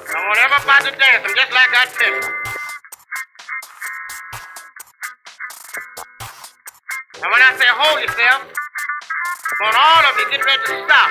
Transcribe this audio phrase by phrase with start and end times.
[0.00, 1.26] I want everybody to dance.
[1.26, 2.22] I'm just like I tell you.
[7.18, 11.10] And when I say hold yourself, I want all of you get ready to stop.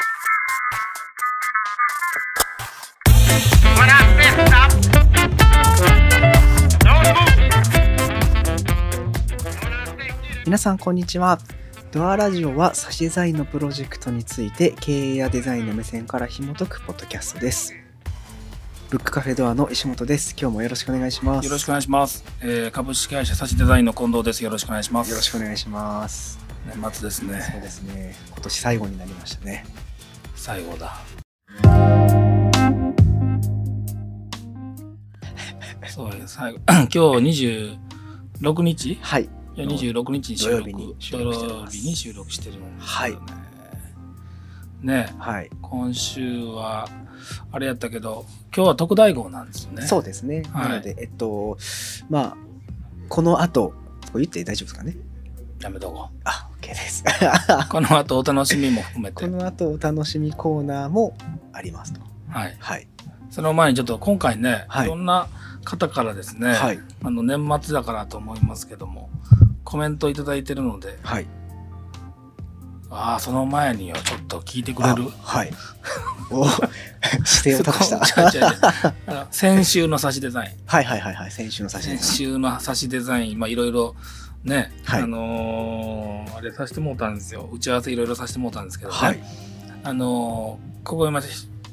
[3.75, 4.71] When I say stop,
[6.79, 7.43] don't move.
[10.45, 11.39] 皆さんこんにちは
[11.91, 17.73] ドアラジオはサシデザインのプロジェクトについて経営やデザインの目線から紐解くポッドキャストです
[18.89, 22.23] ブックカフェドアの石本です今日もよろしくお願いしますよろしくお願いします。
[22.41, 24.41] えー、株式会社サチデザインの近藤です。
[24.41, 25.09] よろしくお願いします。
[25.11, 27.59] よろしくお願いします年末ですそうね。
[27.61, 29.65] ですね今年最後になりましたね
[30.35, 30.95] 最後だ。
[35.89, 36.35] そうです。
[36.35, 36.59] 最後。
[36.69, 36.97] 今日
[38.39, 38.99] 26日？
[39.01, 39.27] はいい
[39.59, 43.33] や26日に収録土曜日に収録してます土曜日に収録してるんですはいよね。
[44.83, 46.87] ねはい、今週は
[47.51, 49.83] あれやったけど今日は特大号なんですよね。
[49.83, 50.69] そうですね、はい。
[50.69, 51.57] なのでえっと
[52.09, 52.37] まあ
[53.09, 53.73] この後
[54.11, 54.95] これ言って大丈夫ですかね？
[55.61, 57.03] やめとこあ OK です。
[57.03, 57.07] う。
[57.69, 59.15] この後お楽しみも含めて。
[59.15, 59.27] こ。
[59.27, 61.15] の後お楽しみコーナーも
[61.53, 62.01] ありますと。
[62.29, 62.55] はい。
[62.59, 62.87] はい。
[63.29, 64.85] その前にちょっと今回ね、はい。
[64.85, 65.27] いろんな
[65.63, 66.79] 方からですね、はい。
[67.03, 69.09] あの年末だからと思いますけども、
[69.63, 71.27] コメントいただいてるので、はい
[72.89, 75.03] ああ、その前にはちょっと聞いてくれる？
[75.03, 75.51] あはい。
[76.31, 76.55] お指
[77.43, 79.27] 定を託した。
[79.31, 80.51] 先週の差しデザイン。
[80.65, 81.31] はいはいはいはい。
[81.31, 83.95] 先週の差し先です週の差しデザイン、まあいろいろ
[84.43, 85.01] ね、はい。
[85.03, 87.49] あのーあれさせてもらったんですよ。
[87.51, 88.97] 打ち合わせいろいろさせてもらったんですけどね。
[88.97, 89.19] はい。
[89.83, 91.19] あのーここ今、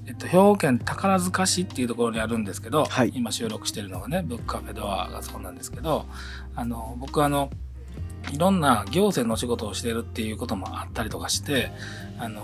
[0.06, 3.12] えっと、兵庫県宝塚市っていうところにあるんですけど、はい。
[3.14, 6.06] 今収録してるのがね、ブックカフェドアがそうなんですけど、
[6.56, 7.50] あの、僕あの、
[8.32, 11.70] いろんな行政の仕事をしているっていうこともあったりとかして、
[12.18, 12.42] あの、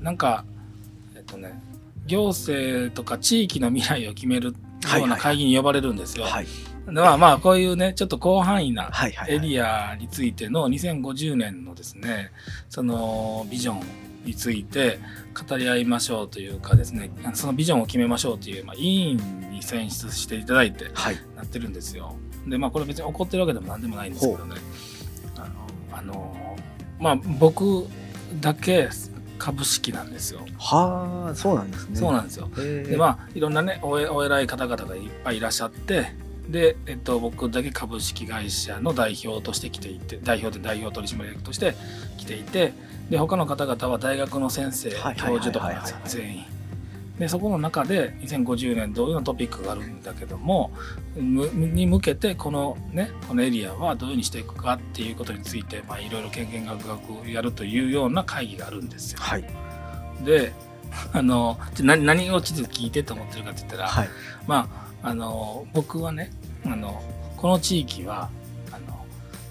[0.00, 0.44] なんか、
[1.16, 1.60] えっとね、
[2.06, 4.54] 行政とか地域の未来を決める
[4.96, 6.24] ような会議に呼ばれるんですよ。
[6.24, 6.46] はい
[6.86, 12.30] でまあまあ、こういうね、ちょっと広範囲なはいはいエリアについての2050年のですね、
[12.70, 13.82] そのビジョン
[14.24, 14.98] について
[15.48, 22.16] 語り合いましょうというかですね、そのビジョンを決めましょうという、まあ、委員に選出していただいてはいなってるんですよ。
[22.46, 24.54] で、まあこれ別に怒ってるわけでも何でもないんですけどね。
[25.98, 26.56] あの、
[26.98, 27.86] まあ僕
[28.40, 28.88] だけ
[29.38, 30.40] 株式なんですよ。
[30.58, 32.48] はあそうなんですねそうなんですよ。
[32.54, 36.12] ででまあいろんなねおえお偉い方々がいっぱいいらっしゃって
[36.48, 41.74] で、えっと、僕だけ株式会社の代表として来ていて代表で代表取締役として
[42.16, 42.72] 来ていて
[43.10, 46.57] で他の方々は大学の先生教授とかなんですよはいはい全員。
[47.18, 50.70] でそこの中で2050年どういうようなトピックがあるんだけども
[51.16, 59.18] むに向けてこのねこのエリアはどういうふうにしていくかっていうことについてまあいろいろ権限学学やるというような会議があるんですよ。
[59.20, 59.44] はい
[60.24, 60.52] で
[61.12, 64.08] あの何何を地図聞いてと思ってるかって言ったら、はい
[64.46, 64.68] ま
[65.02, 66.30] ああの僕はね
[66.64, 67.02] あの
[67.36, 68.30] この地域は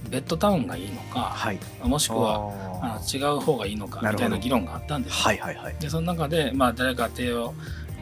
[0.10, 1.60] ベッドタウンがいいのか、はい。
[1.84, 2.52] もしくは
[2.82, 5.18] あ違う方がいいのかみたいな議論があったんですよ。
[5.20, 5.76] はいはいはい。
[5.80, 7.54] でその中で、まあ、誰か手を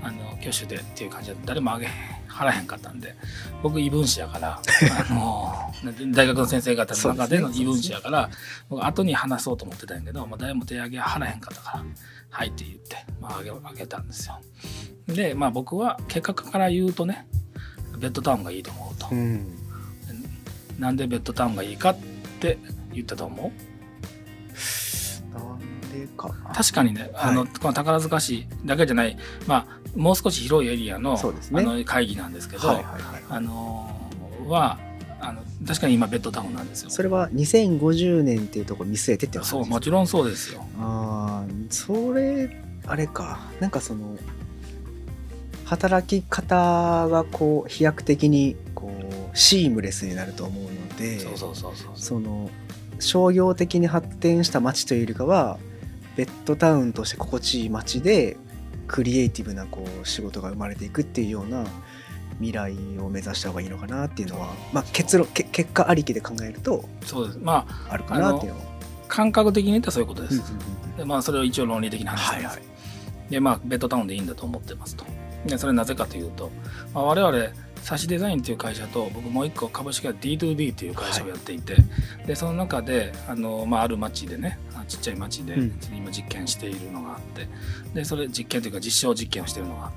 [0.04, 1.88] あの挙手でっていう感じで誰もあげ
[2.28, 3.16] はらへんかったんで
[3.64, 4.60] 僕異分子やから
[5.10, 5.74] あの
[6.14, 8.30] 大学の先生方の中での異分子やから、
[8.70, 11.86] 僕後に話そうと思ってたんやけど、まあ、誰も手挙げはらへんかったから
[12.30, 14.40] 「はい」って言って、まあ、あげあげたんですよ。
[15.08, 17.28] でまあ僕は結果から言うとね
[17.98, 19.65] ベッドタウンがいいと思うと、うん
[20.80, 21.98] なんでベッドタウンがいいかっ
[22.40, 22.58] て
[22.94, 23.52] 言ったと思
[25.34, 25.38] う？
[25.38, 25.60] なん
[25.92, 26.54] でかな？
[26.54, 31.22] 確かにね、あのはいこの宝塚市だけじゃない、まあ、もう少し広いエリアの,、あ
[31.62, 33.24] の会議なんですけど、はいはいはい。
[33.30, 34.78] あのーは
[35.20, 36.92] あの確かに今ベッドタウンなんですよ。
[36.92, 40.64] それは2050年っていうところ見据えてってことそうもちろんそうですよ。
[40.78, 43.40] ああそれあれか。
[43.60, 44.18] なんかその
[45.64, 48.56] 働き方がこう飛躍的に
[49.36, 51.20] シームレスになると思うので
[51.96, 52.50] その
[53.00, 55.60] 商業的に発展した街というよりかは
[56.16, 58.38] ベッドタウンとして心地いい街で
[58.88, 61.66] クリエイティブなこう仕事が生まれていくっていうような
[62.38, 67.40] 未来を目指した方がいいのかなっていうのは、まあ、結論け結果ありきで考えるとそうです。
[67.40, 68.66] まああるかなっていうのは。
[69.08, 70.42] 感覚的に言ったらそういうことです。
[70.98, 72.32] でまあそれを一応論理的な話です。
[72.34, 72.76] はいはい
[73.30, 75.06] でまあベッドタウンでいいんだと思ってますと。
[75.46, 76.52] でそれなぜかというと、
[76.94, 81.76] まあ、我々サシデザインっていう会社と僕もう一個株式会社 D2B っていう会社をやっていて、
[82.26, 85.80] でその中であの、まあ、ある町でねあちっちゃい町でうん。
[85.96, 87.48] 今実験しているのがあって
[87.94, 89.92] でそれ実験というか実証実験をしているのがあっ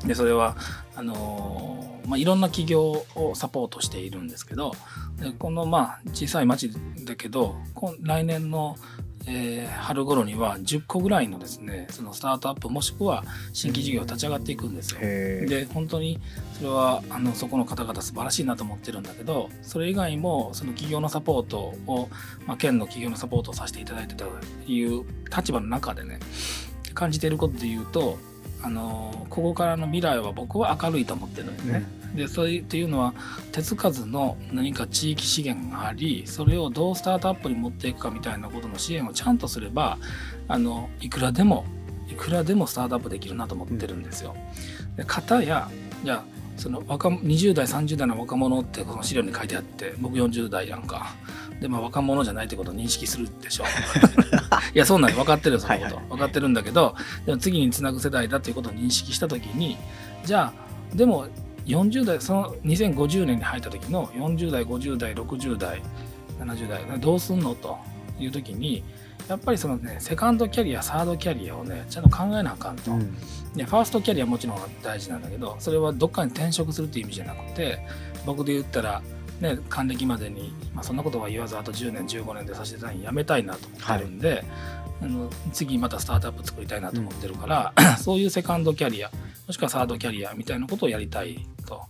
[0.00, 0.56] てでそれは
[0.96, 4.74] あのまあ、いろんな企業をサポートしているんですけど
[5.20, 6.72] でこのまあ小さい町
[7.04, 7.54] だけど
[8.02, 8.76] 来年の
[9.26, 15.00] えー春頃には10個ぐらいのですねそのスタートアップもしくは新規事業が立ち上がっていくんですよ。
[15.00, 16.20] で本当に
[16.56, 22.08] それはあのそこの方々素晴らしいなと思ってるんだけどそれ以外もその企業のサポートを、
[22.46, 24.30] まあ、県の企業のサポートをさせていただいてたと
[24.70, 26.20] いう立場の中でね
[26.94, 28.18] 感じていることで言うと
[28.62, 31.99] あのここからの未来は僕は明るいと思ってるんですね。
[32.14, 33.14] でそれっていうのは
[33.52, 39.98] 手つかずの何か地域資源がありそれをどうスタートアップに持っていくかみたいなことの支援をちゃんとすれば
[40.48, 41.64] あのいくらでも
[42.08, 44.34] いくらでもスタートアップできるなと思ってるんですよ。
[44.96, 45.70] で方や
[46.04, 46.24] じゃあ
[46.56, 51.14] その若20代30代の若者ってこの資料に書いてあって僕40代やんか。
[51.60, 53.64] でまあ若者じゃないってことを認識するでしょ。
[54.74, 55.16] いやそうなんよ。
[55.18, 56.04] 分かってるよそのこと、はいはい。
[56.08, 56.94] 分かってるんだけど
[57.26, 59.76] でも次につなぐ世代だということを認識した時に
[60.24, 61.28] じゃあでも
[61.66, 65.82] 40代その2050年に入った時の40代50代60代
[66.38, 67.54] 70代どうすんの？
[67.54, 67.78] と
[68.18, 68.82] いう時に
[69.28, 72.90] やっぱりそのねセカンドキャリアサードキャリアをねちゃんと考えなあかんと。
[72.92, 73.16] うん。
[73.54, 77.80] でファーストキャリアはもちろん大事なんだけどそれはどっかに転職するっていう意味じゃなくて
[78.24, 79.02] 僕で言ったら、
[79.40, 84.44] ね、還暦までに、まあ、そんなことは言わずあと10年15年でさせていただき辞めたいなと思ってるんで、
[85.02, 89.10] あの次またスタートアップ作りたいなと思ってるから、 そういうセカンドキャリア
[89.50, 91.82] もしくはサードキャリアみたいなことをやりたいと。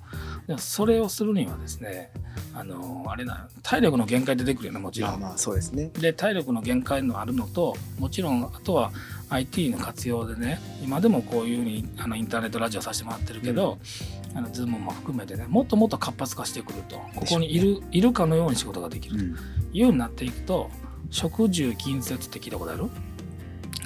[0.46, 2.10] でもそれをするにはですね
[2.54, 5.10] あのあれな体力の限界出てくるよねもちろん。
[5.10, 5.20] まあ。
[5.30, 5.90] まあそうですね。
[5.92, 8.92] で体力の限界のあるのともちろんあとは
[9.28, 13.78] IT の活用でね今でもこういうふうにあのインターネットラジオさせてもらってるけど、
[14.34, 16.96] あの Zoom も含めてねもっともっと活発化してくると。
[17.14, 19.18] ここにいる,、いるかのように仕事ができる。
[19.18, 19.30] とうん。
[19.30, 19.34] い
[19.74, 20.70] うようになっていくと
[21.10, 22.86] 食住近接って聞いたことある？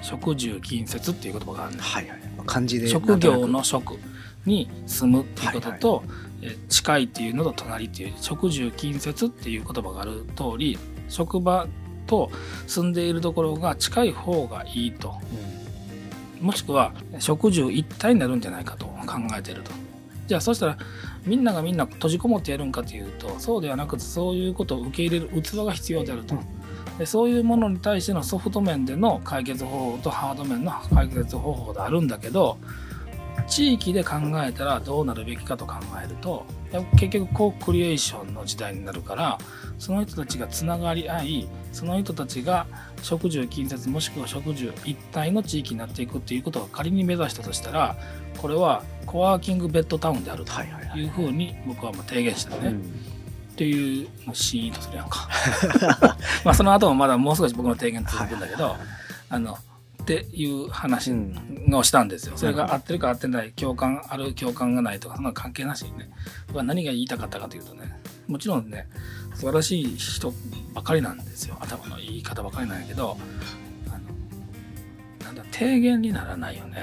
[0.01, 2.19] 食住近接っていう言葉があるんですはいはい。
[2.19, 3.99] まあ漢字で職業の職
[4.47, 6.05] に住むっていうことと、
[6.43, 11.67] え近いっていうのと隣っていう職住近接っていう言葉がある通り職場
[12.07, 12.31] と
[12.67, 15.15] 住んでいるところが近い方がいいと。
[16.41, 19.73] くもしくは職住一体になるんじゃないかと考えていると。
[20.27, 20.79] じゃあそしたら
[21.27, 26.37] みんながみんな閉じこもってやるんかというとそうではなくてそういうことを受け入れる器が必要であると。
[26.99, 32.57] でそういうものに対してのソフト面での解決方法とハード面の解決方法であるんだけど
[33.49, 36.45] 地域で考えたらどうなるべきかと考えると
[36.97, 39.39] 結局コークリエーションの時代になるから
[39.79, 42.67] その人たちがつながり合いその人たちが
[43.03, 47.97] 食住近接もしくは食住一体の地域になっていくっていうことを仮に目指したとしたら
[48.39, 51.07] これはコワーキングベッドタウンであるとはいはいはいい。
[51.07, 52.69] うふうに僕はまあ提言したね。
[52.69, 52.81] うん。
[52.81, 55.29] っていうのをシーンとするやんか
[56.45, 58.75] まあその後もまだもう少し僕の提言続くんだけど、
[59.31, 59.57] あの
[60.03, 61.13] っていう話
[61.73, 62.37] をしたんですよ。
[62.37, 66.11] それが合ってるか合ってない共感ある共感がないとかそんなの関係なしにね。
[66.49, 67.93] 僕は何が言いたかったかというとね
[68.27, 68.89] もちろんね
[69.35, 70.35] 素晴らしい人
[70.75, 71.57] ばかりなんですよ。
[71.61, 73.17] 頭の言い方ばかりなんやけど
[73.89, 73.99] あの
[75.27, 76.83] なんだ提言にならないよね。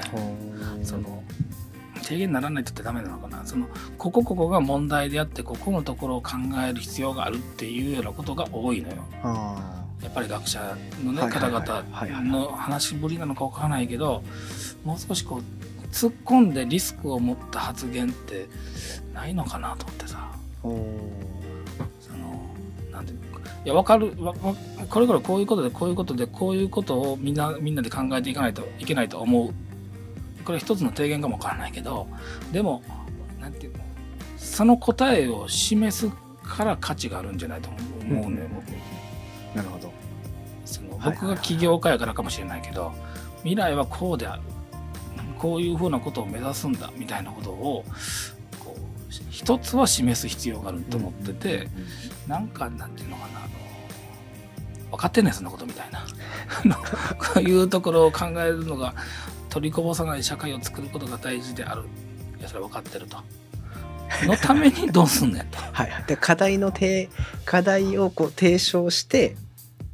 [0.84, 1.22] その
[2.01, 3.45] 提言にならないとってダメなのかな。
[3.45, 3.68] その
[3.98, 6.31] ここここが問題であってここのところを考
[6.68, 8.95] える必要があるっていうようなことが多いのよ。
[9.24, 11.83] あやっぱり学者のね方々
[12.24, 14.24] の話しぶりなのかわからないけど
[14.83, 15.42] もう少しこう
[15.94, 18.48] 突っ込んでリスクを持った発言って
[19.13, 20.31] ないのかなと思ってさ。
[20.62, 20.77] その
[22.92, 24.15] なんていうのかいや分かる。
[24.89, 29.53] これからこういうことでこういうことでこういうことをみんなみんなで考えていかないといけないと思う
[30.51, 32.09] これ一つの提言かもわからないけど
[32.51, 32.83] でも
[33.39, 33.80] なんていうの
[34.38, 36.12] その答えを示す
[36.43, 39.55] から価値があるんじゃないと思うね、僕。
[39.55, 39.93] なるほど。
[40.65, 42.91] その僕が起業家やからかもしれないけど
[43.38, 44.41] 未来はこうである
[45.38, 47.86] こういうふうなことを目指すんだみたいなことを
[48.60, 48.81] こう
[49.29, 51.70] 一つは示す必要があると思ってて、
[52.27, 53.48] なんかなんていうのかなあの
[54.91, 56.05] 分かってんねんそんなことみたいな。
[57.17, 58.93] こういうところを考えるのが
[59.51, 61.84] 取りこぼさない社会を作ることが大事である。
[62.39, 63.17] いやそれは分かってると。
[64.25, 65.58] のためにどうすんねんと。
[65.74, 66.03] はいはい。
[66.08, 67.10] で課題の提
[67.46, 69.36] 課題をこう提唱して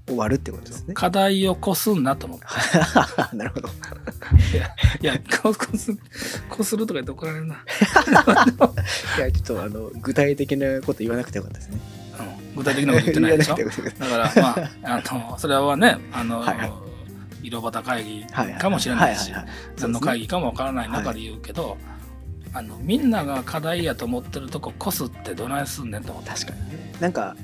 [0.05, 0.93] 終わるってことですね。
[0.93, 2.45] 課題をこすんなと思って。
[3.35, 3.69] なるほど。
[5.01, 5.97] いやここす
[6.49, 7.55] こするとか言って怒られるな、
[9.17, 11.79] いやちょっとあの具体的なこと言わなくてよかったですね。
[12.19, 13.55] うん、具体的なこと言ってないでしょ。
[13.55, 14.49] だからま
[14.83, 16.86] ああのそれはねあの、はいはい
[17.47, 19.81] 色端会議はいはいかもしれないしはいはいはい。
[19.81, 21.77] 何の会議かもわからない中で言うけど、
[22.53, 26.29] あのみんなが課題やと思ってるとここすってどないすんねんと思って。
[26.29, 26.93] 確かにね。
[26.99, 27.35] なんか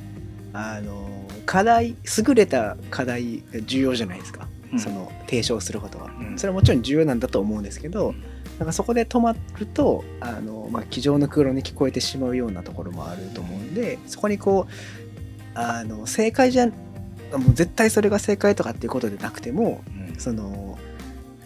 [0.53, 1.09] あの
[1.45, 1.95] 課題
[2.27, 4.79] 優れた課題重要じゃないですか、うん。
[4.79, 6.37] その提唱することは、うん。
[6.37, 8.23] それはもちろん重要なんだと思うんですけど、うん。
[8.59, 16.67] なんかそこで止まるとあの、まあ、机上の空論に聞こえてしまうようなところもあると思うんでそこにこうあの正解じゃ
[17.37, 20.19] もう絶対それが正解とかっていうことでなくてもうん。
[20.19, 20.77] その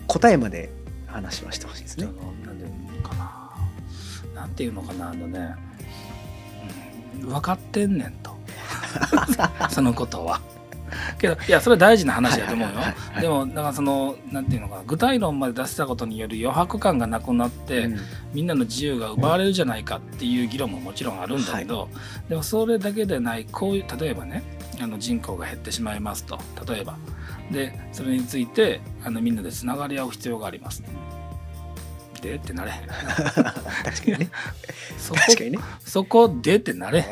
[0.07, 0.69] 答えまで
[1.07, 2.05] 話はしてほしいですね。
[2.05, 4.41] なんていうのかな。
[4.41, 5.55] なんていうのかなあのね、
[7.21, 8.37] うん、分かってんねんと。
[9.69, 10.41] そのことは。
[11.19, 13.13] けどいやそれは大事な話だと思うよはいはいはい。
[13.13, 13.21] はい。
[13.21, 14.83] でもだからそのなんていうのかな。
[14.85, 17.97] 具体論まで出したことによる余白感がなくなって、うん。
[18.33, 21.89] みんなの自由が奪われるじゃないかっていう議論ももちろんあるんだけど、
[22.29, 24.43] でもそれだけでないこういう例えばね
[24.79, 26.39] あの人口が減ってしまいますと。
[26.67, 26.97] 例えば。
[27.51, 30.83] でそれについてあのみんなでつながり合う必要があります。
[32.21, 32.71] でってなれ。
[33.83, 34.29] 確かにね。
[34.97, 35.59] そこ確かにね。
[35.79, 37.05] そこでってなれ。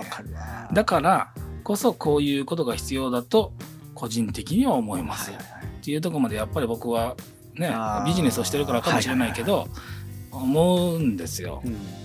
[0.74, 3.54] だからこそこういうことが必要だと
[3.94, 5.64] 個人的には思います、はいはいはい。
[5.64, 7.16] っていうところまでやっぱり僕は
[7.56, 7.74] ね
[8.06, 9.68] ビジネスをしてるからかもしれないけど、
[10.32, 11.62] 思うんですよ。
[11.64, 12.05] うん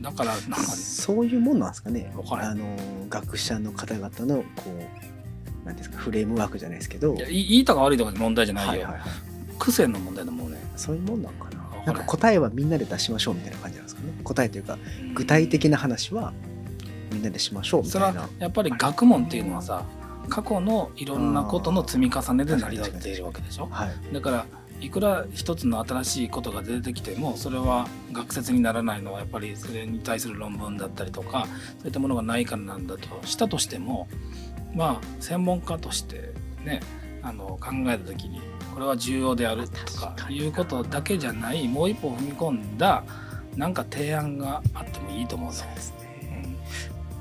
[0.00, 2.12] だからなんかそういうもんなんですかね。
[2.30, 2.76] あの
[3.08, 4.44] 学者の方々のこ
[5.64, 7.14] うなんですかフレームワークじゃないですけど。
[7.14, 9.02] いやいいとか悪いとか問題じゃないよ、はいはいはい。
[9.58, 10.58] 癖の問題だもんね。
[10.76, 11.60] そういうもんなんかな。
[11.86, 14.12] なんか答えはみんなで出しましょうみたいな感じなんですかね。
[14.24, 15.14] 答えというかうん。
[15.14, 16.32] 具体的な話は
[17.12, 19.84] みんなでしましょうみそれはたいなやっぱり学問っていうのはさ
[20.28, 23.66] 過去のいろんなことの積み重ねで成り立っているわけでしょ。
[23.70, 24.14] はい。
[24.14, 24.46] だから
[24.80, 31.46] いくら一つの新しいことが出てきてもそれは学説にならないのはやっぱりそれに対する論文だったりとか
[31.78, 34.08] そういったものがないからなんだとしたとしても
[34.74, 36.32] まあ専門家として
[36.64, 36.80] ね
[37.22, 38.40] あの考えた時に
[38.72, 43.04] これは重要であるとかいうことだけじゃないもう一歩踏み込んだ
[43.56, 45.74] なんか提案があってもいいと思うんですよそう。
[45.74, 46.56] ですうねん。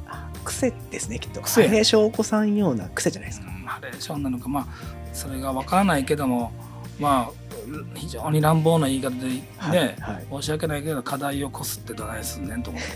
[0.08, 1.42] あ癖ですねきっと。
[1.42, 1.68] 癖。
[1.68, 3.48] 癖翔子さんような癖じゃないですか。
[3.48, 3.66] うん。
[3.66, 4.68] ハレーションなのかまあ
[5.12, 6.51] それがわからないけども
[7.00, 7.49] まあ
[7.96, 10.28] 非常に乱暴な言い方でね、はいはい。
[10.32, 12.89] 申し訳ないけど課題をこすってどないすんねんと思って、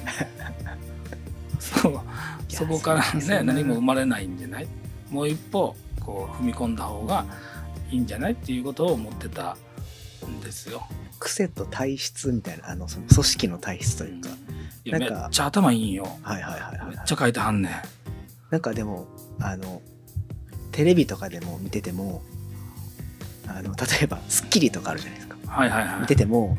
[1.59, 1.99] そう。
[2.47, 4.67] そこからねそんな何も生まれないんじゃない？
[5.09, 7.25] もう一歩こう踏み込んだ方が
[7.89, 9.57] いいんじゃないっていうことを思ってた
[10.25, 10.83] んですよ。
[11.19, 14.29] 癖と体質みたいなあのその組織の体質というか。
[14.85, 16.05] いやめなんかっちゃ頭いいんよ。
[16.21, 16.87] はいはいはいはい。
[16.89, 17.71] めっちゃ書いてはんねん。
[18.49, 19.07] なんかでも
[19.39, 19.81] あの
[20.71, 22.21] テレビとかでも見てても
[23.55, 26.01] あの例えば『スッキリ』とかあるじゃないですかはいはいはい。
[26.01, 26.57] 見てても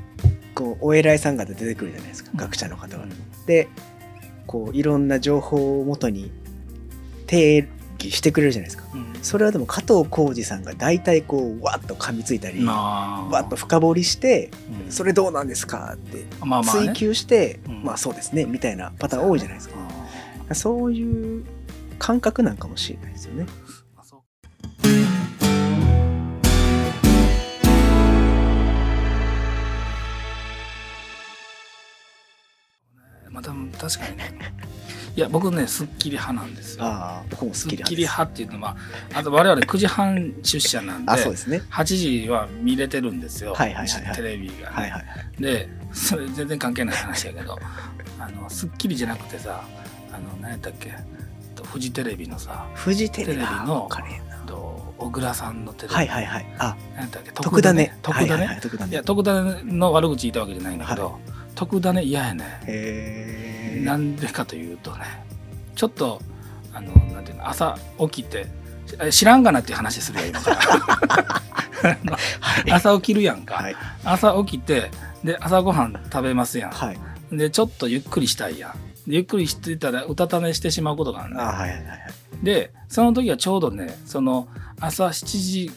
[0.54, 3.02] こうお偉いさん方出てくるじゃないですかうん学者の方が。
[3.04, 3.10] うん
[3.46, 3.68] で
[4.46, 6.30] こういろんな情報をもとに
[7.26, 7.66] 定
[7.98, 8.84] 義してくれるじゃないですか。
[8.94, 14.50] うんそれはでも加藤浩次さんが大体こうわっと噛みついたりわまあっと深掘りして
[14.86, 19.76] うんそれどうなんですかってまあまあね追求してうんまあそうですねみたいなパターン多いじゃないですか。
[20.54, 21.44] そういう
[21.98, 23.46] 感覚なんかもしれないですよね。
[33.76, 34.32] 確かにね。
[35.16, 36.84] いや僕ねすっきり派なんですよ。
[36.84, 37.68] ああ、僕もす。
[37.68, 38.76] っきり派っていうのは
[39.14, 41.62] あと我々9時半出社なんであ、そうですね。
[41.70, 41.84] 8
[42.24, 44.16] 時は見れてるんですよ、はいはいはいはい。
[44.16, 44.64] テレビが、ね。
[44.70, 45.04] はいはい。
[45.40, 47.56] でそれ全然関係ない話やけど
[48.18, 49.62] あのすっきりじゃなくてさ
[50.12, 50.92] あの何やったっけ？
[51.54, 53.38] とフジテレビのさフジテレビ？
[53.40, 53.88] の
[54.98, 56.46] 小倉さんのテレビ、はいはいはい。
[56.58, 57.30] あ、何やったっけ？
[57.30, 57.96] 特ダネ。
[58.02, 61.20] 特ダネ、はいはいはいや特ダネの悪口言いたわけじゃないんだけど、
[61.54, 65.04] 特ダネ嫌やねへーなんでかというとね
[65.74, 66.20] ちょっと
[66.72, 68.46] あのなんていうの朝起きて
[69.00, 71.42] え知らんがなっていう話するよ今か
[72.70, 73.76] 朝起きるやんか、はい。
[74.04, 74.90] 朝起きて
[75.22, 76.98] で朝ごはん食べますやん、はい。
[77.32, 78.72] でちょっとゆっくりしたいやん。
[79.08, 81.98] でゆっくりしてたらうたた寝してしまうことがあるあ、ねはいはいはいはい。
[82.42, 84.48] でその時はちょうどねその
[84.80, 85.70] 朝7時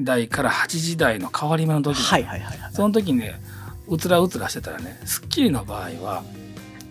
[0.00, 2.72] 台から8時台の変わり目の時、はいはいはいはい。
[2.72, 3.40] その時にね
[3.88, 6.22] うつらうつらしてたらね『スッキリ』の場合は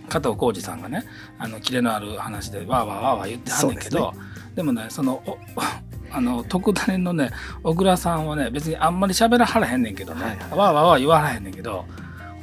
[0.08, 1.04] 加藤浩次さんがね
[1.38, 4.14] あのキレのある話でわーわーわーわー言ってはんねんけど
[4.56, 5.38] で,、もねそのお
[6.10, 7.32] あの特ダネのね
[7.64, 10.40] 小倉さんはね別にあんまり喋らはらへんねんけどね、はいはい。
[10.40, 11.86] わーわーわー言わはらへんねんけど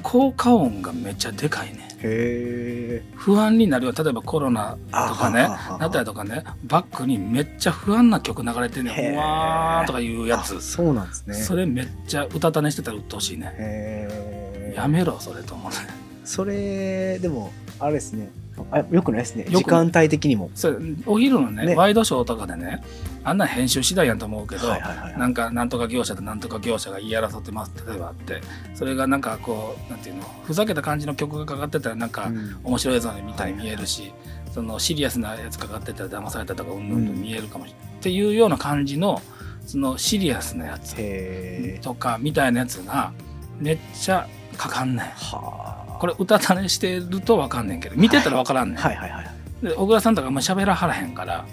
[0.03, 3.93] 効果音がめっちゃでかいねへ不安になるよ。
[3.97, 5.49] 例えばコロナーとかね
[5.81, 9.15] なったりとかねバックにめっちゃ不安な曲流れてんねん。
[9.15, 10.57] うわーとかいうやつ。
[10.57, 11.35] あそうなんですね。
[11.35, 14.75] それめっちゃうたた寝してたら鬱陶しいね。
[14.77, 18.31] やめろそれと思うねそれ、でも、あれですね。
[18.71, 19.45] あよくないですね。
[19.45, 20.51] よく時間帯的にも。
[20.55, 20.77] それ
[21.07, 22.85] お昼のねねワイドショーとかでね
[23.25, 25.19] あんなん編集次第やんと思うけど、はいはいはいはい。
[25.19, 28.41] なんかなんとか業者となんとか業者が言い争ってます例えばあって
[28.75, 34.13] それがなんかこうなんていうのふざけた感じの曲がかかってたらなんかうん面白い映像みたいに見えるし、
[34.53, 39.21] そのシリアスなやつかかってたら騙されたとかうんぬんと見えるかもしれない、っていうような感じの
[39.67, 43.13] そのシリアスなやつへーとかみたいなやつが
[43.59, 45.07] めっちゃかかんねん。
[45.07, 45.84] はあ。
[45.99, 48.79] これ歌たねしてるとわかんねんけど見てたらわからんねん。
[48.79, 49.27] はいはいはい。
[49.63, 51.45] で小倉さんとかあんま喋らはらへんから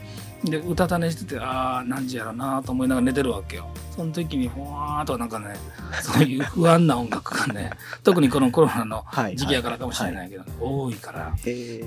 [0.44, 3.70] で、うたた寝してて、ああ、何時やろなと思いながら寝てるわけよ。
[3.96, 5.54] その時に、ふわーっとなんかね、
[6.02, 7.72] そういう 不安な音楽がね、
[8.04, 11.84] 特にこのコロナのはい時期やからかもしれないけど、多いから、へえ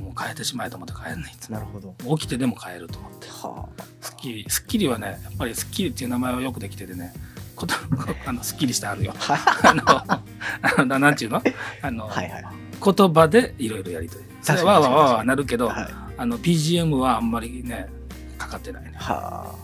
[0.00, 3.28] もう変えてしまえと思って変えんねんいなるほど起きてでも変えると思って。
[3.28, 3.68] は
[4.00, 7.12] スッキリ、スッキリはね、やっぱりスッキリっていう名前はよくできててね、
[7.60, 7.74] こと
[8.26, 9.14] あのスッキリしてあるよ。
[9.28, 11.42] あはあの、あのなんちゅうの？
[11.82, 12.44] あの、はいはい
[12.82, 14.24] 言葉でいろいろやりとり。
[14.40, 17.88] それはわーわーわーなるけど、はいあの BGM はあんまりね、
[18.38, 18.92] かかってないね。
[18.96, 19.54] は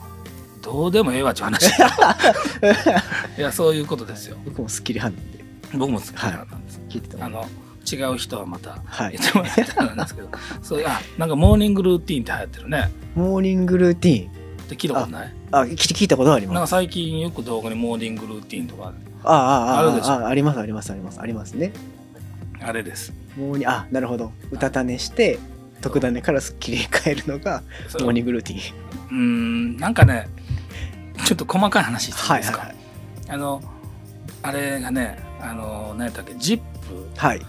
[0.62, 1.68] どうでもええわっていう話。
[3.38, 4.42] いや、そういうことですよあ。
[4.44, 6.80] 僕もスッキリ派なんで僕も好きなんです。
[6.88, 7.46] 聞いあの、
[7.90, 10.28] 違う人はまたはい言ってもらえたんですけど、
[10.62, 12.90] そうあ、なんかモーニングルーティーンって流行ってるね。
[13.14, 14.32] モーニングルーティーンっ
[14.66, 15.32] て聞いたことない？
[15.60, 18.92] あ聞聞いたことありなんかます最近よく動画にモーニングルーティーンとか、
[19.24, 20.12] あああああるでしょ？
[20.12, 21.72] ああありますありますありますありますね。
[22.60, 23.12] あれです。
[23.36, 24.32] モーニあなるほど。
[24.50, 25.38] うたた寝して
[25.80, 27.62] 特ダネからスッキリに変えるのが
[28.00, 28.76] モーニングルーティーン。
[29.08, 30.28] うーん、なんかね、
[31.24, 32.82] ちょっと細かい話していいですか、はいはいは
[33.32, 33.34] い。
[33.34, 33.62] あの、
[34.42, 36.60] あれがね、あの、何やったっけ、ジッ
[37.16, 37.40] はい。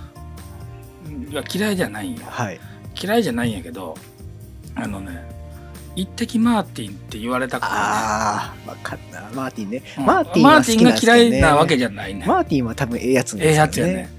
[1.29, 2.21] プが嫌いじゃないんよ。
[2.25, 2.59] はい。
[3.01, 3.95] 嫌いじゃないんやけど、
[4.75, 5.26] あのね、
[5.97, 9.21] 一滴マーティンって言われたから、ああ分かった。
[9.35, 9.83] マーティンね。
[9.97, 10.05] うん。
[10.05, 11.17] マーティンは好きなんですけどね。
[11.17, 12.25] マーティンが嫌いなわけじゃないね。
[12.25, 14.09] マーティンは多分ええやつなんええやつやね。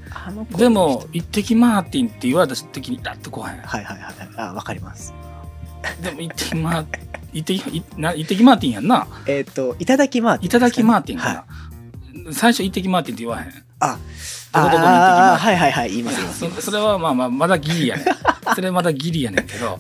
[0.57, 3.61] でも、一滴マーティンって言われた時にイラッとこうへん。
[3.61, 5.15] はいはいはいあ分かります。
[6.03, 6.85] でも一滴マー、
[7.33, 8.13] 一滴、いな。
[8.13, 9.07] 一滴マーティンやんな。
[9.27, 12.25] えっ、といただきマーティンいただきマーティンかはい。
[12.25, 12.33] な。
[12.33, 13.53] 最初一滴マーティンって言わへん。
[13.81, 13.97] あ
[14.53, 18.07] どこどこに一滴マーティンあーはいはいはい言いますそれはまあまあまだギリやねん。
[18.55, 19.79] それまだギリやねんけど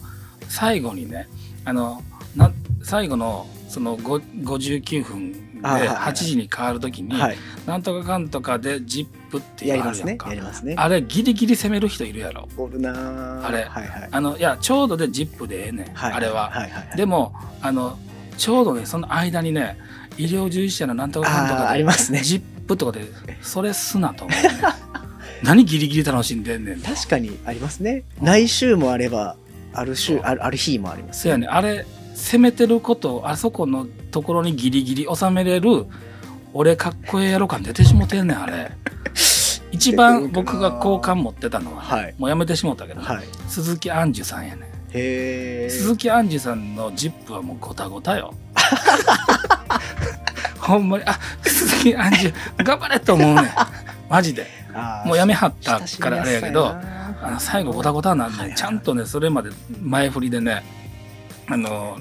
[0.49, 1.29] 最後にね
[1.69, 2.03] あの
[2.35, 2.51] な
[2.83, 5.97] 最後のそのご59分であはいはい。
[5.97, 7.37] 8時に変わる時に、はい。
[7.67, 10.75] なんとかかんとかで「ジップっていうやりますねのあるやんかやりますね。
[10.79, 12.49] あれギリギリ攻める人いるやろ。
[12.57, 13.47] おるなー。
[13.47, 13.65] あれ。
[13.65, 14.09] はいはい。
[14.11, 16.97] あのいやちょうどで「ジップでええねん、はいあれは、はいはいはい。
[16.97, 17.99] でもあの
[18.39, 19.77] ちょうどねその間にね
[20.17, 22.21] 医療従事者のなんとかかんとかでありますね。
[22.21, 23.05] ジップとかで
[23.43, 24.51] それすなと思う、ね、
[25.45, 26.89] 何ギリギリ楽しんでんねんと。
[26.89, 28.05] 確かにありますね。
[28.23, 29.37] 来週もあれば
[29.79, 31.23] ある週あるある日もあります。
[31.23, 31.47] そうやね。
[31.47, 35.87] あれ攻めてることあそこのところにギリギリ収めれる
[36.53, 38.73] 俺かっこええやろ感出てしもてんねんあれ。
[39.71, 42.15] 一番僕が好感持ってたのは、はい。
[42.19, 43.25] もうやめてしもったけど、はい。
[43.49, 44.65] 鈴木杏樹さんやねん。
[44.65, 48.35] へえ鈴木杏樹さんのジップはもうゴタゴタよ。
[50.59, 53.45] ほんまにあ鈴木杏樹頑張れと思うねん。
[54.09, 54.47] マジで
[55.05, 58.57] もうやめはったからあれやけどあの最後ゴタゴタなんで、はいはい。
[58.57, 59.51] ちゃんとねそれまで
[59.83, 60.63] 前振りでね
[61.49, 61.99] あの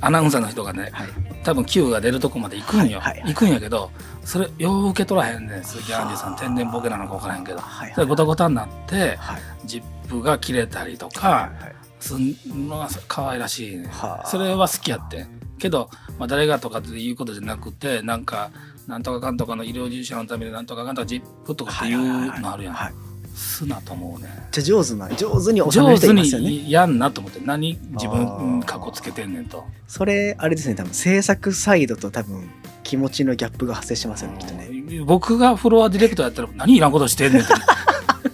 [0.00, 1.08] アナウンサーの人がねはい。
[1.44, 3.34] 多分 Q が出るとこまで行くんよ、はいはいはい。
[3.34, 3.90] 行くんやけど
[4.24, 6.36] それよう受け取らへんねん鈴木杏樹さん。
[6.36, 7.58] 天然ボケなのか分からへんけど。
[7.58, 9.42] はいそれゴタゴタになってはい。
[9.64, 11.28] ジップが切れたりとはか
[11.60, 12.34] いはいすん
[12.68, 17.12] のが可愛らしいねはあそれは好きやってんけど、まあ、誰がとかってい。
[17.12, 18.50] うことじゃなくてなんか
[18.90, 22.92] なんとかかんとかの医療従事者のためになんとかかんとかジップとかっていうのあるやん、はい。
[23.36, 24.28] すなと思うね。
[24.50, 26.48] じゃあ上手な上手に収め上るいますよね。
[26.50, 28.64] にやんなと思って何自あ分ー。
[28.64, 29.64] かっこつけてんねんと。
[29.86, 32.50] それあれですね多分制作サイドと多分
[32.82, 34.68] 気持ちのギャップが発生しますよねきっとね。
[35.06, 37.54] 僕がフロアディレクターやったら何いらんことしてんねんって。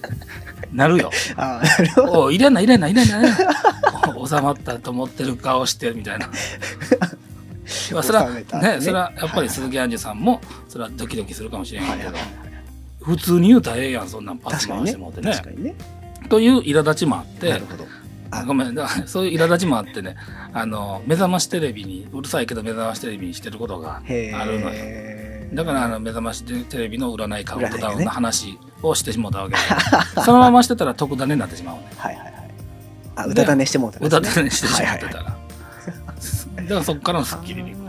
[0.73, 1.11] なるよ。
[1.37, 2.21] ああなるほど。
[2.23, 4.17] おい入れんな入れんな入れんな入れんな。
[4.17, 6.31] お収まったと思ってる顔してみたいな
[7.93, 8.45] まあそれはね
[8.81, 12.13] それはやっぱり鈴木杏樹さんもそれはドキドキするかもしれへんけど。
[13.07, 15.31] 普通に言うたらええやんそんなんパス回してもうてね。
[15.57, 15.75] ね。
[16.29, 17.87] という苛立ちもあってなるほど。
[18.33, 18.77] あごめん。
[19.07, 20.17] そういう苛立ちもあってね
[20.53, 24.71] あの目覚ましテレビにうるさいけど目覚ましテレビにしてることがへあるのよ。
[24.73, 29.61] えだからあの目覚ましテレビの占いカウントダウンの話をしてしもうたわけで、
[30.25, 31.89] そのまましてたら特ダネになってしまうね。
[31.97, 32.51] はいはいはい。
[33.15, 34.07] あ歌種してもうたね。
[34.09, 35.39] 歌ダネしてしまってはいたら、
[36.67, 37.85] だからそこからのスッキリに、ほ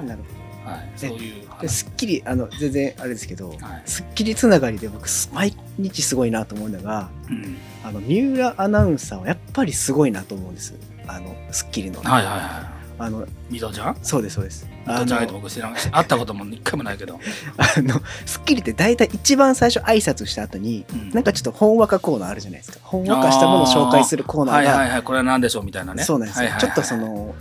[0.67, 3.57] はい、そういうどで話スッキリあの全然あれですけど、はい。
[3.85, 7.57] スッキリつながりで僕す毎日すごいなと思うのがうん。
[7.83, 10.75] あの三浦アナウンサーはやっぱりすごいなと思うんです。
[11.07, 13.97] あのスッキリの、はいはいはあのい水戸ちゃん？
[14.01, 14.67] そうですそうです。
[14.85, 17.17] あ水戸ちゃん僕知らんし会ったことも一回もないけど、
[17.57, 21.11] あのスッキリって大体一番最初挨拶した後にうん。
[21.11, 22.79] なんかちょっとほんわかコーナーあるじゃないですか。
[22.83, 26.03] ほんわかしたものを紹介するコーナーがはいはいはいこれは何でしょうみたいなね。
[26.03, 26.67] そうなんですよ、はいはいはい。
[26.67, 27.35] ちょっとその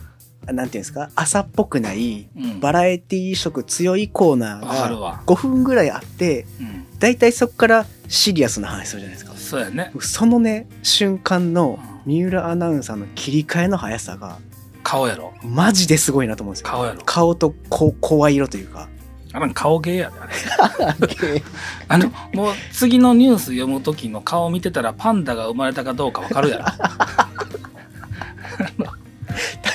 [0.52, 1.10] なんていうんですか？
[1.14, 2.60] 朝っぽくないうん。
[2.60, 9.36] バラエティー色強いコーナーがわかるわ、5分ぐらいあってうん、大体そこからシリアスな話するじゃないですか。
[9.36, 9.92] そうやね。
[10.00, 14.38] そのね瞬間の三浦アナウンサーの切り替えの速さが
[14.82, 15.32] 顔やろ。
[15.42, 16.68] マジですごいなと思うんですよ。
[16.68, 17.00] 顔やろ。
[17.04, 18.88] 顔とこ声色というか。
[19.32, 21.42] あれ顔芸やであれ。
[21.88, 26.64] あのもう次のニュース読む時の顔見てたらパンダが生まれたかどうかわかるやろ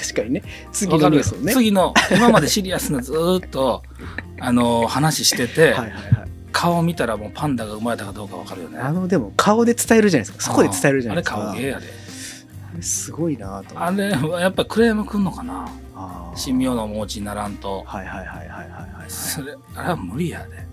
[0.02, 0.44] 確確かにね。
[0.72, 1.54] 次のニュースをね。
[1.54, 3.84] 次の、今までシリアスなずーっと、
[4.40, 6.32] あの、話してて、はいはいはい。
[6.52, 8.78] 顔見たらもうパンダが生まれたかどうかわかるよね。
[8.78, 10.44] あのでも顔で伝えるじゃないですか。
[10.44, 11.38] そこで伝えるじゃないですか。
[11.38, 11.86] あれ顔芸やで。
[12.74, 15.70] あれすごいなと思あれはやっぱクレームくんのかな？
[16.36, 17.84] 神妙のお持ちにならんと。
[17.88, 20.66] はいはいはいはいはいはいそれ、あれは無理やで。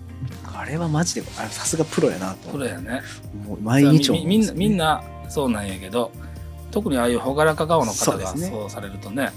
[0.53, 2.51] あれはマジでさすがプロやなと。
[2.51, 3.01] それやね。
[3.47, 4.85] もう毎日みみんな、みんな
[5.23, 6.11] なそうなんやけど、
[6.71, 9.31] 特にああいう朗らか顔の方がそうされるとね、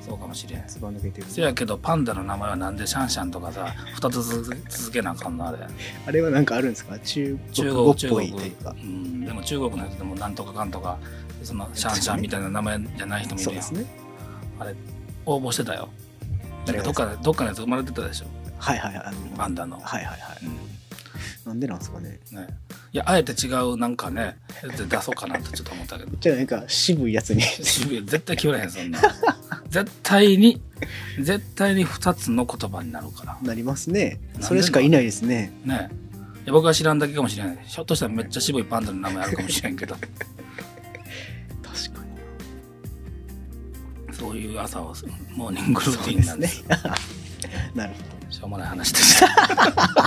[0.00, 0.64] そうかもしれん。
[0.66, 5.58] せやけど、パンダの名前はなんでシャンシャンとかさ、二つ続続けなあかんのあれ。
[6.06, 6.98] あれはなんかあるんですか？
[6.98, 8.28] 中中国っぽ国。
[8.28, 10.98] いというかうん、でも中国のやつでもなんとかかんとか、
[11.42, 13.62] そのシャンシャンみたいな名前じゃない人もいるやん。
[13.62, 13.98] そうですね
[14.58, 14.74] あれ、
[15.26, 15.88] 応募してたよ。
[16.66, 18.26] なんかどっかで、どっかのやつ生まれてたでしょ。
[18.58, 19.78] はいはいあのパンダの。
[19.80, 20.56] はいはいはいうん
[21.46, 22.46] なんでなんですかねね、
[22.94, 24.36] いや、あえて違うなんかね、
[24.88, 26.16] 出そうかなってちょっと思ったけど。
[26.20, 29.00] じゃあなんか渋いやつに渋い絶対決めらへん、そんな。
[29.68, 30.62] 絶対に、
[31.20, 33.36] 絶対に二つの言葉になるから。
[33.42, 35.90] なりますねそれしかいないですねね
[36.44, 37.58] いや僕は知らんだけかもしれない。
[37.64, 40.14] ひょっとしたらめっちゃ渋いパンダの名前あるかもしれんけど、確か
[44.08, 44.94] にそういう朝を、
[45.34, 46.62] モーニングルーティンなんです。
[46.62, 46.78] ね
[47.74, 50.03] なるほどしょうもない話でした。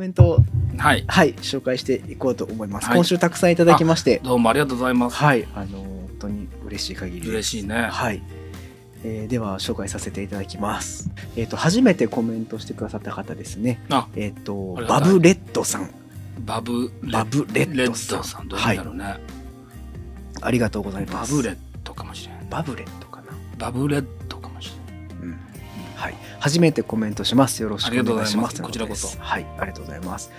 [0.00, 0.38] メントを
[0.78, 1.04] はい。
[1.06, 2.96] はい紹介していこうと思います、はい。
[2.96, 5.16] 今週たくさんいただきましてどうもありがとうございます。
[5.16, 5.46] はい。
[5.54, 7.30] あの本当に嬉しい限りです。
[7.30, 7.74] 嬉しいね。
[7.76, 8.22] はい、
[9.04, 11.10] えーでは紹介させていただきます。
[11.36, 13.84] えっ、と初めてコメントしてくださった方ですね。
[13.90, 15.08] あえっ、とありがたい。
[15.08, 15.90] バブレッドさん。
[16.40, 18.24] バブレバブレッレドさん。
[18.24, 18.48] さん。
[18.48, 19.16] どうだろうね。
[20.40, 21.32] ありがとうございます。
[21.32, 22.48] バブレッドかもしれん。
[22.48, 23.26] バブレッドかな。
[23.58, 24.06] バブレッ
[26.40, 27.62] 初めてコメントします。
[27.62, 28.60] よろしくお願いします。
[28.62, 30.30] こちらこそはい、ありがとうございます。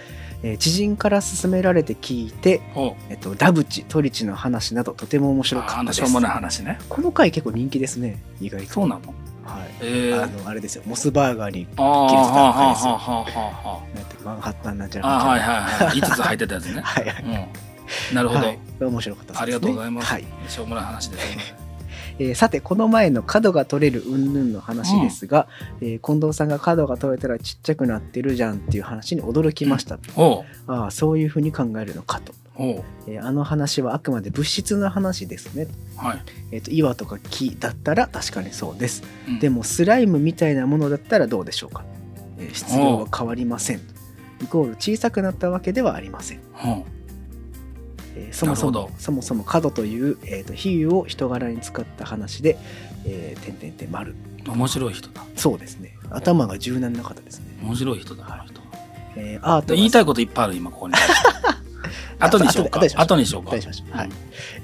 [0.43, 5.45] えー知人から勧められて聞いて、ほえっと、ダブチ、トリチの話などとても面う。
[5.45, 6.79] 白かったしょうもない話ね。
[6.89, 8.73] この回結構人気ですね、意外と。
[8.73, 9.13] そうなの？
[9.45, 9.69] はい。
[9.81, 15.07] ええあの、あれですよ、モスバーガーに、ああ、キリストはあ、はあ、の回ですよマンハッタンなんちゃあ。
[15.07, 15.43] ああ、はい、い。
[15.43, 15.97] はい、はい。
[15.99, 16.81] 5つ入ってたやつね。
[16.85, 17.23] はいはい。
[17.23, 18.15] うん。
[18.15, 18.59] なるほどはい。
[18.79, 19.43] 面白かったですね。
[19.43, 20.07] ありがとうございます。
[20.07, 20.25] はい。
[20.47, 21.60] しょうもない話ですね。
[22.19, 25.47] えーさてこの前の角が取れる云々の話ですが、
[25.81, 30.43] えー近藤さんが角が取れたらちっちゃくなってるじゃんっていう話に驚きました、おう。
[30.67, 36.19] ああそういうふうに考えるのかと、えーあの話はあくまで物質の話ですね、はい。
[36.51, 39.39] えーと岩とか木だったら確かにそうです、うん。
[39.39, 41.83] でもスライムみたいなものだったらどうでしょうか、
[42.37, 43.81] えー質量は変わりません。
[44.41, 46.85] イコール小さくなったわけではありません、ほ
[48.15, 52.57] えーそもそもそもそも角という、えーと比喩を人柄に使った話で、
[53.05, 54.15] えー、点々点丸
[54.47, 54.51] う。
[54.51, 55.23] 面白い人だ。
[55.35, 55.95] そうですね。
[56.09, 57.45] 頭が柔軟な方ですね。
[57.61, 58.61] 面白い人だ、あの人。
[59.15, 60.93] えー、アートが言いたいこといっぱいある、今、ここに。
[62.19, 63.49] 後にしようか後にしようか。
[63.51, 64.09] 後にしましょうはい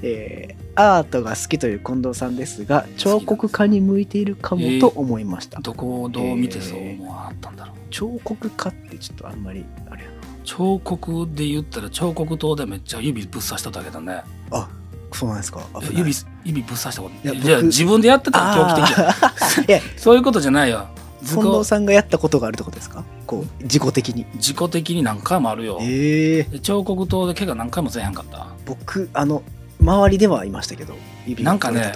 [0.02, 5.58] えーアートが好きという近藤さんですが、彫刻家に向いているかもと思いました。
[5.60, 7.76] どこをどう見てそう思わはったんだろう。
[7.90, 10.10] 彫刻家ってちょっとあんまり、あれや
[10.48, 14.06] 彫刻で言ったら彫刻刀でめっちゃ指ぶっ刺しただけだね。
[14.06, 14.24] な。
[14.50, 14.68] あ、
[15.12, 15.60] そうなんですか。
[15.92, 16.12] 指、
[16.44, 19.80] 指ぶっ刺したこといや自分でやってたら狂気的 や。
[19.98, 20.86] そういうことじゃないよ。
[21.20, 23.04] 自近藤己さんがやったことがあるってことですか？
[23.26, 24.24] こう、自己的に。
[24.36, 25.78] 自己的に何回もあるよ。
[25.82, 28.46] ええで彫刻刀で怪我何回もせえへんかった。
[28.64, 29.42] 僕、あの、
[29.82, 30.94] 周りではいましたけど、
[31.26, 31.92] 指がなんかね。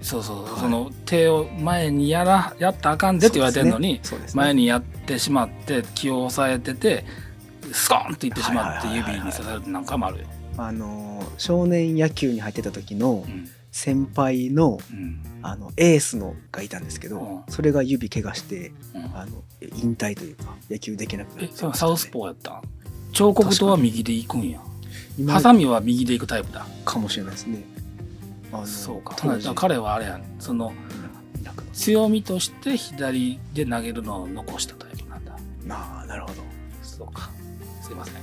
[0.00, 7.06] そうそう、はいその手を前にやらやったらあかんでって言われてるのに、そうですね前にやってしまって気を抑えてて
[7.74, 10.26] スコーンっていってしまって指に刺されるって何回もあるよ。
[10.56, 22.52] あのー少年野球に入ってた時のうん先輩のうんあのエースのがいたんですけど、うんそれが指怪我してうんあの引退というか野球できなくなえってそれサウスポーやった？
[22.52, 22.62] ん
[23.12, 24.60] 彫刻刀は右で行くんや。
[25.18, 26.64] 今ハサミは右で行くタイプだ。
[26.84, 27.64] かもしれないですね
[28.52, 29.16] あのそうか。
[29.56, 30.24] 彼はあれやん。
[30.38, 30.72] その
[31.72, 35.36] 強みとして左で投げるのを残したタイプなんだ。
[35.70, 36.34] ああなるほど
[36.82, 37.30] そうか。
[37.84, 38.14] すいません。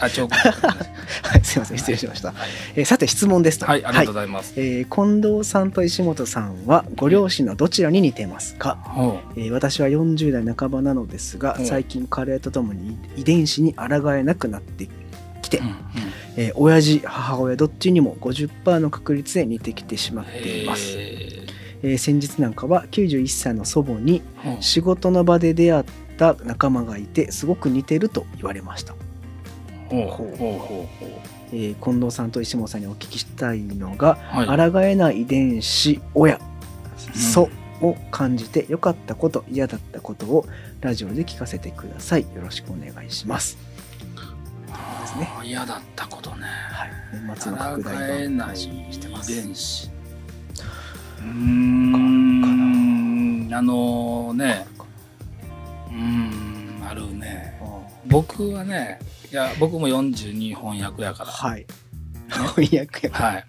[0.00, 0.34] あ、 彫刻。
[0.36, 1.78] はいすいません。
[1.78, 2.36] 失礼しました、はい、
[2.76, 3.66] えーさて質問ですと。
[3.66, 4.52] はい、ありがとうございます。
[4.56, 11.62] えー近藤さんと石本さんはご両親のどちらに似てますか、ほえー私は40代半ばなのですがう。
[11.62, 14.88] ん最近加齢とともに遺伝子に抗えなくなって
[15.42, 15.62] きて、う。
[15.62, 15.74] うんうん。
[16.36, 21.46] えー親父母親どっちにも50%の確率で似てきてしまっています、へ
[21.82, 24.22] えー先日なんかは91歳の祖母に
[24.60, 25.84] 仕事の場で出会っ
[26.18, 28.94] た仲間がいてすごく似てると言われました、
[29.88, 30.08] ほう。
[30.08, 30.36] ほう。
[30.36, 30.88] ほうほ
[31.50, 34.46] えー近藤さんと石本さんにお聞きしたいのがう。
[34.48, 34.70] はい。
[34.70, 36.38] 抗えない遺伝子親。
[37.14, 37.48] 祖
[37.80, 40.46] を感じて良かったこと嫌だったことを
[40.80, 42.22] ラジオで聞かせてください。
[42.22, 43.56] よろしくお願いします。
[45.00, 45.30] ですね。
[45.44, 46.44] 嫌だったことね。
[46.72, 46.90] はい。
[47.12, 48.60] 年末の抗拡大えないの話
[48.92, 49.32] してます。
[49.32, 49.90] 遺伝子。
[51.20, 51.26] うー
[53.48, 54.66] ん、あのね、
[55.90, 57.58] うーん、あるね。
[58.06, 58.98] 僕はね、
[59.30, 61.66] いや、僕も42翻訳やから、はい
[62.30, 63.44] 翻訳やはい。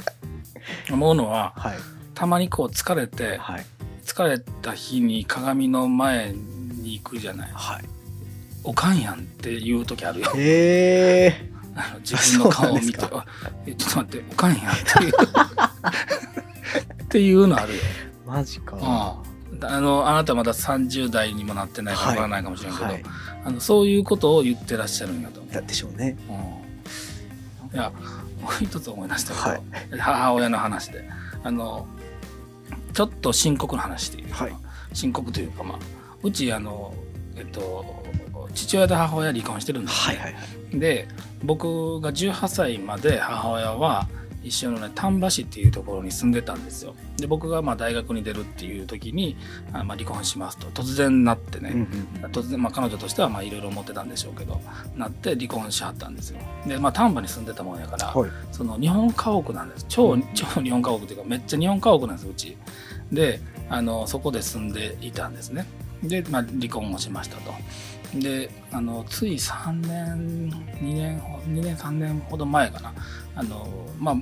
[0.91, 1.77] 思うのは、はい
[2.13, 3.65] たまにこう疲れて、はい
[4.03, 7.51] 疲れた日に鏡の前に行くじゃない。
[7.53, 7.83] はい
[8.63, 10.31] おかんやんっていう時あるよ。
[10.35, 11.49] へえ
[12.01, 12.99] 自分の顔を見て、
[13.65, 15.13] えちょっと待って、おかんやんっていう。
[17.03, 17.79] っていうのあるよ。
[18.25, 19.28] マジかああ
[19.67, 23.03] のあなたまだ30代にもなってないからわからないかもしれんけど、はい。
[23.43, 26.17] あのそういうことを言ってらっしゃるんやと思だでしょうね。
[26.29, 26.33] う。
[26.33, 27.91] うん、いや
[28.41, 29.61] もう一つ思い出したけど、はい。
[29.99, 31.09] 母親の話で。
[31.43, 31.87] あの
[32.93, 34.55] ちょっと深刻な話でいうか、はい。
[34.93, 35.79] 深刻というかまあ
[36.23, 36.93] うちあの
[37.35, 38.03] えっと
[38.53, 40.39] 父親と母親離婚してるんですね、はいはいは
[40.73, 40.79] い。
[40.79, 41.07] で
[41.43, 44.07] 僕が18歳まで母親は
[44.43, 46.95] 一緒のね丹波市っていうところに住んでたんですよ。
[47.17, 49.35] で僕がまあ大学に出るっていう時に
[49.73, 50.67] あまあ離婚しますと。
[50.67, 54.61] 突然なってね、うんうん突然、まあ、彼女としてはまあいろいろ思ってたんでしょうけど
[54.95, 56.39] なって離婚しはったんですよ。
[56.65, 58.29] でまあ丹波に住んでたもんやから、はい。
[58.51, 59.85] その日本家屋なんです。
[59.89, 62.57] 超うん超日本家屋っていうかめっちゃ日本家屋なんですうち。
[63.11, 65.67] であのそこで住んでいたんですね。
[66.03, 67.51] で、まあ、離婚をしましたと。
[68.15, 70.49] であのつい3年
[70.81, 72.93] 2年ほ2年3年ほど前かな
[73.39, 74.15] あのまあ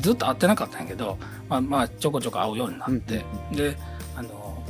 [0.00, 1.16] ずっと会ってなかったんやけど、
[1.48, 3.76] まあ、まあちょこちょこ会うようになって、で
[4.14, 4.62] あの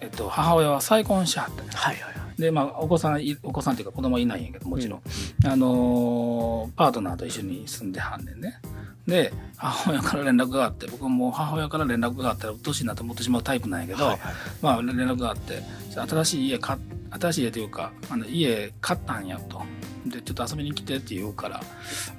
[0.00, 2.40] えっと母親は再婚しはったんですはいはいはい。
[2.40, 5.02] でまあお子さんいお子さんっていうか子供いないんやけどもちろん、
[5.44, 8.60] あのーパートナーと一緒に住んではんねんね
[9.06, 14.34] で母親から連絡があって僕も母親から連絡があったらうっとうしいなと思ってしまうタイプなんやけど、はいはい。
[14.62, 15.62] まあ連絡があって
[15.94, 16.78] 新しい家買っ
[17.20, 19.62] 新しい家というかあの家買ったんやと。
[20.06, 21.62] でちょっと遊びに来てって言うから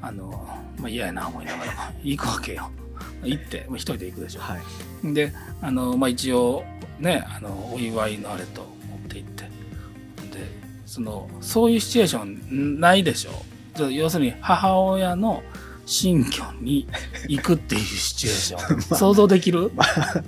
[0.02, 2.72] あのまあ嫌やな思いながら 行くわけよ。
[3.24, 5.14] 行って、まあ、一人で行くでしょ、はい。
[5.14, 6.64] であの、まあ、一応
[7.00, 9.44] ねあのお祝いのあれと持って行って。
[9.44, 9.50] で
[10.86, 13.32] そのそういうシチュエーションないでしょ。
[13.78, 15.44] で要するに母親の
[15.86, 16.88] 新居に
[17.28, 19.72] 行くっていうシチュエーション、 まあ想像できる？
[19.76, 20.24] まあ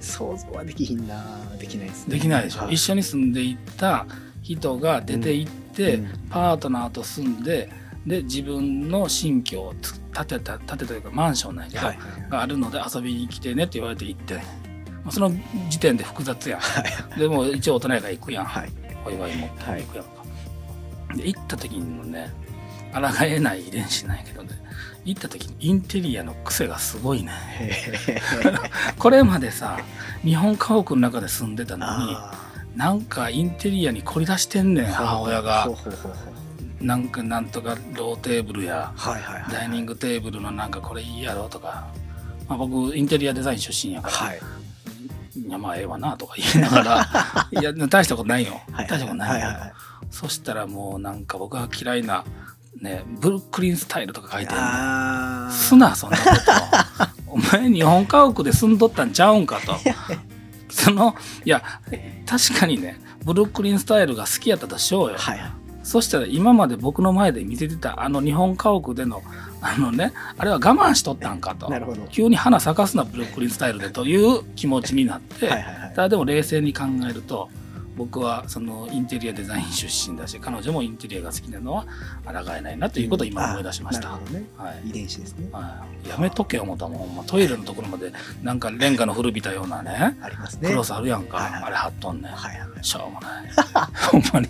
[0.00, 1.24] 想像はできひんな。
[1.58, 2.14] できないですね。
[2.14, 2.74] できないでしょ、はい。
[2.74, 4.06] 一緒に住んでいった
[4.42, 6.08] 人が出て行って、うん。
[6.30, 7.70] パートナーと住んで
[8.06, 12.30] で自分の新居をつ建てた建てというかマンションなんやけど、はいはい。
[12.30, 14.42] があるので遊びに来てねって言われて行って、ま
[15.06, 15.32] あ、その
[15.68, 16.58] 時点で複雑や
[17.16, 17.18] ん。
[17.18, 18.70] でも一応大人やから行くやん、はい。
[19.04, 20.10] お祝い持って行くやんか、
[21.16, 22.32] で行った時のね
[22.92, 24.61] 抗えない遺伝子なんやけどね
[25.04, 27.32] 行った時にインテリアの癖がすごいね。
[27.58, 28.20] へ
[28.98, 29.78] これまでさ
[30.22, 32.32] 日本家屋の中で住んでたのにあ
[32.76, 35.68] なんかインテリアに凝り出してんねんー母親が。
[36.80, 38.92] なんかなんとかローテーブルや
[39.52, 41.86] ダイニングテーブルのなんかこれいいやろとか、
[42.48, 44.40] まあ、僕インテリアデザイン出身やから、はい。
[45.46, 47.48] いやまあええわなとか言いながら。
[47.60, 48.60] いや大したことないよ。
[48.72, 49.48] はい大したことないよ、
[50.10, 52.24] そしたらもうなんか僕が嫌いな
[52.80, 55.52] ねブルックリンスタイルとか書いてるあー。
[55.52, 57.32] すなそんなこと。
[57.32, 59.76] お前日本家屋で住んどったんちゃうんかと。
[60.68, 61.62] そのいや
[62.26, 65.38] 確かにねブルックリンスタイルが好きやったとしようよ、はい。
[65.38, 65.50] はい
[65.82, 69.20] そしたら今まで僕の前で見せてたあの日本家屋での
[69.60, 71.68] あのねあれは我慢しとったんかと。
[71.68, 72.06] なるほど。
[72.08, 75.88] 急に花咲かすなブルックリンスタイルでという気持ちになって、はいはいはい。
[75.90, 77.48] ただでも冷静に考えると
[77.96, 81.86] 僕はそのインテリアデザイン出身だし彼女もインテリアが好きなのは
[82.24, 84.46] 抗えないなということを今思い出しました、あなるほどね。
[84.56, 84.88] はい。
[84.88, 85.48] 遺伝子ですね。
[85.52, 90.68] はい、やめとけ思ったもん、まトイレのところまでなんかレンガの古びたようなねありますね。
[90.68, 91.62] クロスあるやんか、はいはい。
[91.64, 92.70] あれ貼っとんねん、はいはい。
[92.70, 93.50] はいしょうもない。
[94.10, 94.48] ほんまに。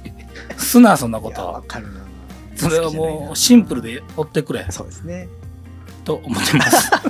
[0.57, 2.01] すなそんないことかるな。
[2.57, 4.67] それはもうシンプルで追ってくれ。
[4.71, 5.29] そうですね。
[6.05, 6.91] と思ってます。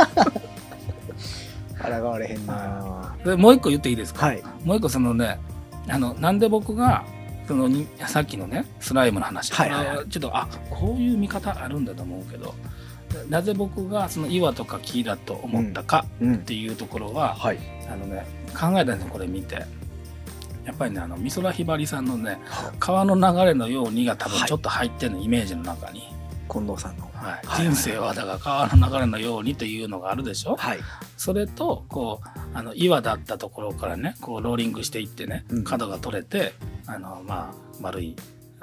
[1.82, 3.14] 抗われへんな。
[3.24, 4.42] でもう一個言っていいですか、はい。
[4.64, 5.38] もう一個そのね
[5.88, 7.04] あのなんで僕が
[7.46, 10.08] そのにさっきのねスライムの話、はいはいはい。
[10.08, 12.54] ちょっとあこういう見方あるんだと思うけど
[13.28, 16.34] なぜ僕がその岩とか木だと思ったかうん。
[16.36, 17.58] っていうところは、はい。
[17.90, 19.56] あのね考えたんですよこれ見て。
[20.64, 22.38] やっぱりねあの美空ひばりさんのね
[22.78, 24.48] 川の流れのようにが多分はい。
[24.48, 26.02] ちょっと入ってるの、イメージの中に、
[26.50, 27.10] 近藤さんの。
[27.14, 27.46] はい。
[27.46, 27.66] はい。
[27.66, 30.78] 人生はだから川の流れのようにというのがあるでしょ、はい。
[31.16, 35.64] それとこうあの岩だったところからねこうローリングしていってねうん。
[35.64, 36.54] 角が取れて、
[36.86, 38.16] あのまあ丸い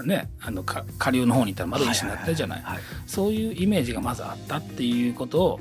[0.03, 5.59] ねあのか下流の方に行ったら丸い石になってるじゃない,、はいそういうイメージがまずあったっていうことを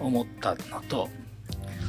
[0.00, 1.08] 思ったのと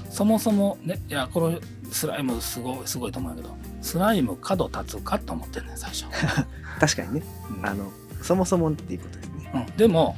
[0.10, 1.60] そもそもねいやこの
[1.92, 6.06] スライムすごいすごいと思うけどスライム角立つかと思ってんねん最初、
[6.80, 7.24] 確かにね。
[7.58, 7.66] うん。
[7.66, 9.66] あのそもそもっていうことですねうん。
[9.78, 10.16] でも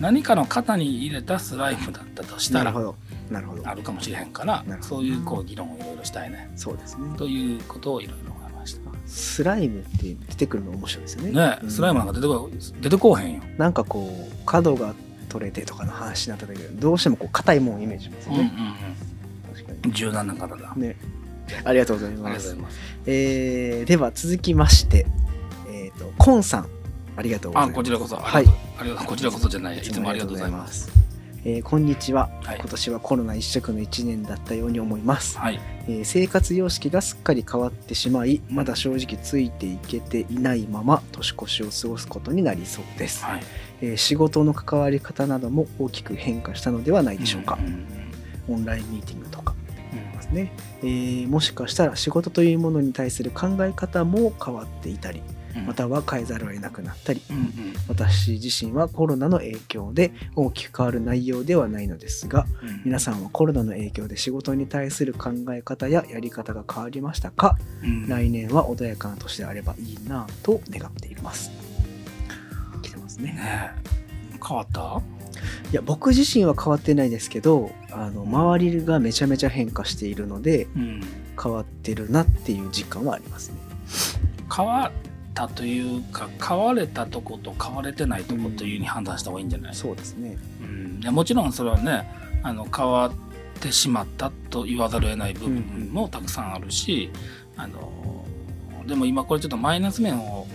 [0.00, 2.96] 何かの型に入れたスライムだったとしたらなるほど。
[3.30, 3.68] なるほど。
[3.68, 6.50] あるかもしれへんからそういうこう議論をいろいろしたいね。
[6.56, 7.16] そうですね。
[7.16, 8.80] ということをいろいろ思いました。
[9.06, 11.30] スライムって出てくるの面白いですよね。
[11.32, 11.70] ねうん。
[11.70, 12.50] スライムなんか出てこ
[12.80, 14.94] 出てこうへんよ、なんかこう角が
[15.28, 18.52] 取れてとかの話になった時どうしてもこう硬いもんをイメージしますようんうんね、
[19.52, 20.72] 確かうん柔軟な方だ。
[20.76, 20.96] にね。
[21.64, 22.78] ありがとうございありますがとうございます。
[23.06, 25.06] えーでは続きまして
[25.68, 26.68] えっ、とコンさん
[27.18, 27.76] ありがとうございあます。
[27.76, 28.16] こちらこそ。
[28.16, 28.44] はい。
[28.78, 29.06] ありがとう。
[29.06, 29.78] こちらこそじゃない。
[29.78, 30.86] いつもありがとうございます。
[30.86, 30.92] す
[31.44, 32.58] えーこんにちは、はい。
[32.58, 35.60] 今年はコロナ一色の1年だったように思います、はい。
[35.88, 43.42] えー生活様式がすっかり変わってしまいまだ正直ついていけていないまま年越しを過ごすことになりそうです、はい。
[43.80, 47.56] えー仕事の関わり方なども大きく変化したのではないでしょうか。
[47.56, 47.86] ん、ん
[48.48, 49.54] オンラインミーティングとか。
[49.92, 50.12] うん。
[50.18, 50.52] ですね、
[50.82, 57.52] えーもしかしたら仕事というものに対する考え方も変わっていたりうんまたは変えざるを得なくなったりうんうん。
[57.88, 62.82] 私自身はコロナの影響で大きく変わる内容ではないのですがうん。
[62.84, 67.58] 皆さんはコロナの影響で仕事に対する考え方ややり方が変わりましたか？
[67.82, 68.08] うん。
[68.08, 71.50] 来年は穏やかな年であればいいなぁと願っています。
[72.82, 73.32] 来てますね。
[73.32, 73.72] ね
[74.34, 74.38] え。
[74.46, 75.02] 変わった？
[75.70, 81.00] いや僕自身は変わってないですけどあの周りがめちゃめちゃ変化しているのでうん。
[81.40, 83.58] 変わってるなっていう実感はありますね。
[84.54, 84.92] 変わっ
[85.38, 90.36] たというか変われたとこと変われてないとこというに判断した方がいいんじゃない、そうですね。
[90.60, 91.14] うん。
[91.14, 92.10] もちろんそれはね
[92.42, 93.12] あの変わっ
[93.60, 97.12] てしまったと言わざるを得ない部分もたくさんあるし、
[97.56, 98.24] あの
[98.84, 100.48] でも今これちょっとマイナス面を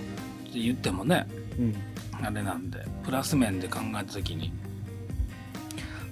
[0.53, 1.75] 言ってもねうん。
[2.21, 4.51] あれなんでプラス面で考えた時に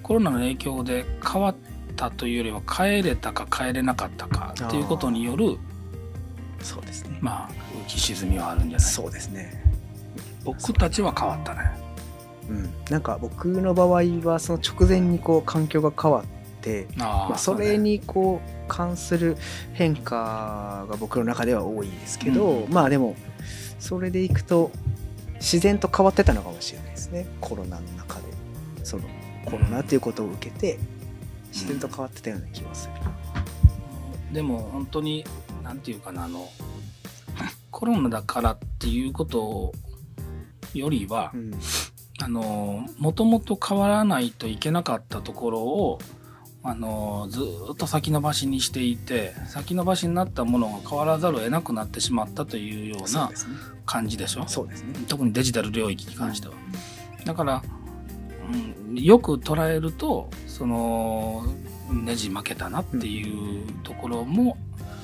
[0.02, 1.56] コロナの影響で変わっ
[1.96, 5.58] たというよりは変えれたか変えれなかったかっていうことによる
[6.62, 7.18] そうですね。
[7.20, 7.50] まあ
[7.84, 8.86] 浮き沈みはあるんじゃない？
[8.86, 9.62] そうですね。
[10.44, 11.70] 僕たちは変わったね。
[12.48, 12.70] うん。
[12.90, 16.24] なんか僕の場合はその直前にこう環境が変わっ
[16.62, 19.36] てあまあ、それにこう関する
[19.72, 23.16] 変化が僕の中では多いですけど、うんまあでも
[23.80, 24.70] それでいくと
[25.34, 27.26] 自然と変わってたのかもしれないですね。
[27.40, 28.26] コロナの中で。
[28.84, 29.04] その
[29.44, 30.78] コロナっていうことを受けて
[31.52, 32.94] 自然と変わってたような気がする、
[34.32, 35.24] でも本当に
[35.62, 36.48] なんていうかなあの
[37.70, 39.72] コロナだからっていうこと
[40.74, 41.52] よりは、うん。
[42.20, 45.98] あのもともと変わらないといけなかったところを
[46.62, 53.30] あのずーっと先延ばしにしていて先延ばしになったものが変わらざるを得なくなってしまったというような
[53.86, 54.46] 感じでしょ？
[54.46, 54.94] そうですね。
[55.08, 56.54] 特にデジタル領域に関しては。
[57.24, 57.62] だから、
[58.88, 61.44] うん、よく捉えるとその
[61.90, 64.56] ネジ負けたなっていうところも、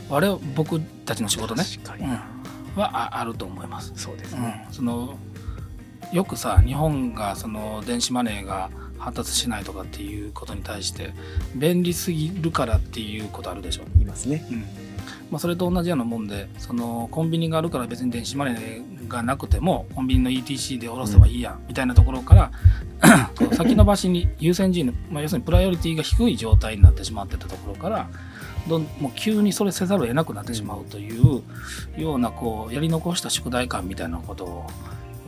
[0.08, 1.64] 我々僕たちの仕事ね、
[2.00, 3.92] うん、はああると思います。
[3.96, 5.18] そうですうね、ん、その
[6.12, 11.12] よくさ日本がその電子マネーが発達しないとかっていうことに対して
[11.54, 13.84] 便利すぎるからっていうことあるでしょ。
[13.94, 14.44] 言いますね。
[14.50, 14.64] うん。
[15.30, 22.50] まあ、それと同じようなもんでそのコンビニがあるから別に電子マネーがなくてもコンビニの ETC で下ろせばいいやみたいなところから
[23.52, 28.08] 先延ばしに優先順位の、まあ、要するにプライオリティが低い状態になってしまってたところから
[28.68, 31.42] どんもう急にそれせざるを得なくなってしまうという
[31.96, 34.66] ようなこうやり残した宿題感みたいなこと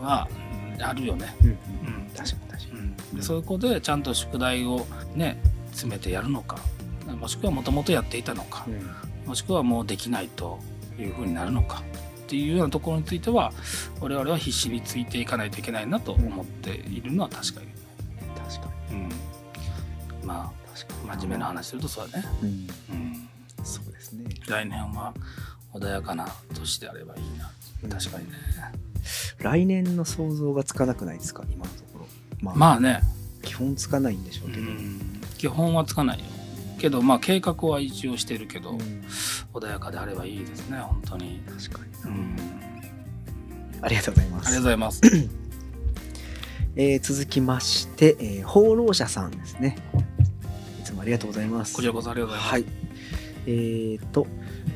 [0.00, 0.29] は
[0.76, 1.35] うんあるよね。
[1.42, 1.57] うん
[2.16, 2.76] 確かに確か
[3.12, 6.59] うん、でそういうことでちゃんと宿題をね詰めてやるのか
[7.18, 8.90] もしくはもともとやっていたのか、に、うん。
[9.26, 10.59] もしくはもうできないと
[10.98, 11.83] いうふうになるのか
[12.24, 13.53] っていうようなところについては
[14.00, 17.66] 我々は必死についていかないといけないなと思っているのは確かに、
[18.48, 20.61] 確かうん、まあ
[21.16, 22.48] 真面目な話するとそうだね、うん。
[22.48, 22.53] う
[22.98, 23.29] ん、
[23.64, 24.25] そうですね。
[24.49, 25.14] 来年は
[25.73, 27.51] 穏やかな年であればいいな。
[27.88, 28.33] 確かにね、
[29.38, 31.44] 来年の想像がつかなくないですか？
[31.51, 32.07] 今のところ。
[32.40, 33.01] まあ、まあね、
[33.42, 36.25] 基本つかないんでしょううけど、ん、基本はつかないよ。
[36.79, 38.79] けどまあ計画は一応してるけど、うん。
[39.53, 42.37] 穏やかであればいいですね本当に、確かに、うん、
[43.83, 44.46] ありがとうございます。
[44.46, 45.01] ありがとうございます。
[46.76, 49.76] えー続きまして、えー放浪者さんですね。
[50.80, 51.74] いつもありがとうございます。
[51.74, 52.80] こちらこそありがとうございます、はい
[53.47, 54.26] えー、と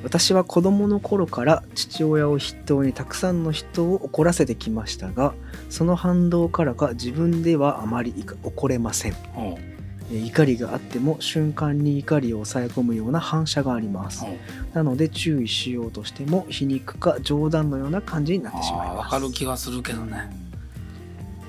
[0.03, 5.35] 私は子供の頃から父親を筆頭にたくさんの人を怒らせてきましたが
[5.71, 9.15] その反動からか自分ではあまり怒れません。
[9.37, 9.75] おう
[10.11, 14.25] えー怒りがあっても瞬間に怒りを抑え込むような反射があります。
[14.25, 14.37] おう
[14.75, 19.11] なので注意しようとしても皮肉か冗談のような感じになってしまいます。
[19.11, 20.31] かる気がするけどね。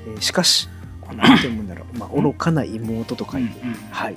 [0.07, 0.70] えーしかし
[1.01, 3.76] この 何て読むんだろう、まあ、愚かな妹と書いて、うんうん。
[3.91, 4.16] はい、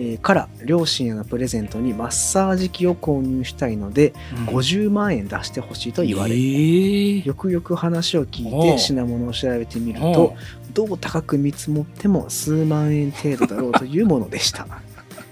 [0.00, 4.14] えーから両親へのプレゼントにマッサージ機を購入したいので、
[4.46, 7.26] 50万円出してほしいと言われ、えー。
[7.26, 10.34] よくよく話を聞いて品物を調べてみると
[10.72, 14.66] どう高く見積もっても数万円程度だろうというものでした。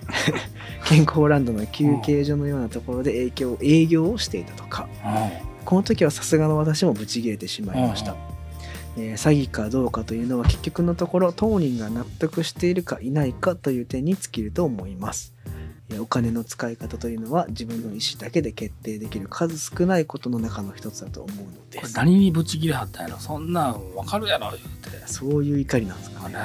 [0.86, 4.86] 健康ランドの休憩所のようなところで営業営業をしていたとか。
[5.64, 8.16] この時はさすがの私もブチ切れてしまいました、
[8.98, 15.34] えー詐欺かどうかというのは結局のところ当人が納得しているかいないかという点に尽きると思います。
[15.46, 21.94] えーお金の使い方というのは自分の意思だけで決定できる数少ないことの中の一つだと思うのです。
[21.94, 23.18] これ何にブチ切れはったんやろ。
[23.18, 24.62] そんなんわかるやろ言う
[25.00, 25.06] て。
[25.06, 26.40] そういう怒りなんですかね、ね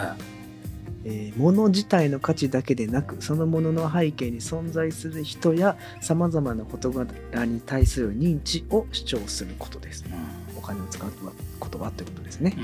[1.04, 1.34] え。
[1.36, 10.06] ー物自体の価値だけでなくそのものの背景に存在する人やさまざまな事柄に対する認知を主張することです。
[10.43, 12.64] お金を使う言葉ということですね、うん。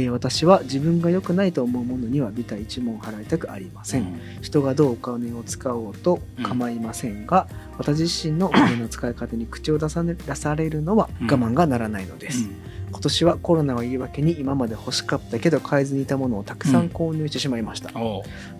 [0.00, 4.20] えー私は自分が良くないと思うものにはビタ一文払いたくありません、うん。
[4.40, 12.48] 人がどうお金を使おうと構いませんが、私自身のお金の使い方に口を出さ,、ね、出されるのは我慢がならないのです、
[12.90, 16.88] 今年はコロナを言い訳に今まで欲しかったけど買えずにいたものをたくさん。
[16.88, 17.90] 購入してしまいました、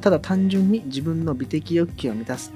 [0.00, 2.52] ただ単純に自分の美的欲求を満たす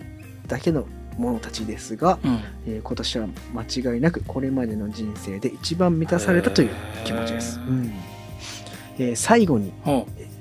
[0.49, 0.87] だけの
[1.19, 2.41] ものたちですが、うん。
[2.67, 6.71] えー今年は間違いなくこれまでの人生で一番満たされたという
[7.05, 7.93] 気持ちです、うん。
[8.99, 9.73] えー最後に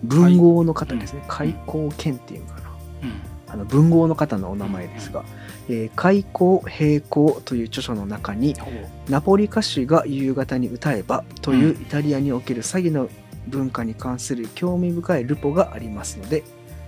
[0.04, 1.28] 文豪の方ですね、うん。
[1.28, 2.70] 開口剣っていうのかな。
[3.04, 3.38] うん。
[3.50, 5.24] あの文豪の方のお名前ですが
[5.70, 8.56] 「えー開口平行」という著書の中に
[9.10, 13.10] 「ナポリ歌手が夕方に歌えば」というイタリアにおける詐欺の
[13.48, 16.44] 文化に関する興味深いルポがありますので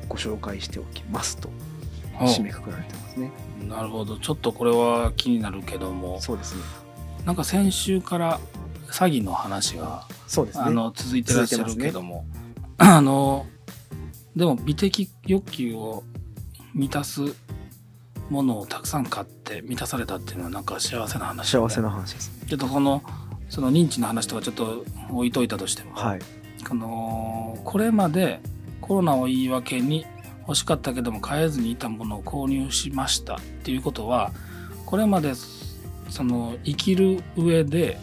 [0.09, 1.49] ご紹介しておきますと
[2.19, 3.31] 締めくくられてますね。
[3.67, 6.61] なるほどちょっとこれは気になるけどもそうですね。
[7.25, 8.39] なんか先週から
[8.87, 10.63] 詐欺の話が、そうですね。
[10.65, 12.25] あの続いてらっしゃるけども、
[12.77, 13.45] あの
[14.35, 16.03] でも美的欲求を
[16.73, 17.21] 満たす
[18.29, 22.31] ものをたくさん買って満たされたっていうのはなんか幸せな話、幸せな話です。
[22.47, 23.03] ちょっとこの
[23.49, 26.19] その認知の話とかちょっと置いといたとしても、はい。
[26.67, 28.39] このこれまで
[28.81, 30.05] コロナを言い訳に
[30.49, 34.31] 欲しかったけども買えずにいたものを購入しましたっていうことは
[34.87, 35.33] これまで
[36.09, 37.99] その生きる上で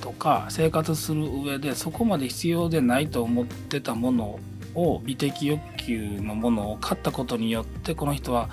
[0.00, 4.38] とか生活する上でそこまで必要でないと思ってたもの
[4.76, 8.48] を美的欲求のものを買ったことによってこの人は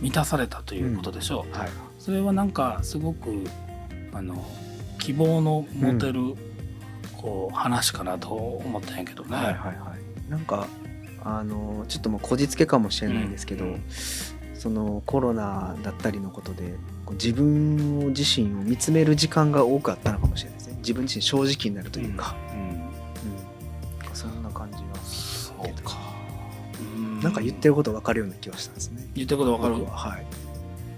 [0.00, 1.56] 満たされたということでしょう。
[1.56, 1.68] はい。
[2.00, 3.44] それはなんかすごく
[4.12, 4.44] あの
[4.98, 6.34] 希望の持てる、
[7.16, 9.36] こう話かなと思ったんやけどね。
[9.36, 9.94] はいはいは
[10.26, 10.30] い。
[10.30, 10.66] なんか
[11.28, 13.82] あのちょっともうこじつけかもしれないですけど、うん
[14.58, 16.74] そのコロナだったりのことで
[17.12, 20.76] 自分を自身を見つめる時間が多くあったのかもしれないですね。
[20.78, 22.90] 自分自身正直になるというか、うんうん
[24.14, 24.82] そんな感じが。
[25.04, 25.98] そうか。
[27.22, 29.06] なんか言ってること分かるような気がしたんですね。
[29.14, 29.74] 言ってることわかる？
[29.76, 30.26] 僕ははい。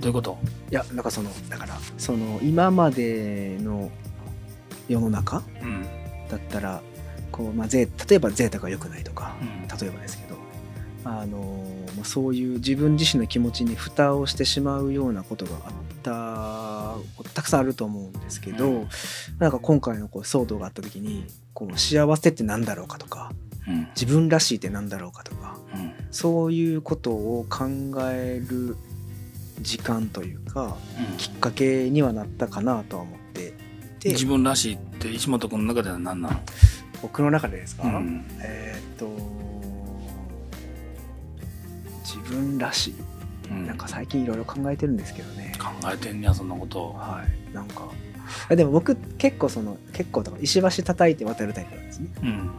[0.00, 0.38] どういうこと？
[0.70, 3.90] いやなんかそのだからその今までの
[4.88, 5.82] 世の中うん。
[6.30, 6.80] だったら
[7.38, 9.68] こう、まあ、ゼ例えばゼータが良くないとか、うん。
[9.78, 10.36] 例えばですけど
[11.04, 11.64] あの
[11.96, 15.72] まあそういう自分自身の気持ちに蓋をしてしまうようなことがあっ
[17.22, 18.88] たたくさんあると思うんですけど、うん。
[19.38, 23.32] なんか今回のこう騒動があった時にこう幸せって何だろうかとか
[23.66, 23.88] うん。
[23.94, 25.92] 自分らしいって何だろうかとかうん。
[26.10, 27.66] そういうことを考
[28.10, 28.76] える
[29.60, 30.76] 時間というか
[31.16, 33.54] きっかけにはなったかなとは思って
[34.00, 34.10] て。
[34.10, 36.40] 自分らしいって石本君の中では何なの？
[37.02, 38.24] 僕の中でですか、うん。
[38.40, 39.08] えーっと
[42.04, 42.94] 自分らしい
[43.50, 46.92] うんなんか最近いろいろ考えてるんですけどね考えてんねや、そんなこと。
[46.92, 47.88] はいなんか
[48.50, 52.50] あでも僕結構その結構とか石橋叩いて渡るタイプなんですねうん。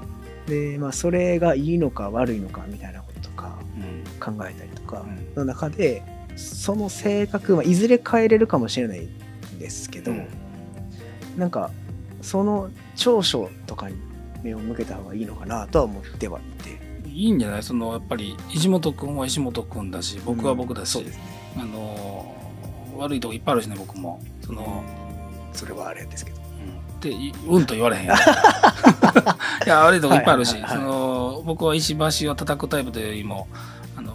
[0.47, 4.03] でまあそれがいいのか悪いのかみたいなこととかうん。
[4.19, 6.03] 考えたりとかうんの中で
[6.35, 10.27] その性格はいずれ変えれるかもしれないんですけど、うん
[11.37, 11.71] なんか
[12.21, 13.95] その長所とかに
[14.43, 17.09] 目を向けた方がいいのかなとは思ってはいて。
[17.09, 17.63] いいんじゃない？
[17.63, 21.23] その、やっぱり、石本君は石本君だし、僕は僕だし、そうですね。
[21.57, 24.21] あのー、悪いとこいっぱいあるしね、僕も。
[24.45, 24.83] その、
[25.53, 26.37] それはあれですけど。
[26.37, 26.43] うん。
[26.97, 28.05] って、いうんと言われへん。
[28.07, 28.09] い
[29.65, 30.81] や、悪いとこいっぱいあるし、はいはいはい。
[30.81, 33.47] その、僕は石橋を叩くタイプというよりも、
[33.97, 34.13] あの、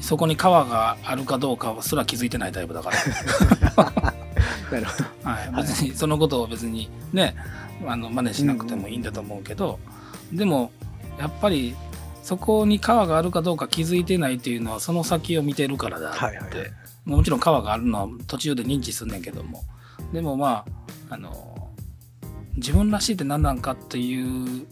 [0.00, 2.96] そこに川があるかどうかすら気づいてないタイプだから。
[4.70, 5.30] なるほど。
[5.30, 7.34] はい、別にそのことを別にね
[7.86, 9.78] あの真似しなくてもいいんだと思うけど、
[10.32, 10.70] でも
[11.18, 11.74] やっぱり
[12.22, 16.70] そこに川があるかどうか気づいてないっていうのはその先を見てるからだって、はいはいはい。
[17.08, 19.64] もちろん川があるのは途中で認知すんねんけども
[20.12, 20.66] でもま
[21.08, 21.70] ああの
[22.56, 24.66] 自分らしいって何なんかっていう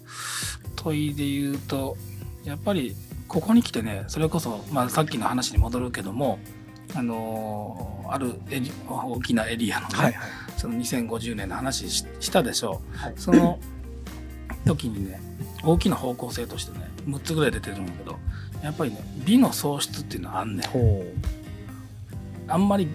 [0.77, 1.97] 問いで言うと
[2.45, 2.95] やっぱり
[3.27, 6.39] ここに来てねそれこそ、まあ、さっきの話に戻るけども
[6.95, 8.35] あのーある
[8.89, 13.59] 大きなエリアのね、はいはいその2050年の話ししたでしょはい、その
[14.65, 15.21] 時にね
[15.65, 18.17] 大きな方向性としてね6つぐらい出てるんだけど
[18.63, 20.69] やっぱりね美の喪失っていうのはあんねん。
[20.69, 21.05] ほ
[22.49, 22.89] あんまり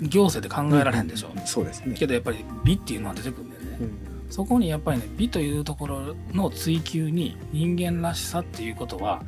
[0.00, 1.94] 行政で考えられへんでしょ、うそうですね。
[1.94, 4.30] けどやっぱり美っていうのは出てくるんだよね、うん。
[4.30, 9.22] そこにやっぱりね美というところの追求に人間らしさっていうことは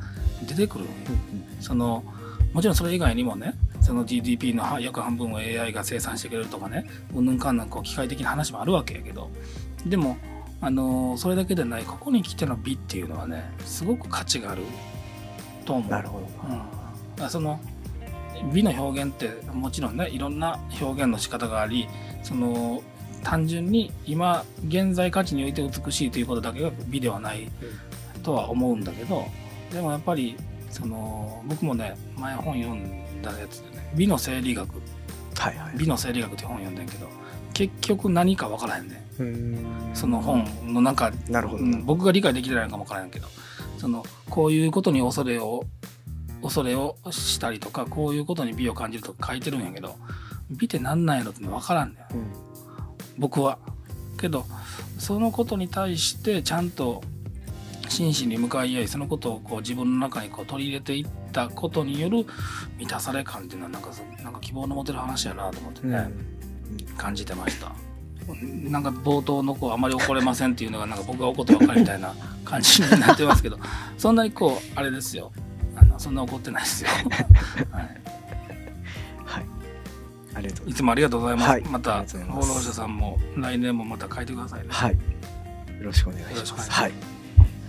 [0.47, 0.91] 出てくるんよ
[1.59, 2.03] その
[2.55, 9.29] もちろんそれ以外にもねその GDP のは約半分を AI が生産してくれるとかねうんぬんかんぬんこう機械的な話もあるわけやけど。
[9.85, 10.15] でも
[10.61, 14.63] あのーそれだけでないここに来ての美っていうのはねすごく価値がある
[15.65, 15.91] と思う。
[15.91, 16.27] なるほど。
[17.21, 17.59] うん、その
[18.53, 21.89] 美の表現ってもちろんねいろんな表現の仕方があり
[22.23, 22.81] その
[23.21, 27.51] 単純に今現在価値において美しいということだけが美ではない
[28.23, 29.25] とは思うんだけど
[29.73, 30.37] でもやっぱり
[30.75, 34.69] その僕もね前本読んだやつでね美の生理学。
[35.37, 35.77] はいはい。
[35.77, 37.07] 美の生理学って本読んでんけど
[37.53, 39.95] 結局何か分からへんねん。
[39.95, 41.63] その本の中なるほど。
[41.63, 43.27] うん僕が理解できてないのかも分からんけど
[43.77, 45.63] そのこういうことに恐れを
[46.41, 49.95] 恐れをしたりとかこういうことに美を感じるとか書いてるんやけど
[50.51, 52.25] 美ってなんなんやろって分からんねんうん。
[53.17, 53.59] 僕は。
[54.19, 54.45] けど
[54.97, 57.01] そのことに対してちゃんと
[57.89, 62.25] 真摯に向かい合いそのことをこう自分の中にこう取り入れていったことによる
[62.77, 66.09] 満たされ感っていうのはなんかそなんか希望の持てる話やなと思ってね、
[66.97, 67.71] 感じてました。
[68.43, 73.59] なんか冒頭のこうあまり怒れませんっていうのがなんか僕が怒ってばっかりみたいな感じになってますけど
[73.99, 75.31] そんなにこうあれですよ。
[75.75, 77.87] あのそんな怒ってないですよ、はい、
[79.25, 79.45] はい。
[80.33, 81.61] ありがとうございいつもありがとうございます、はい。
[81.63, 84.67] また放浪者さんも来年もまた書いてくださいね。
[84.69, 84.93] はい。
[84.93, 84.97] よ
[85.81, 86.71] ろしくお願いします。
[86.71, 87.14] はい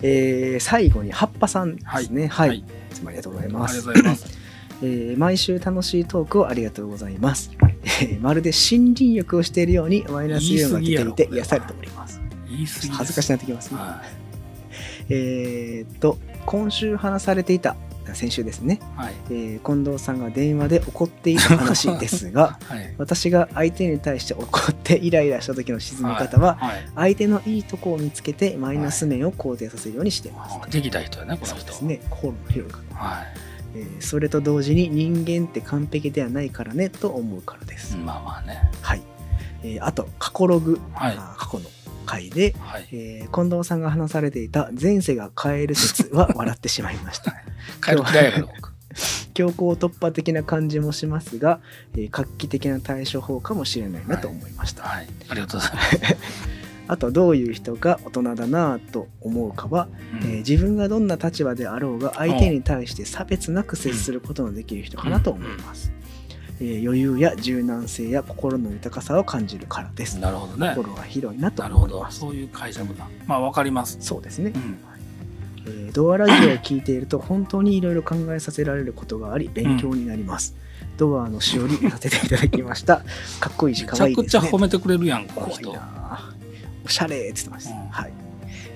[0.03, 2.27] えー最後に葉っぱさんですね。
[2.29, 2.59] はい、はい。
[2.59, 4.39] い、つもありがとうございありがますとうございます。
[4.83, 7.51] えー毎週楽しいトークをありがとうございます。
[8.03, 12.21] えーまるで森林浴をしているようにマイナスイオンが出ていて癒されております。
[12.49, 12.65] 恥
[13.13, 13.79] ずかしくなってきますね。
[13.79, 14.03] は
[15.09, 17.77] えーっと、今週話されていた、
[18.15, 19.15] 先週ですね、いはい。
[19.31, 22.95] えー近藤さんが電話で怒っていた話ですが、 はい。
[22.99, 26.89] 私が相手に対して怒ってイライラした時の沈み方は、はい。
[26.95, 30.71] 相手のいいとこを見つけてマイナス面を肯定させるようにしています。
[30.71, 31.57] できた人やねこの人。
[31.57, 32.79] そうですね、心の広い方。
[32.95, 33.25] は
[33.75, 37.95] えーそれと同時に人間って完璧ではないからねと思うからです。
[37.95, 38.71] いまあまあね。
[38.81, 39.03] はい。
[39.63, 41.17] えーあと、過去ログ、はい。
[41.17, 41.65] 過去の
[42.07, 42.87] 回で、はい。
[42.93, 47.35] えー近藤さんが話されていた前世が変える説は笑ってしまいました。
[47.83, 47.97] 帰い
[49.35, 51.61] 強行突破的な感じもしますが、
[51.95, 54.85] えー画期的な対処法かもしれないなと思いました。
[54.85, 55.09] はい。
[55.29, 56.17] ありがとうございます。
[56.89, 59.89] あと、どういう人が大人だなぁと思うかは、
[60.23, 60.29] うん。
[60.31, 65.93] えー自分がどんな立場であろうが相手に対して差別なく接することのできる人かなと思います。
[66.61, 70.19] えー余裕や柔軟性や心の豊かさを感じるからです。
[70.19, 70.73] なるほどね。
[70.75, 71.97] 心が広いなとなるほど。
[71.97, 72.21] 思います。
[72.21, 73.07] そういう解釈だ。
[73.27, 73.99] まあわかります。
[74.01, 74.53] そうですね。
[74.55, 74.59] う。
[74.59, 74.79] ん
[75.67, 80.55] えードアラジオを聞いていると本当にいろいろ考えさせられることがあり勉強になります。
[80.97, 83.03] ドアのしおりさせていただきました。
[83.41, 84.29] かっこいいしめ可愛いですね。
[84.31, 86.33] ちゃくちゃ褒めてくれるやんこの人な
[86.85, 87.71] おしゃれって言ってます。
[87.71, 88.13] うんはい。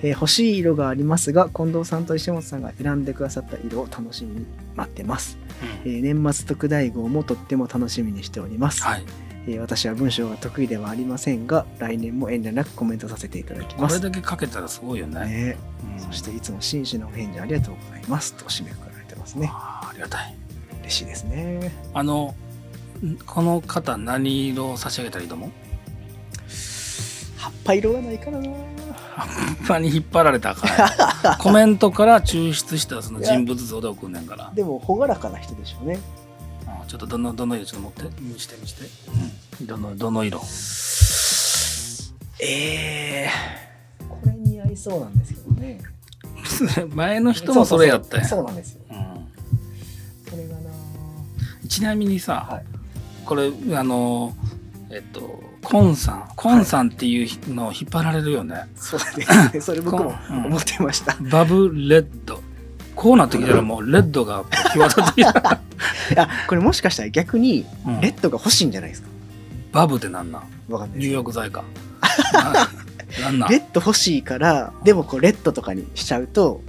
[0.03, 5.37] えー欲しい色がありますが、近藤さんと石本さんが選んでくださった色を楽しみに待ってます。
[5.85, 8.83] うんえー年末特大号もとっても楽しみにしております。
[8.83, 9.03] はい
[9.47, 13.99] えー私は文章が得意ではありませんが、来年も遠慮なくコメントさせていただきこれます。
[14.01, 15.57] だけかけたらすごいよねね
[15.97, 19.49] うんそしていつも真摯なお返事ありがとうございますと締めくくられてますね。
[19.51, 20.35] あーありがたい
[20.81, 21.71] 嬉しいですね。
[21.93, 22.35] あの
[23.03, 25.51] んこの方何色を差し上げたらいいと思う？
[27.37, 28.49] 葉っぱ色がないからな。
[29.15, 35.99] あんまに引っ張られたかん コメントから抽出したその人物像で送んねんからでも朗らかな人でしょうね。
[36.91, 38.21] あちょっとどのどの色ちょっと持って？
[38.21, 38.81] 見して見して、
[39.59, 40.41] うん、どのどの色？
[42.41, 43.29] ええ
[44.09, 45.79] これ似合いそうなんですけどね。
[46.93, 48.27] 前の人もそれやったやん。
[48.27, 48.81] そうそうそうなんですよ。
[48.89, 48.97] うん。
[48.97, 50.61] これがな。
[51.69, 52.65] ちなみにさ、はい。
[53.25, 54.35] これあの
[54.89, 56.29] えっとコンさん。
[56.35, 59.61] コンさんっていうのを引っ張られるよね、そうですね。
[59.61, 60.45] それ僕もうん。
[60.47, 61.15] 思ってました。
[61.21, 62.41] バブレッド
[62.95, 65.39] こうなってきたらもうレッドが際立ってきた、
[66.11, 68.01] いや、これもしかしたら逆にうん。
[68.01, 69.07] レッドが欲しいんじゃないですか？
[69.71, 70.43] バブってなんなん？
[70.69, 71.63] わかんない入浴剤か
[72.33, 72.53] な
[73.23, 73.49] なんなん？
[73.49, 76.61] レッド欲しいから、でもこうレッドとかにしちゃうと、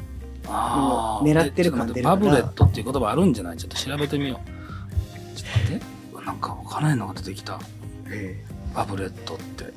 [0.48, 1.24] あー。
[1.24, 2.16] もう狙ってる感出るから。
[2.16, 3.56] バブレットっていう言葉あるんじゃない？
[3.56, 5.36] ちょっと調べてみよう。
[5.36, 6.26] ちょっと待って。
[6.26, 7.58] なんかわからないのが出てきた。
[8.06, 8.42] え
[8.74, 9.64] バブレットって。
[9.68, 9.72] え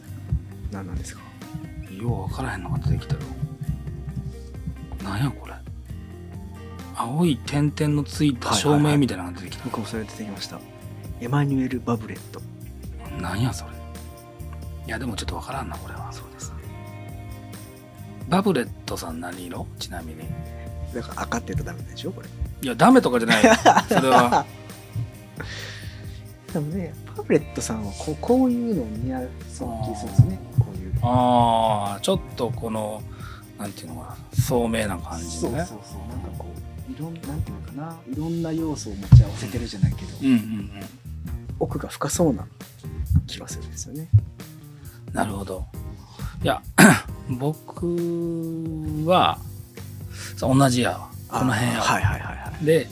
[0.71, 1.21] 何なんですか？
[1.91, 3.19] ようわからへんのが出てきたよ。
[5.03, 5.53] なんやこれ？
[6.95, 9.63] 青い点々のついた照明みたいなのが出てきた。
[9.65, 10.59] 僕もそれ出てきました
[11.21, 12.41] エマニュエル・バブレット
[13.21, 13.71] なんやそれ。
[14.87, 16.11] いや、でもちょっとわからんな、これは。
[16.11, 16.55] そうですね
[18.29, 19.67] バブレットさん何色？
[19.79, 20.21] ちなみに。
[20.93, 22.27] だから赤って言ったらダメでしょこれ
[22.61, 23.51] いや、ダメとかじゃないよ。
[23.87, 24.45] それは。
[26.53, 33.03] でもねバブレットさんはこうこういうの似合うそうな気するんですねこういうああ、ちょっとこの、
[33.59, 35.65] なんていうのかな、聡明な感じでね。
[35.65, 36.04] そうそうそう
[36.95, 40.71] いろんなんていうのかないろんな要素を持ち合わせてるじゃないけど、うんうんうん。
[41.59, 42.47] 奥が深そうな
[43.27, 44.07] 気がするんですよね
[45.11, 45.65] なるほど。
[46.43, 46.61] いや、
[47.39, 49.39] 僕は、
[50.39, 51.09] 同じやわ。
[51.29, 51.83] この辺やわ。
[51.85, 52.89] はいはいはいはいで、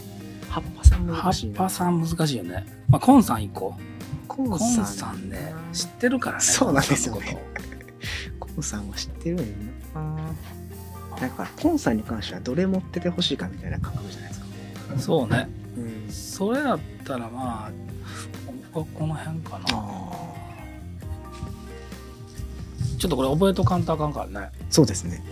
[0.49, 2.65] 葉っぱさん葉っ難しいなぱさん難しいよね。
[2.89, 4.27] まあ、コンさん行こう。
[4.27, 6.43] コンさんさんね、知ってるからね。
[6.43, 7.39] そうなんですよねコンさん
[7.79, 7.85] の
[8.39, 9.73] こコンさんは知ってるよね
[11.19, 14.45] だからコンさんに関してはどれ持っててほしいかみたいな感覚じゃないですか
[14.95, 15.47] とそうね。
[15.77, 17.71] うんそれだったらまあ、
[18.73, 19.65] ここの辺かな。
[19.71, 20.11] あ
[22.99, 24.49] ちょっとこれ覚えとかんとあかんからね。
[24.69, 25.23] そうですね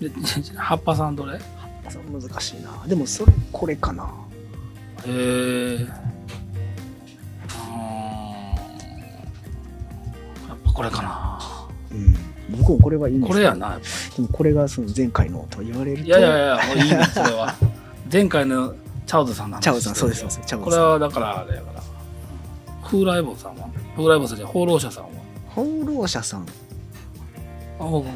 [0.00, 0.10] で、
[0.56, 1.36] 葉っぱさんどれ？
[1.36, 4.10] へ葉っぱさん難しいなでもそれこれかな
[5.06, 5.10] え。
[5.10, 5.92] うーんや
[10.54, 11.23] っぱこれかな。
[12.54, 13.78] うん僕もこれはいいんですこれやな。
[14.16, 16.04] でもこれがその前回のと言われると。
[16.04, 17.54] いやいやいや、もういいね、それは。
[18.12, 18.74] 前回の
[19.06, 20.64] チャウズさんの話チャオさんそうですそうですチャオさん。
[20.64, 21.82] これはだからあれやから。
[22.84, 23.68] 風来坊さんは？
[23.96, 25.10] 風来坊さんじゃ放浪者さんは？
[25.48, 26.40] 放浪者さん。
[26.42, 26.44] あ
[27.84, 28.06] 僕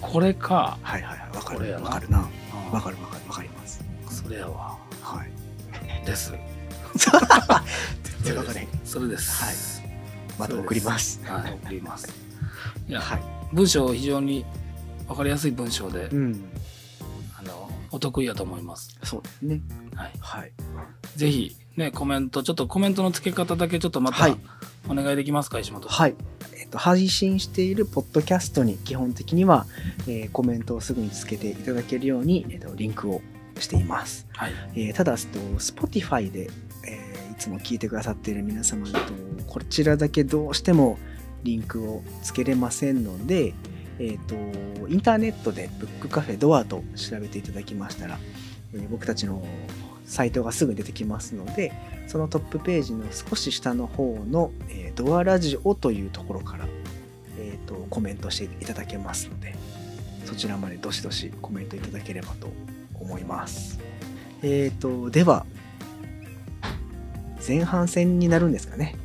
[0.00, 0.78] これか。
[0.82, 2.18] はいはいはいわかるわかるな。
[2.18, 3.84] あわかるわかるわかります。
[4.10, 4.76] それやわ。
[5.02, 6.06] はい。
[6.06, 6.32] です。
[8.24, 9.44] 全然わかれそれです。
[9.44, 9.54] はい。
[10.38, 11.20] また送ります。
[11.24, 12.08] はい、送ります。
[12.88, 12.92] い。
[12.92, 13.22] や、はい
[13.52, 14.44] 文章非常に
[15.08, 16.44] わかりやすい文章で、うん
[17.38, 18.98] あの、お得意やと思います。
[19.02, 19.60] そうですね
[19.94, 20.12] はい。
[20.20, 20.52] はい
[21.16, 24.36] ぜひ、ね、コメント、ちょっとコメントの付け方だけちょっとまたはい
[24.88, 25.90] お願いできますか、石本さん。
[25.90, 26.14] はい。
[26.58, 29.66] えっと、配信しているポッドキャストに基本的には、
[30.08, 33.20] えーコメントをすぐにつけていただけるように、えっと、リンクを
[33.58, 34.26] しています。
[34.32, 34.52] はい。
[34.74, 35.18] えーただ、と
[35.58, 36.50] Spotify で、
[36.88, 38.98] えーいつも聞いてくださっている皆様と、
[39.46, 40.98] こちらだけどうしても
[41.42, 43.54] リンクをつけれませんので、
[43.98, 44.34] えっと、
[44.88, 48.18] インターネットでブックカフェドアと調べていただきましたら、
[48.74, 49.44] えー僕たちの
[50.06, 51.72] サイトがすぐ出てきますので、
[52.06, 56.66] そのトップページの少し下の方の、えードアラジオというところから、
[57.38, 59.54] えー、とコメントしていただけますので、
[60.24, 62.48] そちらまでどしどしコメントいただければと
[63.00, 63.78] 思います。
[64.42, 65.46] えっ、と、では、
[67.46, 68.96] 前半戦になるんですかね。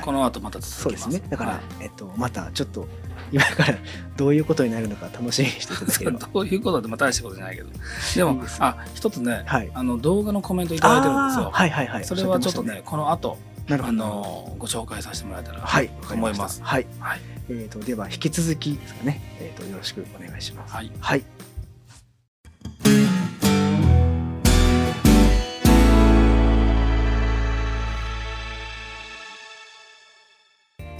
[0.00, 0.60] この後また。
[0.60, 1.22] そうですね。
[1.28, 2.86] だから、はいえっ、と、またちょっと、
[3.32, 3.78] 今から
[4.16, 6.18] どういうことになるのか楽しみにしていただければ。
[6.32, 7.68] どういうことでも大したことじゃないけど。
[8.14, 9.70] でも、いいあ、一つね、はい。
[9.74, 11.46] あの、動画のコメントいただいてるんですよ。
[11.46, 12.04] あーはいはいはい。
[12.04, 13.38] それはちょっとおしゃね、この後、
[13.68, 13.92] なるほど。
[13.94, 16.60] の、ご紹介させてもらえたら、はい、と思います。
[16.62, 16.86] はい。
[16.98, 17.20] はい。
[17.48, 19.20] えっ、と、では、引き続きですかね。
[19.40, 20.74] えっ、と、よろしくお願いします。
[20.74, 20.90] はい。
[21.00, 21.24] はい。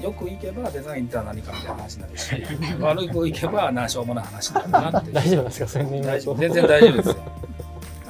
[0.04, 2.30] よくいけばデザインっては何かみたいな話になるし、
[2.78, 5.12] 悪くいけばなしょうもない話になるなって。
[5.12, 6.34] 大丈夫ですか？
[6.34, 7.16] 全然大丈夫ですよ。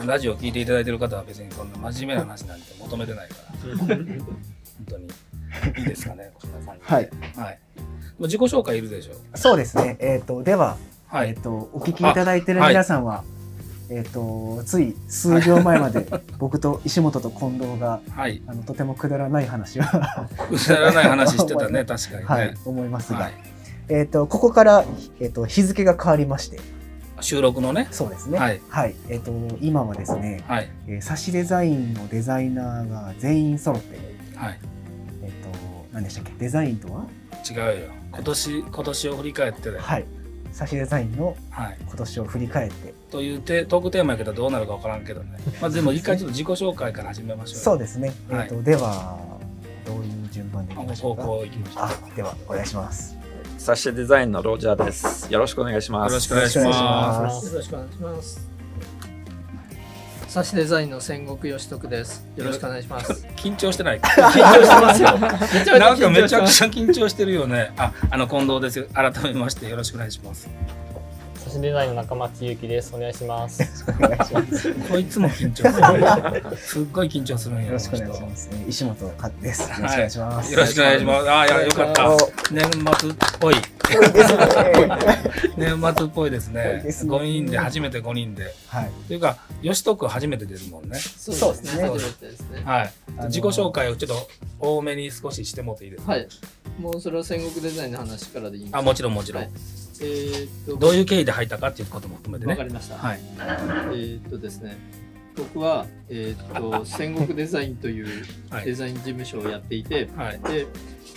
[0.04, 3.34] ラジオ聞いていただいてる方は別にそんな真面目な話なんて求めてないか
[3.68, 4.06] ら、本
[4.88, 5.04] 当に
[5.78, 6.94] いいですかね、こんな感じで。
[6.94, 7.10] はい。
[7.36, 7.58] はい。
[8.18, 9.38] 自己紹介いるでしょう。
[9.38, 9.96] そうですね。
[10.00, 10.76] えっ、と、では、
[11.06, 11.28] はい。
[11.28, 13.22] えっ、と、お聞きいただいている皆さんは、
[13.90, 16.06] えっ、と、つい数秒前まで、
[16.38, 18.42] 僕と石本と近藤が、はい。
[18.46, 22.54] あの、とてもくだらない話を、はくだらない話してたね、 確かにね。
[22.54, 23.32] い、思いますが、はい。
[23.88, 24.84] えっ、と、ここから、
[25.20, 26.58] えっ、と、日付が変わりまして、
[27.20, 27.88] 収録のね。
[27.90, 28.38] そうですね。
[28.38, 28.60] はい。
[29.08, 30.70] えっ、と、今はですね、はい。
[30.86, 33.98] えー、サシデザインのデザイナーが全員揃って、
[34.36, 34.58] はい。
[35.22, 35.58] えっ、と、
[35.92, 36.32] 何でしたっけ？
[36.38, 37.06] デザインとは？
[37.48, 37.90] 違うよ。
[38.12, 39.82] 今年、今年を振り返ってだよ。
[39.82, 40.04] はい。
[40.54, 41.76] サシデザインのはい。
[41.80, 45.36] 今年を振り返って、というテトークテーマやけどどうなるかわからんけどね。
[45.60, 47.64] まあでも一回ちょっと自己紹介から始めましょうよ。
[47.64, 48.14] そうですね。
[48.30, 49.18] はいえっ、と、では、
[49.84, 51.24] どういう順番でいきましょうか？
[51.24, 51.82] こうこう行きましょう。
[51.82, 53.16] あ、では、お願いします。
[53.58, 55.32] サシェデザインのロジャーです。
[55.32, 56.12] よろしくお願いします。
[56.12, 57.46] よろしくお願いします。
[57.48, 58.53] よろしくお願いします。
[60.34, 62.26] サシデザインの戦国義徳です。
[62.34, 63.24] よろしくお願いします。
[63.36, 64.00] 緊張してない。
[64.02, 65.16] 緊張してますよ。
[65.16, 67.70] めちゃなんかめちゃくゃちゃ緊張してるよね。
[67.76, 68.86] あ、あの近藤ですよ。
[68.92, 70.50] 改めましてよろしくお願いします。
[71.36, 72.92] サシデザインの中町ゆきです。
[72.96, 73.84] お願いします。
[73.86, 74.68] お願いします。
[74.70, 76.56] よこいつも緊張する。
[76.58, 77.70] すっごい緊張するんよ。
[77.70, 78.50] ろしくお願いします。
[78.52, 79.62] えー石本かです。
[79.62, 80.46] よろしくお願いします。
[80.48, 81.30] 人よろしくお願いします。
[81.30, 82.18] あ、いや、よかったお。
[82.50, 82.68] 年
[82.98, 83.54] 末っぽい
[85.56, 86.80] 年末っぽいですね。
[86.84, 88.54] ですね5人で、初めて5人で。
[88.68, 88.90] はい。
[89.08, 90.98] というか、吉徳君初めて出るもんね。
[90.98, 92.62] そうですね初めてですね。
[92.64, 92.92] はい。
[93.26, 94.28] 自己紹介をちょっと
[94.60, 96.12] 多めに少ししてもらっていいですか？
[96.12, 96.28] はい。
[96.80, 98.78] もうそれは戦国デザインの話からでいいんですか？
[98.78, 99.42] あ、もちろんもちろん。
[99.42, 99.52] はい
[100.00, 102.50] えーっと、どういう経緯で入ったかっていうことも含めてね。
[102.52, 102.96] わかりました。
[102.96, 103.20] はい。
[103.38, 104.76] えーっとですね、
[105.36, 110.40] 僕は、えーっと、戦国デザインという はいデザイン事務所をやっていて、はい。
[110.52, 110.66] で、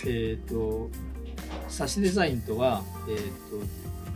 [0.06, 0.90] えーっと、
[1.68, 3.20] サシデザインとは、えーっ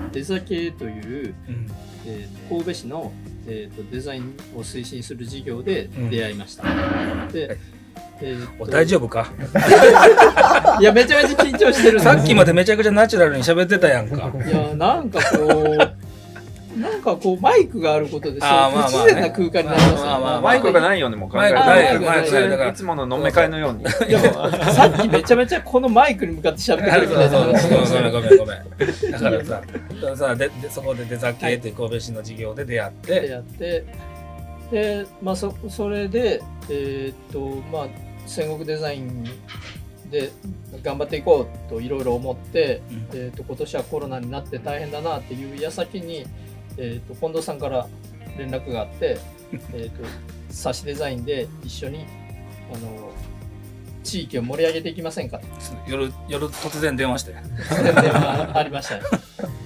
[0.04, 1.66] と、デザ系という、うん。
[2.06, 3.12] えー神戸市の、
[3.46, 6.64] えーっとデザインを推進する事業で出会いました。
[7.32, 7.58] で、
[8.20, 9.32] えー大丈夫か？
[10.80, 14.32] いや、めちゃめちゃ緊張してるさっきまでめちゃくちゃナチュラルに喋ってたやんか。
[14.46, 15.91] いや、なんかこう、
[16.76, 18.88] なんかこう、マイクがあることで、そうあーまあまあね。
[18.88, 23.84] 不自然な空間になりますよマイクがないようにも考えらいつもの飲み会のように。
[23.88, 29.12] さっきめちゃめちゃこのマイクに向かって喋ってくるみたいなごめんごめんごめん。
[29.12, 31.72] だからさ、さででそこでデザ系ってい。
[31.72, 33.84] う神戸市の事業で出会って、でやって、
[34.70, 37.86] で、まあそ、それで、えーっと、まあ、
[38.26, 39.24] 戦国デザイン
[40.10, 40.30] で
[40.82, 43.06] 頑張っていこうといろいろ思って、うん。
[43.12, 46.26] えーっと、今年はコロナになって大変だなっていう矢先に、
[46.78, 47.86] えーっと、近藤さんから
[48.38, 49.18] 連絡があって、
[49.74, 50.04] えーっと、
[50.50, 52.06] サシデザインで一緒に、
[52.72, 53.12] あの、
[54.04, 55.38] 地域を盛り上げていきませんか？
[55.38, 55.44] と
[55.86, 57.32] 夜、夜突然電話して。
[57.32, 57.40] 電
[57.94, 59.02] 話ありましたね。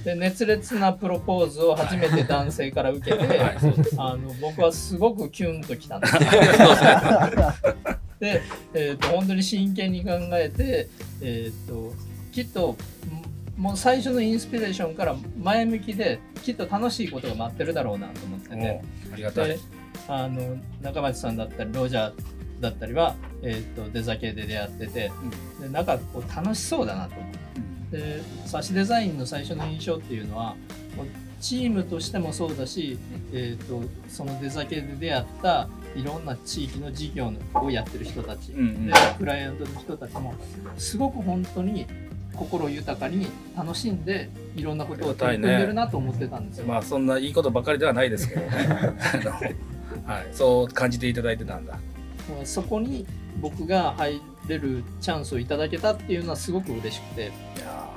[0.03, 3.57] で熱烈なプロポーズを初めて男性から受けて、はい。
[3.97, 6.21] あの僕はすごくキュンときたんです よ。
[8.19, 8.41] で、
[8.73, 10.87] えー、と本当に真剣に考えて、
[11.21, 11.93] えー、と
[12.31, 12.77] きっとん
[13.57, 18.81] もう最初のインスピレーションから前向きできっと楽しいことが待ってるだろうなと思ってて、
[19.11, 19.47] ありがたい。
[19.49, 19.59] で。
[20.07, 22.13] あの中町さんだったりロジャー
[22.61, 25.11] だったりは、えー、とデザ系で出会ってて、
[25.59, 27.37] でなんかこう楽しそうだなと思って。
[27.91, 30.55] でサシデザインの最初の印象っていうのは
[31.39, 32.99] チームとしてもそうだし、
[33.31, 38.87] えー、とそのデザ系で出会ったいろんな地域の事業をやってる人たち、うんうん。
[38.87, 40.35] でクライアントの人たちも
[40.77, 41.87] すごく本当に
[42.37, 46.65] 心豊かに楽しんでいろんなことを取り組んでるなと思ってたんですよ。
[46.65, 48.49] まあそんないいことばかりではないですけどね。
[50.05, 51.77] はい、そう感じていただいてたんだ。
[52.43, 53.05] そこに
[53.41, 57.25] 僕が入れるチャンスをいただけたっていうのはすごく嬉しくてい
[57.59, 57.89] や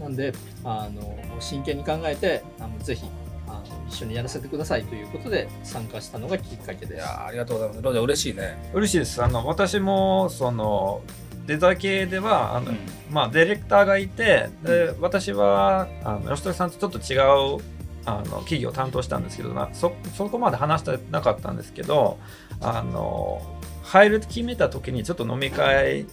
[0.00, 0.32] なんで
[0.64, 3.04] あの真剣に考えてあのぜひ
[3.48, 6.92] あの一緒にやらせてくださいということで参加したのがきっかけです。
[6.94, 7.82] やーありがとうございます。
[7.82, 8.70] ロジャー嬉しいね。
[8.74, 9.22] 嬉しいです。
[9.22, 11.02] あの、私も、その、
[11.46, 12.78] デザ系では、あの、うん
[13.10, 17.16] まあ、ディレクターがいて、で私は、あの、吉富さんとちょっと違
[17.58, 17.62] う、
[18.04, 22.18] あの、企業を担当したんですけどな、そ、そこまで話してなかったんですけど、
[22.60, 23.40] あの、
[23.82, 26.06] 入るって決めた時にちょっと飲み会。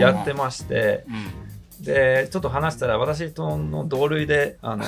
[0.00, 1.51] やってまして、うん。
[1.82, 4.84] で、ちょっと話したら、私との同類で、あの、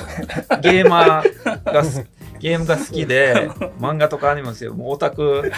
[0.61, 2.07] ゲーマーがす、
[2.39, 5.51] ゲームが好きで、漫画とかアニメも好きで、もうオタク。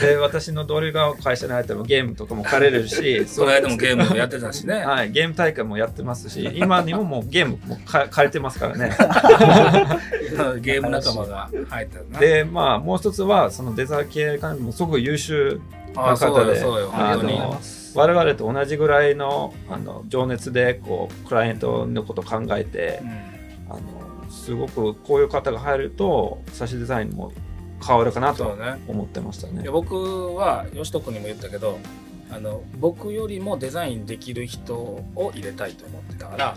[0.00, 4.76] で、私の同類が会社に入ったらもうゲームとかも借りれるし、その間もゲームもやってたしね。
[4.76, 8.96] はい、ゲーム大会もやってますし、今にももうゲームもか借りてますからね。
[10.62, 12.18] ゲーム仲間が入ったよな。
[12.18, 15.60] で、まあ、もう一つは、そのデザー系関係もすごく優秀
[15.94, 16.90] ああ、そうよ、そうよ。
[16.94, 17.81] あ本当に。
[17.94, 23.32] の我々と同じぐらいのあの情熱でこうクライアントのことを考えてう、ん
[23.70, 27.32] あのすごくこういう方が入るとサシデザインも
[27.86, 28.56] 変わるかなと。
[28.88, 29.72] 思ってましたねいや。
[29.72, 31.78] 僕は吉徳にも言ったけど
[32.30, 36.56] あの僕よりもデザインできる人を入れたいと思ってたから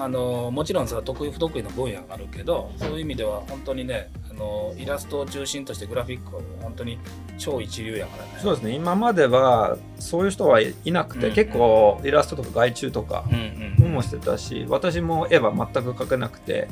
[0.00, 6.98] あのもちろんさ得意不得意の分野があるけどそういう意味では本当にねあのイラストを中心としてグラフィックは本当に
[7.38, 8.30] 超一流やからね。
[8.38, 8.72] そうですね。
[8.72, 11.34] 今まではそういう人はいなくて、うん。
[11.34, 13.92] 結構イラストとか外注とかうんうん。
[13.92, 16.68] もしてたし私も絵は全く描けなくて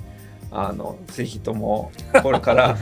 [0.50, 1.90] あのぜひとも
[2.22, 2.76] これから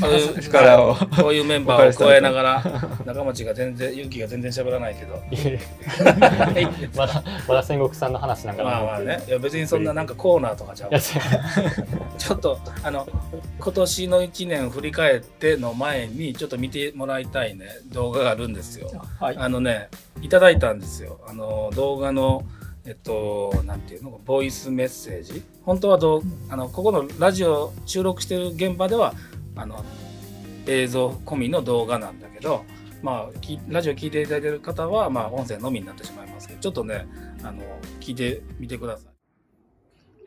[0.00, 0.38] そうい。
[0.38, 1.40] う力をこうい。
[1.40, 2.62] うメンバーを加えながら
[3.04, 4.94] 中町が全然勇気が全然喋らない。
[4.94, 5.20] けど
[6.96, 9.30] まだ、まだ戦国さんの話なんかまあまあねい。
[9.30, 10.90] や別にそんななんかコーナーとかちゃう、
[12.18, 13.06] ちょっとあの
[13.58, 17.24] 今年の1年振り返っての前にちょっと見てもらい。
[17.26, 17.54] たい。
[17.56, 18.90] ね動画があるんですよ。
[19.20, 19.36] はい。
[19.36, 19.88] あのね
[20.22, 20.28] い。
[20.28, 20.58] ただい。
[20.58, 21.20] たんですよ。
[21.26, 22.44] あの動画の
[22.86, 24.20] えっとなんていうの？
[24.24, 25.42] ボイスメッセージ？
[25.62, 29.14] 本当はどうあのここのラジオ収録してる現場では
[29.56, 29.84] あの
[30.66, 32.64] 映像込みの動画なんだけど。
[33.02, 37.06] まあ、きラジオ聞いていただいてる方は、まあ、音声のみになってしまいますけど、ちょっとね、
[37.42, 37.60] あの、
[38.00, 39.12] 聞いてみてください。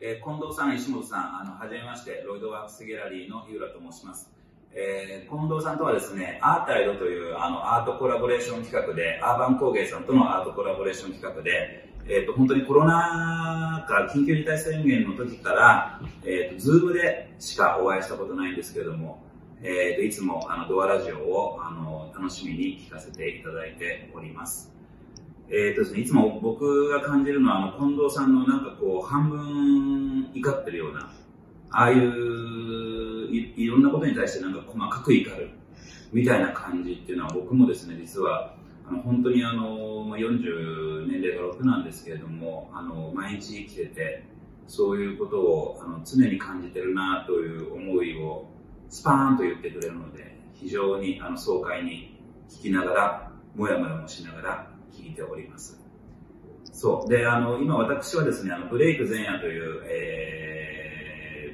[0.00, 4.30] えー近藤さん、石本さん、あの、はじめまして、ロイドワークスギャラリーの井浦と申します。
[4.72, 19.22] えー近藤さんとはですね、アータイドというあのアートコラボレーション企画で、アーバン工芸さんとのアートコラボレーション企画で、えっ、と、本当にコロナ禍、緊急事態宣言の時から、えっ、と、ズームでしかお会いしたことないんですけれども、
[19.62, 24.72] えっ、と、いつもあのドアラジオをあの楽しみに聞かせていただいております。
[25.50, 31.10] えっ、とですね、いつも僕が感じるのは、あの、近藤さんのなんかこう、半分怒ってるような、
[31.70, 32.18] ああいう
[33.30, 35.50] いいろんなことに対してなんか細かく怒る
[36.12, 38.54] みたいな感じっていうのは僕もですね実は
[38.88, 44.24] あの本当にあのまあ40年齢が6なんですけれどもあの毎日生きてて
[44.66, 48.46] そういうことをあの常に感じてるなという思いを
[48.88, 52.18] スパーンと言ってくれるので非常にあの爽快に
[52.48, 55.78] 聞きながらもやもやもしながら聞いております。
[56.72, 57.08] そう。
[57.10, 60.68] であの今私はですねあのブレイク前夜という、えー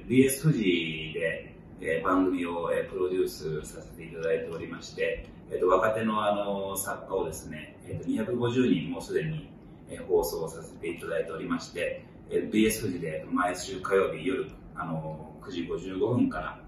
[0.07, 9.51] BS 富士で、えー番組を、えープロデュースさせていただいておりまして、えー、と若手のあの作家をですね、えー、と250人もすでに、
[9.89, 16.61] え放送させていただいておりまして、えー BS 富士で毎週火曜日夜あの9時55分から、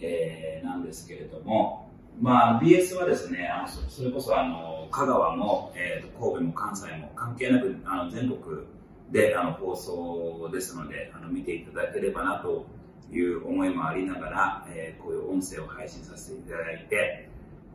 [0.00, 1.90] えーなんですけれども、
[2.20, 8.66] まあ、BS はですね、あのそれこそあの香川も、えーと神戸も関西も関係なくあの全国
[9.10, 12.66] であの放送ですのであの見ていただければなと
[13.10, 17.27] いう思いもありながら、えーこういう音声を配信させていただいて、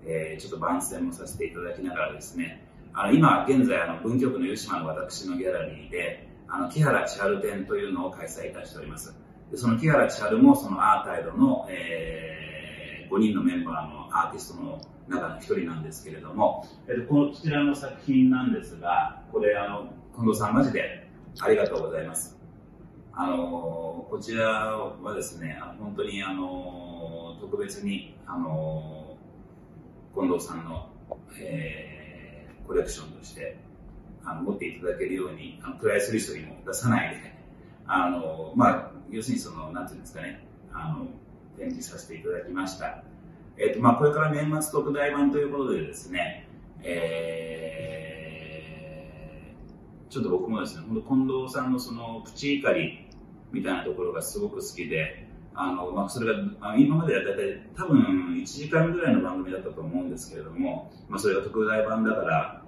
[0.06, 9.16] えーちょっと番宣もさせていただきながらですねあの今現在あの文京区の湯島の私のギャラリーであの木原千春展というのを開催いたしております。
[9.52, 21.08] でその木原千春もそのアータイドの、え5人のメンバーのアーティストの中の一人なんですけれども、えっと、こちらの作品なんですがこれあの近藤さんマジで
[21.40, 22.38] ありがとうございます。
[23.16, 29.13] あのこちらはですね本当にあの特別にあの
[30.14, 30.90] 近藤さんの、
[31.40, 32.04] えー
[32.66, 33.58] コレクションとして
[34.24, 37.34] あの持っていただけるようにあのプライスリストにも出さないで
[37.86, 41.08] あの、まあ、要するにそのなんていうんですかねあの
[41.58, 43.04] 展示させていただきました、
[43.58, 46.48] えっとまあ、これから年末特大版ということでですね、
[46.82, 47.84] えー
[50.10, 53.08] ちょっと僕もですね、本当近藤さんのそのプチ怒り
[53.52, 62.64] みたいなところがすごく好きで、あの、まあ、それが、あ今まではだいたい多分1時間ぐらいの番組だったと思うんですけれども、まあ、それが特大版だから、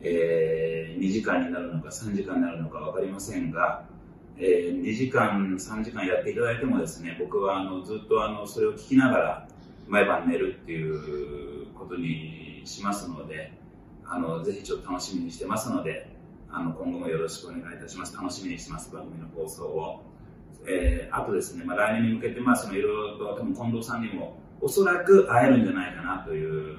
[0.00, 3.84] えー2時間になるのか3時間になるのか分かりませんが、
[4.38, 9.48] えー2時間、3時間やっていただいてもですね、僕はあのずっとあのそれを聞きながら
[9.88, 13.52] 毎晩寝るっていうことにしますので、
[14.04, 16.14] あのぜひちょっと楽しみにしてますので、
[16.50, 18.14] あの今後もよろしくお願いいたします。
[18.16, 20.09] 楽しみにしてます、番組の放送を。
[20.66, 26.76] えーあとですね、まあ、来年に向けて、まあ、そのいろいろと多分近藤さんにもおそらく会えるんじゃないかなという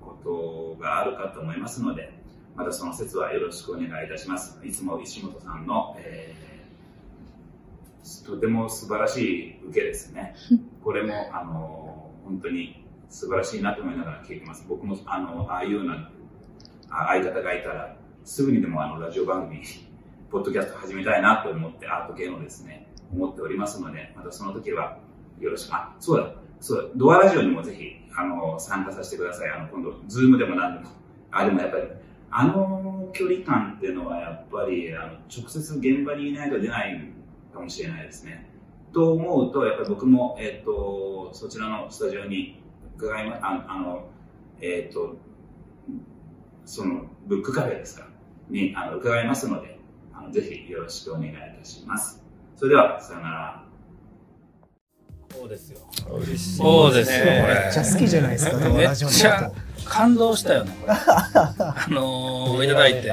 [0.00, 2.12] ことがあるかと思いますので、
[2.54, 4.60] またその説はよろしくお願いいたします。
[4.64, 6.46] いつも石本さんの、えー
[8.24, 10.34] とても素晴らしい受けですね。
[10.82, 14.64] これも、あの、本当に素晴らしいなと思いながら聞いてます。
[14.68, 16.10] 僕も、あの、ああいうような
[16.88, 19.60] あ相方がいたら、すぐにでもあのラジオ番組、
[20.30, 24.98] ポッドキャスト始めたいなと思って、アート系のですね、思っておりますので、またその時は
[25.38, 29.50] よろしく、あ、そうだ、そうだ、ドアラジオにもぜひ、あの、参加させてください。
[29.50, 30.86] あの、今度、ズームでも何でも。
[31.30, 31.82] あ、でもやっぱり、
[32.30, 37.12] あの距離感っていうのはやっぱり、あの、直接現場にいないと出ない
[37.54, 38.50] かもしれないですね。
[38.92, 42.62] と思うと、やっぱり僕も、えっ、と、そちらのスタジオに
[42.96, 44.08] 伺いま、ああの、
[44.60, 45.16] えっ、と、
[46.64, 48.08] そのブックカフェですか？
[48.50, 49.75] にあの伺いますので
[50.18, 52.22] あのぜひよろしくお願いいたします
[52.56, 53.66] それではさよなら
[55.36, 55.78] そうですよ。
[55.92, 57.24] そうですよ。
[57.26, 60.92] めっちゃ好きじゃないですか、めっちゃこ感動したよね、これ。
[60.92, 63.12] あのー、いただいて。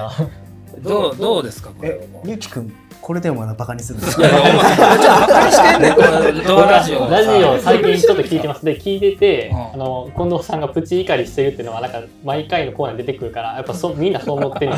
[0.82, 2.07] どう、どうですか、ことれ。
[2.26, 7.09] ゆうきくん、これでもまだバカにするんですいや、お前、ちょっとバカにしてんねん、これ、ドアラジオ。
[7.09, 8.65] ラジオ最近ちょっと聞いてます。
[8.65, 14.74] で、聞いてて、うんあの、近藤さんがプチ怒りしてるっていうのは、なんか、毎回のコーナーに出てくるから、やっぱそみんなそう思ってる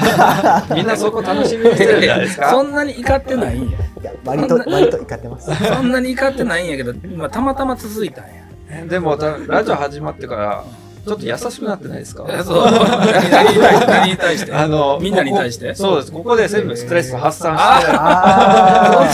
[0.75, 3.77] みんなそこ楽しみにしてるんじゃないですかそんなに怒ってないんや。
[3.77, 5.51] いや割と、割と怒ってます。
[5.55, 8.45] そんなに怒ってないんやけど、まあ、たまたま続いたんや。
[8.87, 10.63] でもたラジオ始まってから
[11.05, 12.25] ちょっと優しくなってないですか？
[12.27, 12.65] えそう。
[12.65, 13.87] 何に対して？
[13.87, 14.53] 何に対して？
[14.53, 15.75] あのみんなに対して？
[15.75, 19.07] そうですここで全部ストレス発散してあ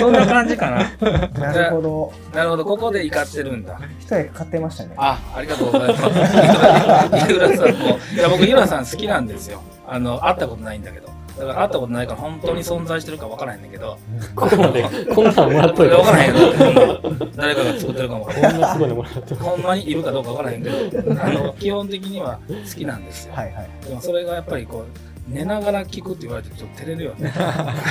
[0.00, 0.80] そんな感じかな。
[0.80, 2.12] あ、なるほど。
[2.34, 3.78] なるほど、ここで怒ってるんだ。
[4.00, 4.94] 一重買ってましたね。
[4.96, 7.32] あ、ありがとうございます。
[7.32, 9.62] 井浦さんも、いや、僕、井浦さん好きなんですよ。
[9.86, 11.08] あの、会ったことないんだけど。
[11.38, 13.98] だから会ったことないから本当に存在してるか分からへんねんけど、
[14.34, 14.82] ここまで、
[15.14, 15.94] こんなんもらっといて。
[15.94, 19.34] 分からへんけど、誰かが作ってるかもこんなすごいのもらって。
[19.34, 23.34] ほんまにいるかどうか分からへんけど、あの基本的には好きなんですよ。
[23.34, 27.32] はいはいでもそれがやっぱりこう、寝ながら聞くって言われてちょっと照れるよね。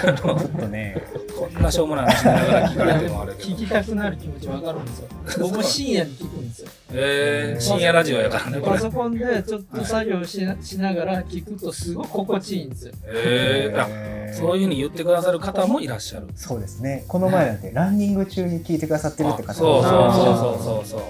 [0.01, 1.01] ちょっとね
[1.37, 3.49] こんなしょうもない話しながら聞かれてもあるけど。
[3.49, 5.07] 聞きたくなる気持ちわかるんですよ。
[5.39, 6.69] 僕も深夜に聞くんですよ。
[6.91, 8.61] えー、深夜ラジオやからね。
[8.61, 12.93] パソコンでちょっと作業しなしながら聞くとすごく心地いいんですよ。
[13.05, 16.27] ええーそういうふうに言ってくださる方もいらっしゃる。
[16.35, 21.01] そうですねこの前なんてランニング中に聞いてくださってるって方そうそうもそうそうそうそう。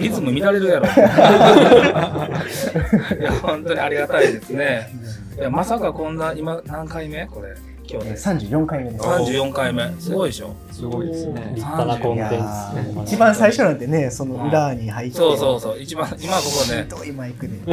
[0.00, 0.86] リズム乱れるやろ。
[3.18, 4.90] いや、本当にありがたいですね。
[5.38, 7.26] いや、まさかこんな、今何回目？
[7.26, 7.54] これ。
[7.90, 8.46] 今日えーで。
[8.46, 9.90] 34回目です34回目。
[9.98, 10.54] すごいでしょ。
[10.70, 11.64] すごいですね立。
[11.64, 13.14] 派なコンいテンツ。
[13.14, 15.80] 一番最初なんてねその裏に入ってそうそうそう。
[15.80, 17.54] 一番、今ここねひ、どいマイクで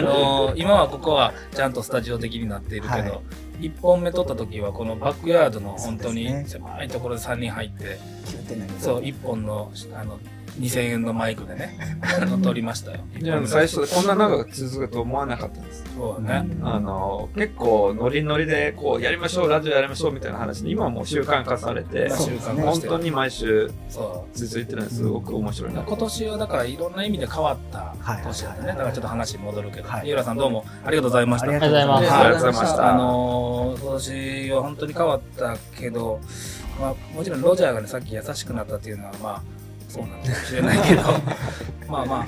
[0.00, 3.22] のー今はここはちゃんとスタジオ的になっているけはいど、
[3.60, 10.18] 一1本目撮った時はこのバックヤードの本当に狭いところで3人入って、キュッてなりますそう、1本の、あの、
[10.58, 13.00] 2000円のマイクでね、あの撮りましたよ。
[13.20, 15.84] いや最初こんな長く続くと思わなかったです。
[15.94, 16.46] そうね。
[16.62, 22.18] あの結構ノリノリでこうやりましょうラジオやりましょうみたいな話で今はもう習慣化されてまあ。
[22.72, 24.38] 本当に毎週そう。
[24.38, 27.94] 続いてるのですごく面白いな今年はだからいろんな意味で変わった
[28.24, 28.68] 年だったね。
[28.68, 31.48] だからちょっと話戻るけど、はい井浦さんどうもありがとうございました。
[31.48, 32.94] ありがとうございますありがとうございました。
[32.94, 36.20] あのー、今年は本当に変わったけど、
[36.80, 39.42] まあ、もちろんロジャーがね、さっき優しくなったっていうのは、まあ、
[39.96, 41.02] そうなのかもしれないけど、
[41.88, 42.26] まあまあ、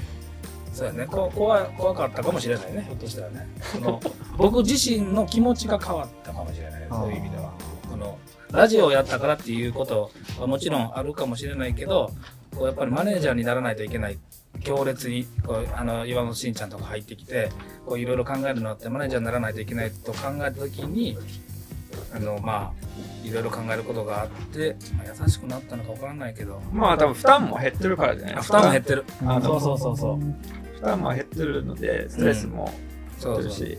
[0.72, 1.06] そうやね。
[1.06, 3.46] こ怖い、怖かったかもしれないね、ひょっとしたらね。
[3.60, 4.00] その
[4.38, 7.52] 僕自身の気持ちが変わったかもしれない、そういう意味では。
[7.90, 8.16] この
[8.52, 10.10] ラジオをやったからっていうこと
[10.40, 12.10] はもちろんあるかもしれないけど、
[12.56, 14.18] こうやっぱりマネージャーにならないといけない。
[14.60, 17.50] 強烈にこうあの岩本慎ちゃんとか入ってきて
[17.96, 21.16] いろいろ考えるのあってマネージャーにならないといけないと考えた時に
[22.14, 26.60] あのまあいろいろ考えることがあって、まあ、優しくなったのかわからないけど。
[26.72, 28.58] まあ多分負担も減ってるからじゃないですか。
[28.58, 29.04] あ負担も減ってる。
[29.22, 30.18] あのそうそうそうそう。
[30.74, 32.72] 負担も減ってるのでストレスも
[33.18, 33.78] そうそう減ってるし、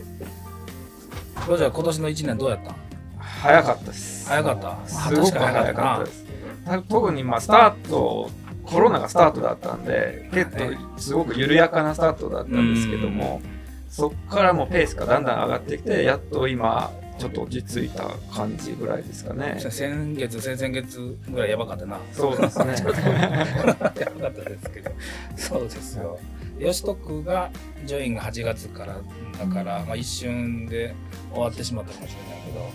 [1.48, 2.76] ロジャー今年の1年どうやったん
[3.18, 4.28] 早かったです。
[4.28, 4.88] 早かった？
[4.88, 6.04] すごく早かった。
[6.04, 6.24] です。
[6.64, 8.30] た特にまあスタート
[8.64, 13.40] コロナがスタートだったんで結構すごく緩やかなスタートだったんですけども、
[13.88, 19.56] そっからもうペースがだんだん上がってきてやっと今ちょっと落ち着いた感じぐらいですかね。
[19.58, 22.00] 先月先々月ぐらいやばかったな。
[22.12, 22.72] そうですね。
[22.80, 24.90] やばかったですけど。
[25.36, 26.18] そうですよ。
[26.58, 27.50] 吉徳が
[27.84, 28.98] ジョインが8月から
[29.38, 30.94] だから、まあ、一瞬で
[31.32, 32.70] 終わってしまったかもしれないけど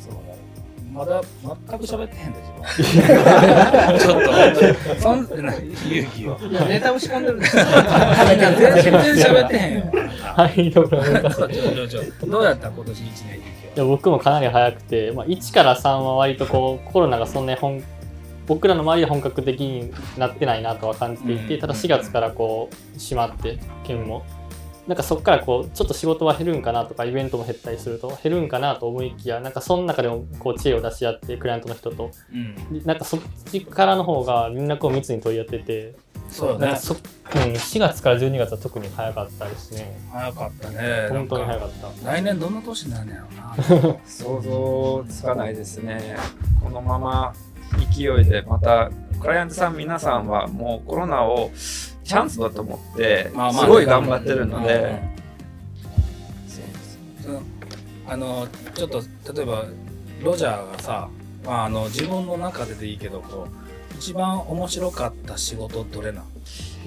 [0.00, 0.32] そうだ
[0.92, 1.22] まだ
[1.68, 3.98] 全く喋ってへんで自分。
[3.98, 4.32] ちょっと
[5.02, 5.36] 本当に。
[5.36, 6.38] そんな勇気を。
[6.68, 7.56] ネタを仕込んでるんです。
[7.56, 7.64] よ。
[7.64, 9.92] 全然喋ってへんよ
[10.34, 10.80] はい、 ど
[12.40, 17.82] うやった今年1年いや僕もかなり早くて、まあ、1から3は割とこうコロナがそんなに本
[18.46, 24.24] 僕らの周りで本格的になってないなとは感じていて、うんただ4月からこう閉まって県も。
[24.86, 32.10] なんかそこからこうちょっと仕事は減るんかなとかイベントも減ったりすると減るんかなと思いきやなんかその中でもこう知恵を出し合ってクライアントの人と。
[32.32, 32.82] うん。
[32.84, 35.94] なんかそっちからの方が連絡を密に取り合ってて、
[36.32, 36.66] そうね。
[36.66, 36.98] なんかそ、うん、
[37.52, 39.98] 4月から12月は特に早かったですね。
[40.10, 41.08] 早かったね。
[41.10, 42.12] 本当になんか早かった。
[42.12, 43.96] 来年どんな年になるんやろうな。
[44.06, 46.16] 想像つかないですね。
[46.62, 47.34] このまま
[47.94, 51.50] 勢いでまたクライアントさん皆さんはもうコロナを
[52.02, 55.00] チャンスだと思ってすごい頑張ってるので、
[57.26, 57.42] うん。
[58.08, 59.00] あのちょっと
[59.32, 59.64] 例えば
[60.22, 61.08] ロジャーがさ、
[61.44, 63.61] まあ、あの自分の中ででいいけどこう
[64.02, 66.24] 一番面白かった仕事どれなん？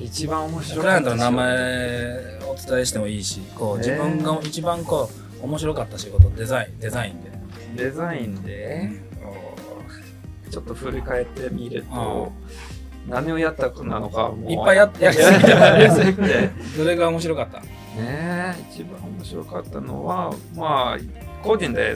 [0.03, 3.87] 一番面白クライアントの名前お伝えしてもいいしこうね。
[3.87, 5.09] 自分が一番こ
[5.41, 7.31] う面白かった仕事デザインデザインで。
[7.31, 8.89] 事デザインで、
[10.51, 12.33] ちょっと振り返ってみると、
[13.07, 15.05] 何をやったかなのかもういっぱいやって。
[15.05, 15.17] やり
[15.91, 20.97] すぎてどれが面白かったねえ一番面白かったのはまあ
[21.41, 21.95] 個人で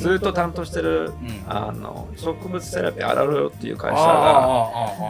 [0.00, 1.44] ずっと担当してる、うん。
[1.46, 4.04] あの植物セラピーアラロっていう会社あ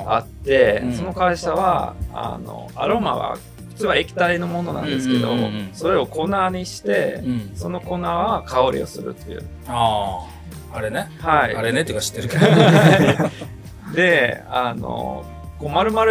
[0.06, 0.92] があって、うん。
[0.92, 3.38] その会社はあのアロマは
[3.70, 5.34] 普通は液体のものなんですけど、
[5.72, 7.52] それを粉にして、うん。
[7.54, 9.42] その粉は香りをするっていう。
[9.66, 10.26] あ
[10.72, 12.46] ああれね、はい、あれねっていうか知ってるけど。
[13.94, 15.24] であの
[15.58, 16.04] こう丸々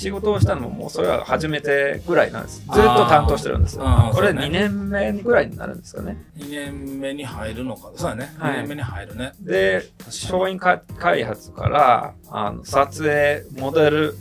[0.00, 2.60] 仕事をしたのももうそれは初めてぐらいなんです。
[2.60, 3.82] ずっと担当してるんですよ。
[3.82, 4.42] これあーそうね。
[4.46, 6.16] 2年目ぐらいになるんですかね。
[6.38, 7.90] 2年目に入るのか。
[7.94, 8.32] そうやね。
[8.38, 8.52] はい。
[8.54, 9.32] 2年目に入るね。
[9.40, 14.14] で商品開開発からあの撮影モデル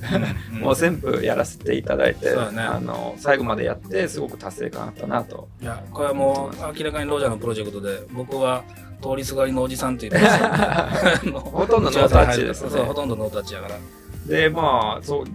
[0.51, 0.59] うん。
[0.59, 2.61] もう全部やらせていただいて、そうだね。
[2.61, 5.47] あの最後までやってすごく達成感あったなと。
[5.61, 8.63] いや、これはもう明らかにロジャーのプロジェクトで、僕は
[9.01, 10.39] 通りすがりのおじさんって言ってまし
[11.31, 11.39] た。
[11.39, 12.69] ほとんどノータッチですね。
[12.69, 13.75] そう、ほとんどノータッチやから。
[14.27, 15.25] でまあそう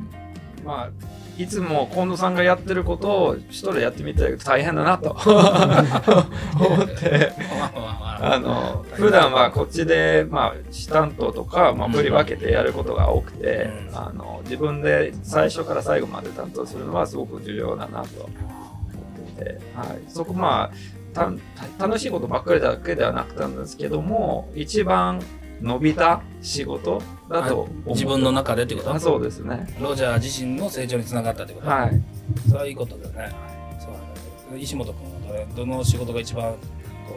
[0.64, 0.90] まあ
[1.36, 5.10] いつも近藤さんがやってることを一人でやってみたけど大変だなと。
[5.20, 7.32] 思って。
[7.68, 13.96] まあの普段はこっちで、まあ、師担当とか、まあ、振り分けてやることが多くて、うん。
[13.96, 21.32] あの自分で最初から最後まで担当するのはすごく重要だなと思っていて、はい、そこまあた
[21.78, 25.20] 楽しいことばっかりだけではなくたんですけども一番
[25.60, 28.94] 伸びた仕事だと自分の中でってこと？
[28.94, 29.76] あそうですね。
[29.80, 31.68] ロジャー自身の成長につながったってこと？
[31.68, 32.02] はい。
[32.50, 33.34] そういうことだよね。
[33.80, 34.56] そうなんだ。
[34.56, 36.58] 石本君はどれどの仕事が一番こ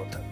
[0.07, 0.23] うたエ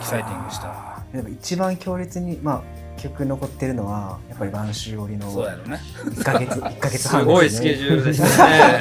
[0.00, 1.02] キサイティングした？
[1.12, 2.62] でも一番強烈にまあ
[3.04, 5.78] 記憶に残ってるのはやっぱり晩秋織のそうやろね。
[6.04, 8.80] 1ヶ月一ヶ月 す半ごいスケジュールでしたね。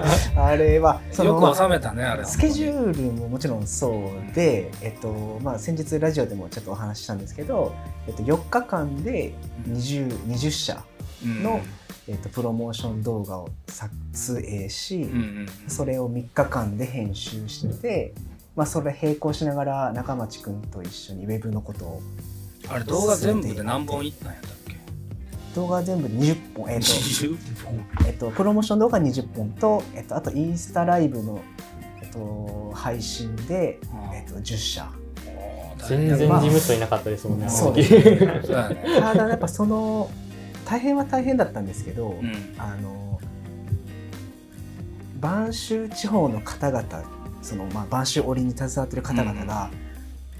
[0.36, 2.24] あれはそのよく収めたね、あれ。
[2.24, 7.74] スケジュールももちろんそうで、えっとまあ、先日ラジオでもちょっとお話ししたんですけど、
[8.08, 9.34] えっと、4日間で
[9.68, 10.82] 20, 20社
[11.22, 11.42] うん。
[11.42, 11.60] の、
[12.08, 18.14] えっと、プロモーション動画を撮影し、うんうんそれを3日間で編集して、
[18.56, 22.02] まあ、それ並行しながら中町くんと一緒にウェブのことを
[22.70, 24.76] あれ動画全部で何本いったんやったっけ？
[25.54, 27.38] 動画全部で20本、えっと20
[28.06, 31.40] えっと、プロモーション動画20本と、えっと、あとインスタライブの、
[32.00, 34.88] えっと、配信で、本えっと、10社。
[35.88, 37.46] 全然事務所いなかったですもんね。
[37.46, 39.00] あのそう時ですね。
[39.00, 40.10] ただやっぱその
[40.66, 43.18] 大変は大変だったんですけど、うんあの
[45.20, 46.84] 播州地方の方々
[47.42, 49.70] その、まあ、播州織に携わってる方々が、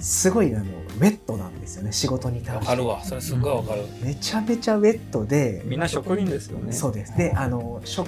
[0.01, 2.65] すごいあのウェットなんですよね仕事に対して。
[2.65, 3.05] わかるわ。
[3.05, 3.85] それすっごいわかる。
[4.03, 6.73] めちゃめちゃウェットで、みんな職人ですよね。
[6.73, 7.17] そうです。
[7.17, 8.07] であのしょ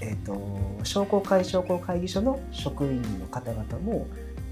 [0.00, 0.40] えっ、と
[0.82, 4.06] 商工会商工会議所の職員の方々も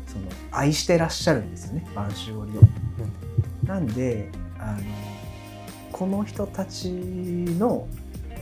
[0.07, 2.63] その愛してらっしゃるんですよね播州織を。
[3.67, 4.79] なんであの
[5.93, 7.87] この人たちの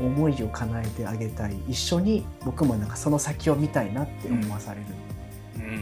[0.01, 1.57] 思いを叶えてあげたい。
[1.68, 4.86] 一緒に僕もなんかその先を見たいなって思わされる。
[4.88, 5.05] うん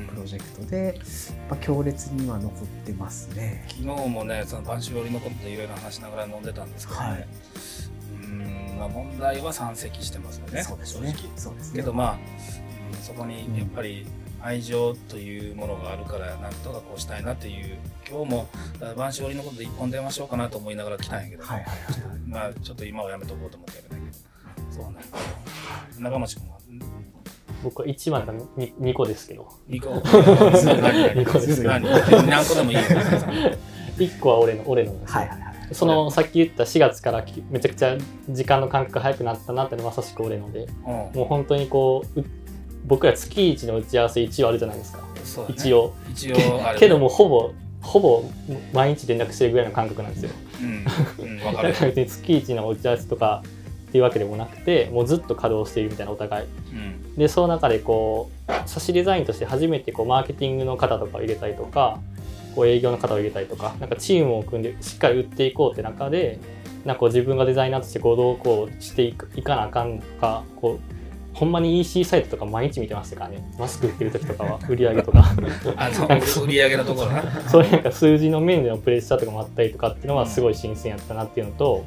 [0.09, 0.95] プロジェクトで、やっ
[1.49, 3.64] ぱ強烈には残ってますね。
[3.68, 7.07] 昨日もね、その晩秋織のことでいろいろ話しながら飲んでたんですけどね。
[7.07, 7.28] はい
[8.12, 10.62] うん、まあ問題は山積してますよね。
[10.62, 11.39] そうですね正直。
[11.39, 11.76] そうですね。
[11.76, 12.18] けどまあ、うん
[13.03, 14.07] そこにやっぱり
[14.41, 17.78] 愛情というものがあるからなんとかこうしたいなっていう
[18.09, 18.49] 今日も
[18.97, 22.18] 晩秋織のことで一本電話しようかなと思いながら来たんやけど、はいはいはいはい。
[22.26, 25.03] まあちょっと今はやめとこうと思ってやめたけどそうなんだ
[25.99, 26.59] 中町君は？
[27.65, 29.91] 僕は1番が 2, 2個ですけど、2個。
[30.81, 31.57] 何二個です。
[31.57, 31.83] けど何？
[32.29, 32.83] 何個でもいいよ。
[33.97, 35.01] 1個は俺の、俺の。
[35.01, 35.75] です、はいはいはい。
[35.75, 37.97] そのさっき言った4月からきめちゃくちゃ
[38.29, 40.87] 時間の感覚が早くなったなってのはまさしく俺ので、うん。
[40.87, 42.25] もう本当にこう、う
[42.85, 45.01] 僕ら月1の打ち合わせ一応あるじゃないですか。
[45.25, 45.57] そうだね。
[45.59, 45.95] 一応。
[46.11, 46.37] 一応
[46.79, 48.25] けどもほぼ、ほぼ
[48.73, 50.31] 毎日連絡してるぐらいの感覚なんですよ。
[50.61, 51.27] うん。
[51.27, 51.39] うん。
[51.41, 51.69] 分かる。
[51.73, 53.43] だから別に月1の打ち合わせとか
[53.89, 56.47] っていうわけでもなくて、もうずっと稼働しているみたいなお互い。
[57.15, 62.01] うんでその中でこう差しデザインとして初めてこうマーケティングの方とかを入れたりとか
[62.55, 66.39] こう営業の方を入れたりとかなんかチームを組んでしっかり売っていこうって中で
[66.85, 70.95] なんか自分がデザイナーとしてこうどうこうしていくいかなあかんとかこう
[71.35, 73.45] ほんまに EC サイトとか毎日見てましたからね。
[73.59, 75.25] マスク売ってる時とかは 売り上げとか。
[75.77, 77.09] あの売り上げのところ。
[77.09, 81.85] な そういうなんか数字の面でのプレッシャーとかもあったりとかっていうのはすごい新鮮やったなっていうのと、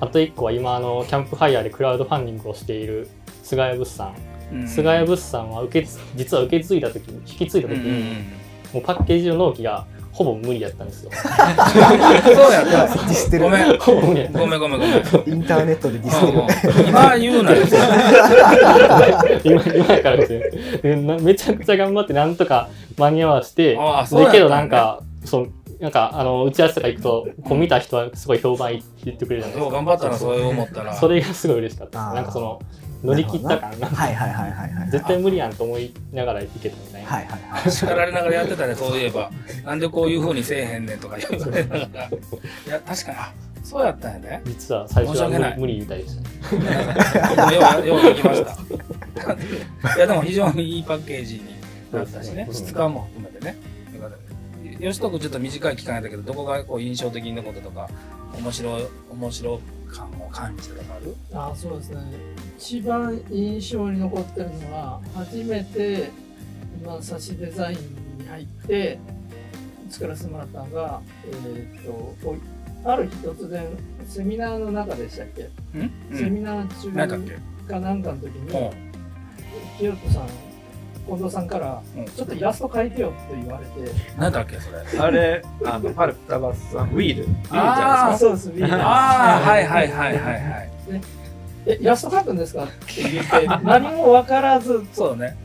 [0.00, 3.08] あと一個は今あのキャンプファイヤーでクラウドファンディングをしている
[3.46, 4.14] 菅谷物産
[4.52, 4.68] うん。
[4.68, 8.24] 菅谷物産は受けつ実は受け継いだ時に引き継いだ時に、
[8.72, 11.10] もうパッケージの納期がほぼ無理やったんですよ。
[11.14, 12.86] そうやった。
[12.86, 13.44] ディスってる。
[13.44, 13.78] ごめん。
[14.32, 14.90] ごめんごめんごめん
[15.26, 16.88] インターネットでディスってる。
[16.88, 17.62] 今言うなよ
[19.44, 25.50] 今今やからですねめちゃくちゃ頑張ってなんとか間に合わせてああだでけどなんかそう
[25.80, 32.58] なんかあの打ち合わせとか行くとこう見た人はすごい評判いいって言ってくれるじゃないよう頑張ったなそう思ったらそれがすごい嬉しかったなんかその
[33.06, 34.90] 乗り切った感がはいはいはいはいはい。
[34.90, 37.70] 絶対無理やんと思いながらいけたみたいな、はいはいはい。
[37.70, 39.30] 叱られながらやってたねそういえば。
[39.64, 41.84] なんでこういう風にせえへんねんとか言われながら。
[41.86, 41.88] い
[42.68, 45.58] や確かにあそうやったんやね実は最初は申し訳ない。
[45.58, 49.96] 無理無理みたい でした僕もようよう聞きました。
[49.96, 51.42] いやでも非常にいいパッケージに
[51.92, 52.44] なったしね。
[52.44, 52.48] ね。
[52.52, 53.76] 質感も含めてね。
[54.80, 57.88] 吉徳ちょっと短い期間やったけどどこがこう印象的なこととか
[58.38, 59.60] 面白い面白
[59.96, 60.76] 感を感じる
[61.32, 62.00] あそうですね。
[62.58, 66.10] 一番印象に残ってるのは初めて
[66.82, 68.98] 今差しデザインに入って
[69.88, 71.92] 作らせてもらったのが、えー、と
[72.22, 72.36] こ
[72.84, 73.66] うある日突然
[74.06, 75.44] セミナーの中でしたっけ、
[75.78, 75.90] ん？
[76.16, 76.90] セミナー中
[77.68, 78.72] かなんかの時にほ
[79.78, 80.45] 清人さん
[81.06, 85.00] 近藤さんからうんちょっとイラスト描いてよって言われて、う何だっけそれ？
[85.00, 87.24] あれ、あの、パルプタバスさん、ウィール。
[87.24, 88.74] ウィールじゃないああそうですビール。
[88.74, 90.70] ああはいはいはいはいはい。
[91.66, 92.72] えイラスト描くんですかって
[93.10, 95.36] 言って何も分からずそうね。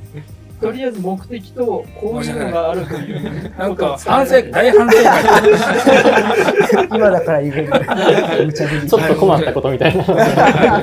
[0.60, 3.58] とりあえず目的とこういうのがあるという。
[3.58, 6.88] なんか反省えて大反省会。
[6.96, 8.88] 今だから言える無茶ぶり。
[8.88, 10.04] ちょっと困ったことみたいな。
[10.04, 10.08] い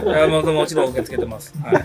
[0.07, 1.85] やもうもちろん受け付けてます、はい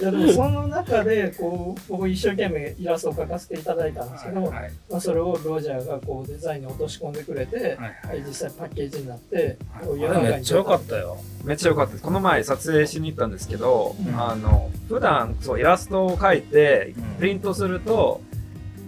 [0.00, 7.76] いやでもその中でこう僕一生懸命イラストを描かせていただいたんですけど、はいまあ、それをロジャーがこうデザインに落とし込んでくれて、はい
[8.08, 8.24] はい。
[8.26, 11.16] 実際パッケージになって、こう世あの中にれめっちゃ良かったよ。
[11.44, 12.04] めっちゃ良かったです。
[12.04, 14.20] この前撮影しに行ったんですけど、うん。
[14.20, 18.22] あの、普段、そう、イラストを描いてうん、プリントすると、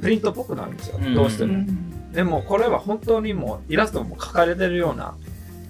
[0.01, 0.99] プリントっぽくなるんですよ。
[0.99, 1.15] うん。
[1.15, 1.55] どうしても。
[1.55, 2.13] うん。
[2.13, 5.15] でも、これは本当にもう、イラストも描かれてるような、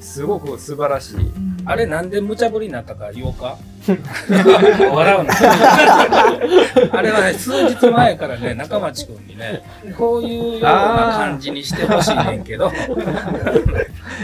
[0.03, 1.17] すごく素晴らしい。
[1.65, 3.57] あれなんで無茶ぶりになったか言おうか？
[4.95, 5.35] 笑うな
[6.93, 9.61] あれはね数日前からね中町くんにね
[9.99, 10.69] こういうような
[11.19, 12.71] 感じにしてほしいねんけど。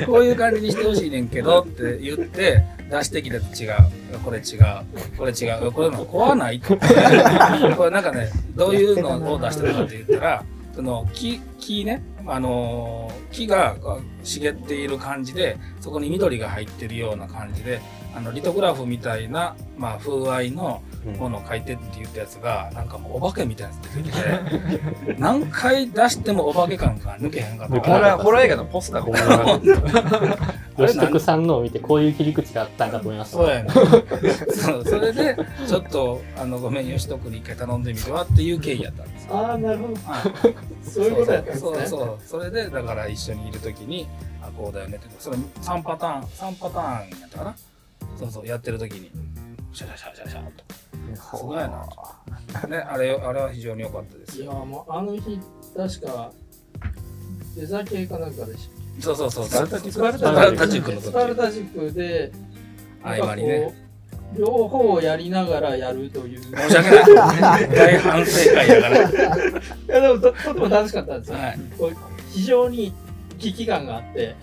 [0.06, 3.74] こういう感じにしてほしいねんけどって言って出してきたと違う。
[4.24, 4.60] これ違う。
[5.16, 5.72] これ違う。
[5.72, 6.76] これの怖ないと。
[6.76, 10.42] これなんかねどういうのを出してるかって言ったら
[10.74, 13.76] その木木ねあの木が
[14.22, 17.80] 茂っている感じでそこに緑が入ってるような感じで
[18.18, 20.82] あのリトグラフみたいな、まあ、風合いの
[21.20, 27.80] ものを描いてって言ったやつがなんかもうお化けみたいなやつ出てきて 何回出してもお化け感が抜けへんかった。
[27.80, 29.06] ホラー、 ホラー映画のポスター。
[29.06, 30.36] みたいな。
[30.88, 33.36] 吉徳さんのを見てこういう切り口があったんかと思いました。
[33.36, 33.70] そうやね。
[33.70, 35.36] そうそれで
[35.66, 39.94] ちょっとあのごめん吉徳に一回頼んでみてはっていう経緯やったんですああなるほど。
[39.94, 40.88] はい。
[40.88, 41.70] そういうことやったんですね。
[41.70, 42.18] そうそうそう。
[42.26, 44.08] それでだから一緒にいる時に
[44.42, 45.08] あこうだよねって。
[45.18, 47.54] それ3パターン3パターンやったかな
[48.18, 49.10] そうそうやってる時に。
[49.72, 50.64] シャシャシャシャシャと。
[51.38, 51.86] すごいな。
[52.68, 54.42] ねあれあれは非常に良かったです。
[54.42, 55.38] いやもうあの日
[55.76, 56.32] 確か
[57.54, 58.70] デザ系かなんかでし
[59.00, 59.46] そうそうそう。
[59.46, 61.06] スパルタチックの時。
[61.06, 62.32] スパルタジックで
[63.02, 63.88] 合間にね。
[64.36, 66.42] 両方やりながらやるという。
[66.42, 67.68] 申し訳ない。
[67.70, 69.08] 大反省会だから。
[69.08, 69.12] い
[69.88, 71.58] やでもととても楽しかったんですよ、はい。
[72.32, 72.92] 非常に
[73.38, 74.34] 危機感があって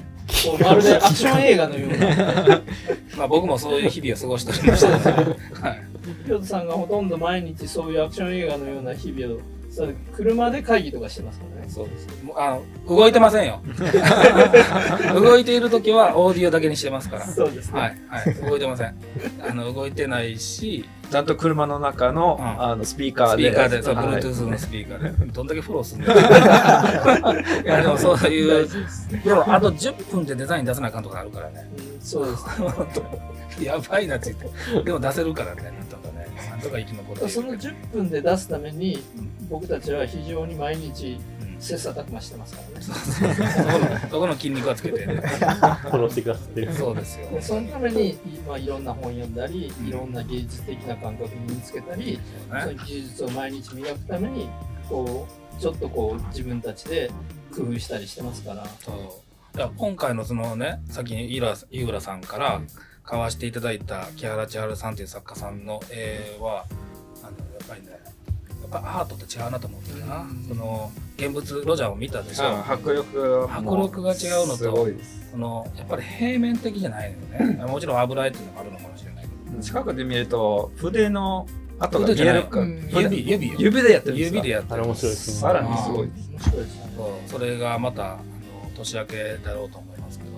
[0.62, 2.62] まるでアクション映画のような。
[3.18, 4.90] まあ僕もそういう日々を過ごしておりました。
[4.90, 5.84] ので、はい、
[6.26, 9.40] ピョートさんがほとんど毎日そういうアクション映画のような日々を
[9.76, 11.70] それ車で会議とかしてますからね。
[11.70, 12.08] そうです。
[12.24, 13.62] もうあの動いてませんよ。
[15.14, 17.26] 動いている時はオーディオだけにしてますから。
[17.26, 18.34] そうですね、はいはい。
[18.50, 18.96] 動いてません。
[19.50, 20.88] あの動いてないし。
[21.12, 22.64] ちゃんと車の中の、うん。
[22.64, 23.52] あのスピーカーで。
[23.52, 24.08] スピーカーでそうはい。
[24.08, 25.26] Bluetooth のスピーカーで。
[25.34, 26.06] どんだけフォローすんの
[27.62, 28.70] いやでもそういう。
[29.26, 31.70] でもあと10分でデザイン出さなあかんとかあるからね。
[31.78, 34.84] うんそうですやばいなって言って。
[34.84, 36.28] でも出せるからねなんとかね。
[36.50, 39.04] なんとか生き残っていそのる10分で出すために
[39.50, 41.62] 僕たちは非常に毎日うん。
[41.62, 42.82] 切磋琢磨してますからね。
[42.82, 45.16] そこの そこの筋肉はつけてね。
[45.16, 46.74] フォローしてくださってる。
[46.74, 47.30] そうですよ。
[47.30, 48.18] でそのために、
[48.48, 52.20] まあ、いろんな本読んだり、いろんな芸術的な感覚身につけたり、
[52.50, 54.50] その技術を毎日磨くために
[54.90, 55.28] こ
[55.58, 57.10] うちょっとこう自分たちで
[57.56, 58.66] 工夫したりしてますから。
[58.84, 59.58] そう。
[59.58, 62.62] いや今回のそのねさっき井浦井浦さんから
[63.04, 66.66] 買わせていただいた木原千春さんという作家さんの絵は
[67.24, 67.98] あのやっぱりね
[68.72, 74.88] やっぱアートって違うなと思ってるな、その現物ロジャーを見たでしょ、うん迫力迫力が違うのと。
[75.32, 77.66] そのやっぱり平面的じゃないのね。
[77.66, 79.62] もちろん油絵っていうのもあるのかもしれないけど。
[79.62, 81.46] 近くで見ると、筆の
[81.78, 82.62] 跡が見えるか。
[82.62, 82.90] うん。
[82.90, 83.56] 指指よ。
[83.60, 84.36] 指でやってるんですか？
[84.38, 85.38] 指でやってるあれ面白いですね。
[85.40, 86.08] さらにすごい。
[86.08, 86.82] 面白いですね。
[87.28, 88.22] それがまたあの
[88.78, 90.32] 年明けだろうと思いますけど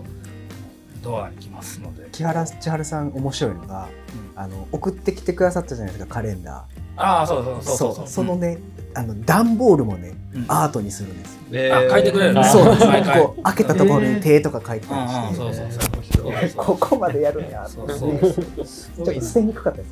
[1.03, 2.07] ドアに来ますので。
[2.11, 3.87] 木原千春さん面白いのが、
[4.35, 6.65] あの送ってきてくださったじゃないですかカレンダ
[6.97, 7.95] ああそうそうーそうそう。
[7.95, 8.57] そうそのね、
[8.93, 10.45] あの段ボールもねうん。
[10.47, 11.33] アートにするんです。
[11.35, 12.65] よ、えあ書いてくれるそう。
[12.65, 15.13] なんです毎回こう開けたところに手とか書いてうんたりし。
[15.13, 16.65] て、うんそうそうそうそうそう。
[16.65, 17.65] ここまでやるんや。
[17.67, 18.19] そうそう。
[18.19, 19.85] そうすちょっと捨てにくかったで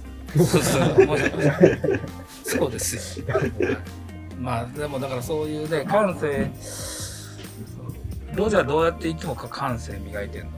[0.46, 0.58] す。
[0.58, 1.06] そうそう。
[1.06, 1.32] 面白い
[2.44, 3.26] そうですよ
[4.40, 6.52] まあでもだからそういうね感性。
[8.36, 10.50] ロジャーどうやっていつもか感性磨いてんの？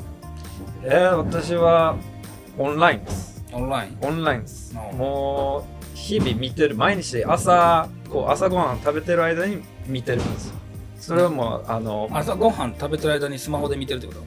[0.84, 1.95] えー私は
[2.57, 3.44] オンラインです。
[3.53, 3.98] オンライン。
[4.02, 4.76] オンラインです。
[4.91, 4.98] うん。
[4.98, 5.77] もう、
[6.08, 10.56] 日々見てる、毎日朝、こう、朝ごはん食べてる間に見てるんですよ。
[11.00, 14.22] それはもう、あの、朝ごはん食べてる間にスマホで見てるってこと？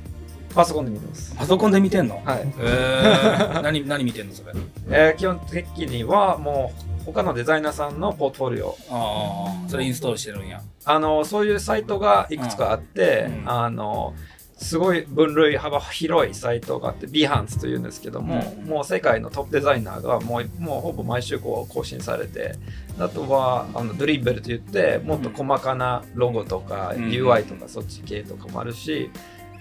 [0.55, 1.35] パソコンで見てます。
[1.37, 2.21] パソコンで見てんの？
[2.25, 2.53] はい。
[2.59, 4.53] えー、 何、何見てんのそれ？
[4.91, 10.61] えー基本的にはもう他のデザイナーさんのポートフォリオああ、それインストールしてるんや。
[10.85, 14.13] あのそういうサイトがいくつかあって、うんあの
[14.61, 18.67] すごい分類幅広いサイトがあって Behance というんですけども、うん。
[18.67, 22.57] もう世界のトップデザイナーがもうもうほぼ毎週こう更新されて
[22.99, 27.09] あとはあのドリブルといってもっと細かなロゴとかうん。
[27.09, 29.11] UI とかそっち系とかもあるし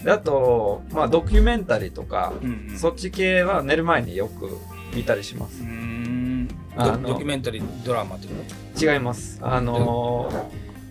[0.04, 2.78] であと、まあ、ドキュメンタリーとか、うんうん。
[2.78, 4.58] そっち系は寝る前によく
[4.94, 5.62] 見たりします。
[5.62, 6.48] うーん。
[6.76, 8.34] ドドキュメンタリードラマってこ
[8.80, 9.38] 違います。
[9.42, 10.50] あの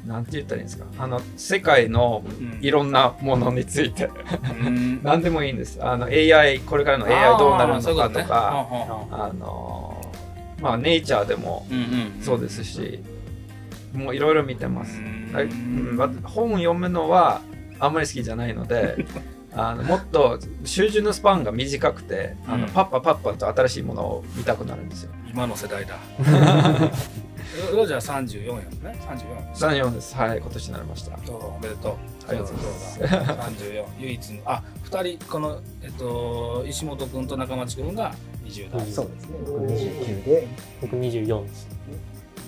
[0.10, 0.86] なんて言ったらいいんですか？
[0.98, 2.24] あの世界の
[2.62, 4.06] いろんなものについて。
[4.06, 5.78] うーん何でもいいんです。
[5.82, 8.26] あの AI これからの AI どうなるのかことね。
[8.26, 10.02] かはあの
[10.62, 13.04] まあネイチャーでもうんうんそうですし
[13.94, 15.00] もういろいろ見てます。
[15.00, 15.98] うん。
[16.24, 17.42] 本読むのは
[17.80, 19.06] あんまり好きじゃないので
[19.56, 22.72] あのもっと集中のスパンが短くてあのうん。
[22.72, 25.12] パッパパッパと新しいものを見たくなるんですよ。
[25.32, 25.96] 今の世代だ
[27.76, 29.00] ロジャー34やもんね。
[29.58, 30.16] 34 34です。
[30.16, 31.18] はい今年になりました。
[31.34, 31.96] おめでとう。
[32.28, 33.00] ありがとうございます。
[33.00, 38.14] そうだ34唯一のあ二人このえっと石本君と中町君が
[38.46, 38.92] 20代。
[38.92, 39.38] そうですね。
[39.46, 40.48] 僕29で
[40.82, 41.68] 僕24です。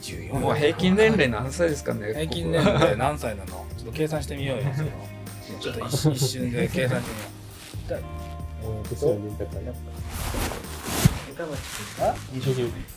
[0.01, 3.65] 14もう平均年齢何歳ですかね平均年齢何歳なの？
[3.77, 4.63] ちょっと計算してみようよ。
[5.61, 7.11] ちょっと一一瞬で計算して
[7.87, 8.01] みよ
[8.63, 10.70] 岡町君が29です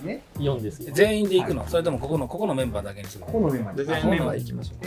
[0.02, 0.93] ね4ですう。
[0.93, 1.66] 全員で行くの？
[1.69, 3.32] それともここのここのメンバーだけにするの？
[3.32, 4.81] このメンバーデザインメンバー行きましょう。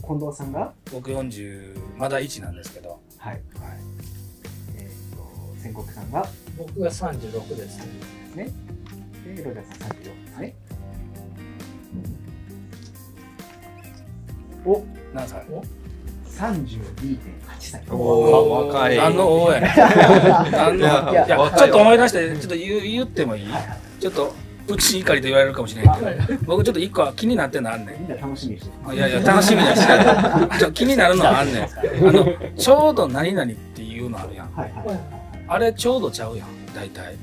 [0.00, 0.72] 近藤さんが？
[0.92, 3.00] 僕40まだ1なんですけど。
[3.18, 3.32] はい。
[3.32, 3.42] はい。
[4.76, 5.22] えーと
[5.62, 6.26] 仙国さんが？
[6.56, 7.84] 僕が36ですね。
[7.84, 8.52] ですね。
[9.36, 10.56] でロジャーさん34ですね。
[14.64, 15.46] お何歳？
[16.38, 17.18] 32.8
[17.58, 18.66] 歳おー。
[18.66, 18.96] 若い。
[18.96, 19.70] 何の大やねん。
[20.52, 21.50] 何の。
[21.56, 23.50] ちょっと思い出してちょっと言う言ってもいい？
[23.50, 24.32] はいはいちょっと
[24.68, 26.38] うち怒りと言われるかもしれないけど。
[26.44, 28.00] 僕ちょっと一個気になってんのあんねん。
[28.00, 28.64] みんな楽しみにし。
[28.94, 29.80] いやいや楽しみだし。
[29.86, 31.64] ちょっと気になるのはあんねん。
[31.64, 31.68] あ
[32.12, 34.52] のちょうど何々っていうのあるやん。
[34.54, 34.98] はいはいはい。
[35.48, 37.16] あれちょうどちゃうやん大体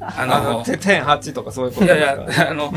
[0.00, 2.72] ああの点8とかそういうこといやいや、あの、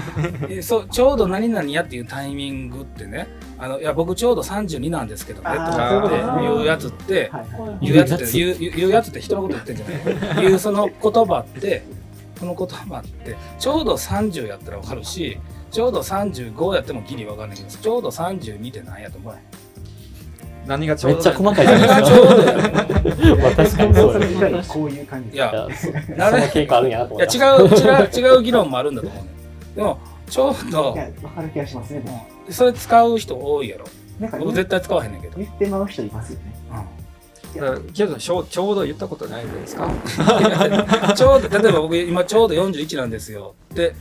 [0.50, 3.28] えそう、ちょうど何々やっていうタイミングってね、
[3.58, 7.32] あの、いや、僕ちょうど32なんですけどね、とかってそうやつって、
[7.82, 11.84] 言うやつって、言う、言うやつって人のこと言ってんじゃない言うその言葉って、
[12.38, 15.38] その言葉って、ちょうど30やったらわかるし、
[15.72, 19.34] ちょうど35やってもギリわかんないけど、ちょうど32って何やと思う？
[20.66, 22.62] 何がちょうどめっちゃ細かいじゃない何がちょうどやね
[23.36, 24.70] んまあ 確かにそうです。
[24.70, 27.82] こういう感じですいやいや、そそのなる傾向あるんやなといや思った。
[27.82, 29.30] 違う、違う、違う議論もあるんだと思うね
[29.74, 29.76] ん。
[29.76, 29.98] でも、
[30.30, 32.04] ちょうどわかる気がしますね
[32.50, 33.86] それ使う人多いやろ。
[34.20, 35.38] なんか僕絶対使わへんねんけど。
[35.38, 37.06] 言ってまう人いますよねうん
[37.62, 39.88] だからけどちょうちょうど言ったことないですか
[41.16, 43.96] ちょうど、例えば僕今ちょうど41なんですよって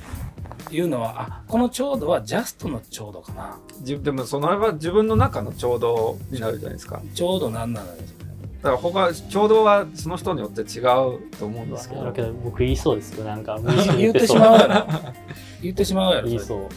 [0.71, 3.59] いうのは、あ、このちょうどはジャストのちょうどかな。
[3.83, 8.15] じでもそのは自分の中のちょうどになるじゃないですかちょうどなんなのです
[8.65, 10.85] だから他ちょうどはその人によって違う
[11.39, 13.25] と思うんですけどだけど僕言いそうですよ。
[13.25, 14.87] なんか無意識に言ってしまうやろ。
[15.61, 16.29] 言ってしまうやろ。
[16.29, 16.69] 言いそう。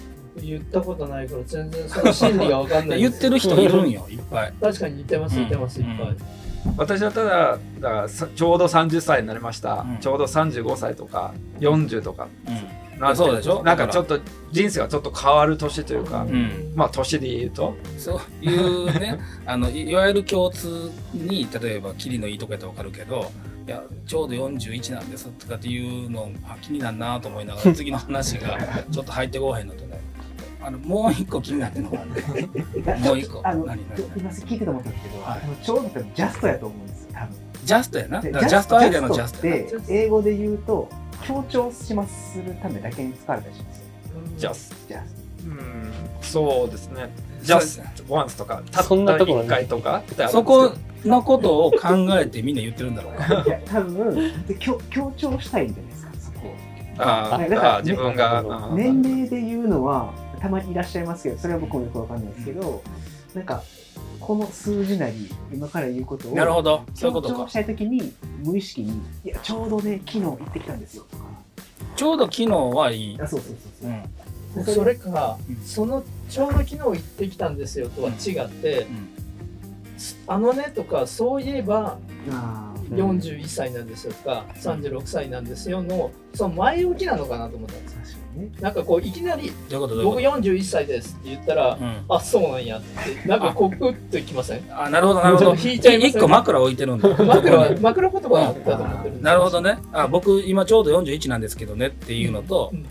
[0.41, 4.53] 言ったことないから全然その心理がわかんない言ってる人いるんよ、いっぱい。
[4.61, 6.15] 確かに言ってます言ってます、うんいっぱい、
[6.77, 12.76] 私はただだからさちょうど30歳になりました、うんちょうど35歳とか40とかうん。
[12.99, 13.63] なんてそうでしょ？
[13.63, 14.19] なんかちょっと
[14.51, 16.71] 人生がちょっと変わる年というか、うん。
[16.75, 17.75] まあ年で言うと？
[17.97, 23.31] そういうね、 あの、いいわゆる共通に、例えば、キリのいいとこやったらわかるけど、
[23.67, 28.57] いや、ちょうど41なんですとかっていうの、あ気になるなと思いながら、次の話が
[28.91, 29.99] ちょっと入ってこうへんのとね、
[30.61, 32.21] あの、もう一個気になってるのがあって、
[33.07, 33.41] もう一個。
[33.43, 38.21] あの何何今聞いてて思ったんですけど、はいあのちょうどってジャストやと思うんですよ多分ジャストやな。
[38.21, 39.41] ジャストアイデアのジャストっ。
[39.41, 40.87] て英語で言うと
[41.25, 43.79] 強調しますするためだけに使われたりします。
[43.79, 43.83] よ
[44.37, 45.91] ジャスジャスうん
[46.21, 47.09] そうですね。
[47.43, 50.29] そう just once とかたったそんなところ1回とかってあるんですけど。
[50.29, 50.75] そこ
[51.05, 51.77] のことを考
[52.19, 53.43] えてみんな言ってるんだろうか。
[53.43, 56.51] トいや多分で強強調したいんじゃないですかそこを。
[56.97, 58.75] あーだからあー自分が、ねあー。
[58.75, 62.81] 年齢で言うのはたまにいらっしゃいますけどそれは僕もよくわかんないですけど、
[63.33, 63.63] なんか
[64.27, 66.83] この数字なり今から言うことをなるほど。
[66.93, 67.53] そういうことか強調し。
[67.53, 68.13] たい時に
[68.43, 68.91] 無意識に
[69.23, 71.23] 「いやちょうどね昨日行ってきたんですよ」とか
[71.95, 73.21] ちょうど昨日はいい。
[73.21, 73.89] あそうそうそうそう、
[74.59, 74.65] うん。
[74.65, 79.07] でそれか、うんそのちょうど昨日行ってきたんですよとは違って、うん
[80.27, 81.97] あのねとかそういえば
[82.29, 88.17] あーうん41歳なんですよとか36歳なんですよのその前置きなのかなと思ったんです。
[88.61, 89.95] なんかこういきなり僕どういうこと？
[89.95, 91.95] どういうこ41歳ですって言ったら、とうん。
[92.09, 94.61] あそうなんやってなんかこうグッときません？
[94.71, 95.55] あ、なるほど、なるほど。
[95.55, 97.09] 引いちゃいますね一個枕置いてるんだ。
[97.09, 99.77] 枕は枕言葉だったと思ってるなるほどね。
[99.93, 102.85] あ、僕今ちょうど41なんですけどねっていうのと、うん。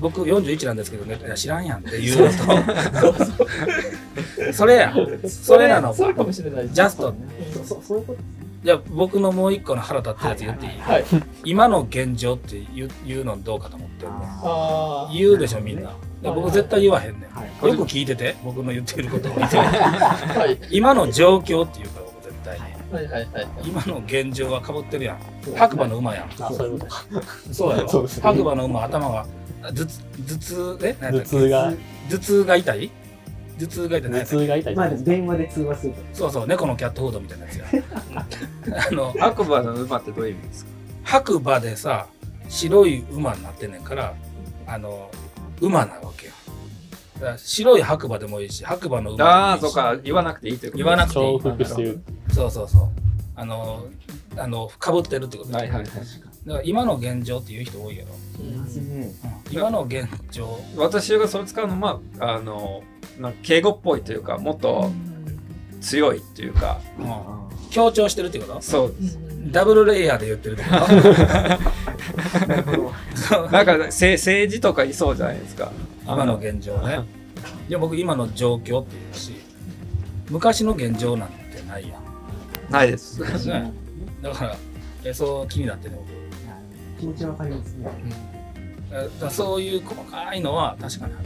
[0.00, 4.92] 僕41なんですけどね、いや知らんやんっていうのと、そ れや。
[5.28, 5.94] それなの。
[5.94, 7.14] それかもしれないジャスト。
[7.64, 8.18] そそういうこと
[8.62, 11.04] じゃあ僕のもう一個の腹立ったやつ言っていい、はい
[11.44, 14.12] 今の現状って言う言うのどうかと思ってる
[15.18, 15.90] 言うでしょみんな。
[16.22, 17.30] で僕絶対言わへんねん。
[17.30, 19.56] はいよく聞いてて、僕の言ってることを見て。
[19.58, 22.58] はい今の状況っていうから僕絶対。
[22.58, 25.18] はいはいはい今の現状はかぶってるやん。
[25.56, 26.30] 白馬の馬やん。
[26.40, 26.52] あ
[27.50, 28.06] そうやろ。
[28.06, 29.26] 白馬の馬頭が
[29.62, 30.96] 頭痛頭痛え
[31.50, 31.72] が
[32.08, 32.90] 頭痛が痛い
[33.58, 34.10] 頭痛が痛い。
[34.10, 34.74] 頭痛が痛い。
[34.76, 35.98] まあ電話で通話すると。
[36.12, 37.64] そうそう猫のキャットフードみたいなやつや。
[38.88, 40.70] あの白馬の馬ってどういう意味ですか？
[41.04, 42.06] 白馬でさ
[42.48, 44.14] 白い馬になってんねんから
[44.66, 45.10] あの
[45.60, 46.32] 馬なわけよ。
[47.36, 49.38] 白い白馬でもいいし白馬の馬でもいいし。
[49.38, 49.96] ああそうか。
[50.02, 50.84] 言わなくていいということ。
[50.84, 52.00] 言わなくていい重複してる。
[52.32, 52.88] そうそうそう。
[53.36, 53.86] あの
[54.36, 55.84] あのかぶってるってことはいはいはい。
[55.86, 55.92] だ
[56.54, 59.12] から今の現状っていう人多いやろ、いますね。
[59.48, 59.56] うん。
[59.56, 60.58] 今の現状。
[60.76, 62.82] 私がそれ使うのはあの
[63.18, 64.90] なんか敬語っぽいというかもっと
[65.80, 68.60] 強いっていうかうんあ強調してるってこと？
[68.60, 68.94] そう
[69.50, 70.68] ダブルレイヤーで言ってるってこ
[73.28, 73.48] と？
[73.50, 75.72] なんかせ政治とかいそうじゃないですか
[76.04, 77.00] 今の現状ね。
[77.68, 79.32] いや、僕今の状況っていうし、
[80.30, 81.98] 昔の現状なんてないや
[82.70, 83.48] ないですん。
[83.48, 83.72] ね、
[84.20, 84.56] だから、
[85.04, 87.00] えそう気になってね、僕。
[87.00, 87.88] 気持ちわかりますね。
[88.90, 91.24] だからそういう細かいのは確かにある。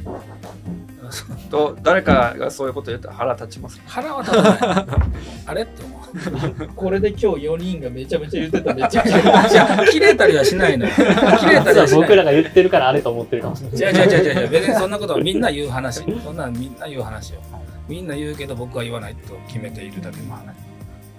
[1.11, 4.87] そうと誰かがそういうこと言ったら腹立ちます腹は立たない。
[5.47, 5.63] あれ？
[5.63, 6.69] って思う。
[6.75, 10.93] これで今日4人がめちゃめちゃ言ってためっちゃいや、 切れたりはしないのよ。
[10.97, 12.01] 切れたり実ははしない。
[12.03, 14.49] 僕らが言ってるからあれと思ってるかもしれない違う違う違う違う。
[14.51, 16.05] 別にそんなことはみんな言う話。
[16.23, 17.41] そんなんみんな言う話よ。
[17.89, 20.55] みんな言うけど僕は言わないと決めているだけの話。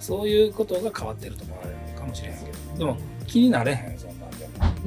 [0.00, 2.78] そういうことが変わってると思われるかもしれへんけど。
[2.78, 2.96] でも
[3.26, 3.97] 気になれへん。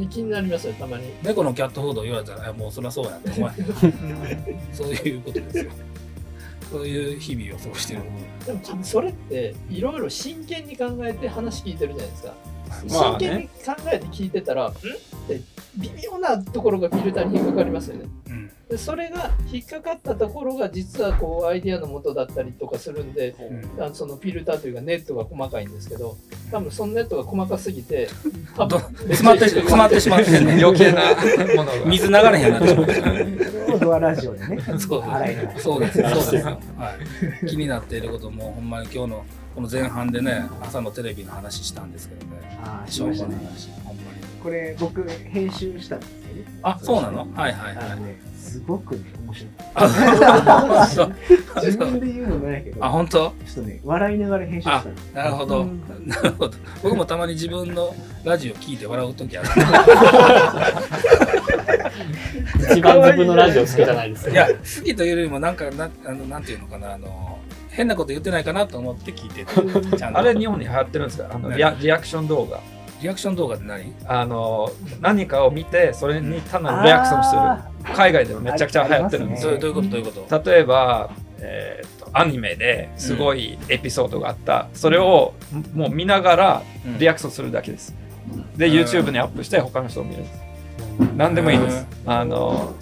[0.09, 3.53] 気になりますよたまに猫のキャットフードを言われたら、もうそりゃそうやって思わ。
[4.73, 5.71] そういうことですよ。
[6.71, 8.01] そういう日々を過ごしてる。
[8.45, 12.33] でも多分それっていろいろ真剣に考えて話聞いてるじゃないですか
[12.87, 13.51] 真剣に考
[13.91, 14.71] えて聞いてたら、ん？
[14.71, 15.41] って
[15.77, 18.05] 微妙なところがフィルターに引っかかりますよね
[18.77, 23.35] それが引っかかったところが実はこうアイディアの元だったりとかするんで
[23.77, 26.17] うんあのそのフィルターというかネットが細かいんですけど
[26.51, 28.07] 多分そのネットが細かすぎて
[28.55, 30.63] 多分詰まって、詰まってしまってんね。
[30.63, 31.01] 余計な
[31.55, 33.13] ものが水流れへんようになってしま
[33.75, 33.79] っ。
[33.79, 34.59] ドアラジオでね。
[34.77, 36.01] そう洗い流すそうです。
[36.01, 36.59] そうですよ。
[36.77, 36.91] は
[37.43, 37.45] い。
[37.47, 39.25] 気になっていることも、ほんまに今日の
[39.55, 42.59] この前半でね、朝のテレビの話したんですけどね。
[42.63, 43.35] ああ、ししょうましたね。
[43.35, 43.69] もない話。
[43.83, 44.07] ほんまに。
[44.41, 46.59] これ僕編集したんですね。
[46.63, 47.27] あ、そうなの？
[47.33, 47.85] はいはいはい。
[47.91, 49.49] あのね、すごくね、面白い。
[49.75, 51.13] あ、そう
[51.65, 53.11] 自分で言うのもないけど、あ、本当？
[53.11, 55.19] ちょっとね、笑いながら編集した。
[55.21, 55.65] なるほど。
[56.05, 56.57] なるほど。
[56.83, 57.93] 僕もたまに自分の
[58.23, 59.47] ラジオ聞いて笑うときある。
[62.71, 64.53] 一番自分のラジオ好きじゃないですいや、好
[64.85, 67.39] きというよりも、なんか、なあのなんていうのかな、あの、
[67.69, 69.45] 変なこと言ってないかなと思って聞いて。
[70.13, 71.29] あれ日本に流行ってるんですか？
[71.33, 72.59] あのリアリアクション動画
[73.01, 77.93] リアクション動画って何あの何かを見てそれに単なるリアクションする。
[77.95, 79.57] 海外でもめちゃくちゃ流行ってるんですよ。
[79.57, 80.51] どうどういうことどういうこと？
[80.51, 81.09] 例えば、
[81.39, 85.33] えーとアニメですごいエピソードがあった、それを
[85.73, 86.99] もう見ながらうん。
[86.99, 87.95] リアクションするだけです。
[88.57, 88.73] で、うん。
[88.73, 90.23] YouTube にアップして他の人を見る。
[90.23, 90.41] んです。
[91.15, 91.87] 何でもいいです。
[92.05, 92.75] あの